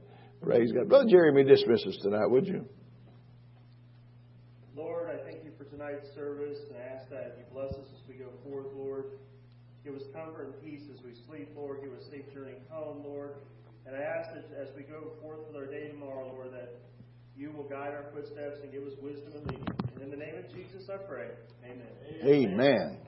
Praise 0.43 0.73
God. 0.73 0.89
Brother 0.89 1.07
Jeremy, 1.09 1.45
dismiss 1.45 1.85
us 1.87 1.99
tonight, 2.03 2.27
would 2.27 2.47
you? 2.47 2.67
Lord, 4.77 5.11
I 5.11 5.25
thank 5.25 5.45
you 5.45 5.51
for 5.59 5.65
tonight's 5.89 6.15
service 6.15 6.59
and 6.69 6.77
I 6.77 6.97
ask 6.97 7.09
that 7.11 7.37
you 7.39 7.45
bless 7.53 7.73
us 7.73 7.89
as 7.95 8.09
we 8.09 8.15
go 8.15 8.29
forth, 8.45 8.67
Lord. 8.77 9.05
Give 9.85 9.95
us 9.95 10.03
comfort 10.13 10.53
and 10.53 10.55
peace 10.63 10.83
as 10.93 11.03
we 11.03 11.13
sleep, 11.27 11.49
Lord. 11.57 11.81
Give 11.83 11.93
us 11.93 12.05
safe 12.11 12.33
journey 12.35 12.57
home, 12.69 13.03
Lord. 13.05 13.35
And 13.87 13.97
I 13.97 14.01
ask 14.01 14.35
that 14.35 14.45
as 14.61 14.69
we 14.77 14.83
go 14.83 15.13
forth 15.23 15.41
with 15.47 15.57
our 15.57 15.67
day 15.67 15.89
tomorrow, 15.89 16.31
Lord, 16.35 16.53
that 16.53 16.75
you 17.37 17.53
will 17.53 17.65
guide 17.65 17.95
our 17.95 18.05
footsteps 18.13 18.59
and 18.63 18.71
give 18.73 18.83
us 18.83 18.93
wisdom 19.01 19.33
and 19.35 19.47
leading. 19.47 19.69
And 19.95 20.03
in 20.03 20.11
the 20.11 20.17
name 20.17 20.35
of 20.37 20.53
Jesus, 20.53 20.91
I 20.93 20.99
pray. 20.99 21.29
Amen. 21.65 21.89
Amen. 22.25 23.08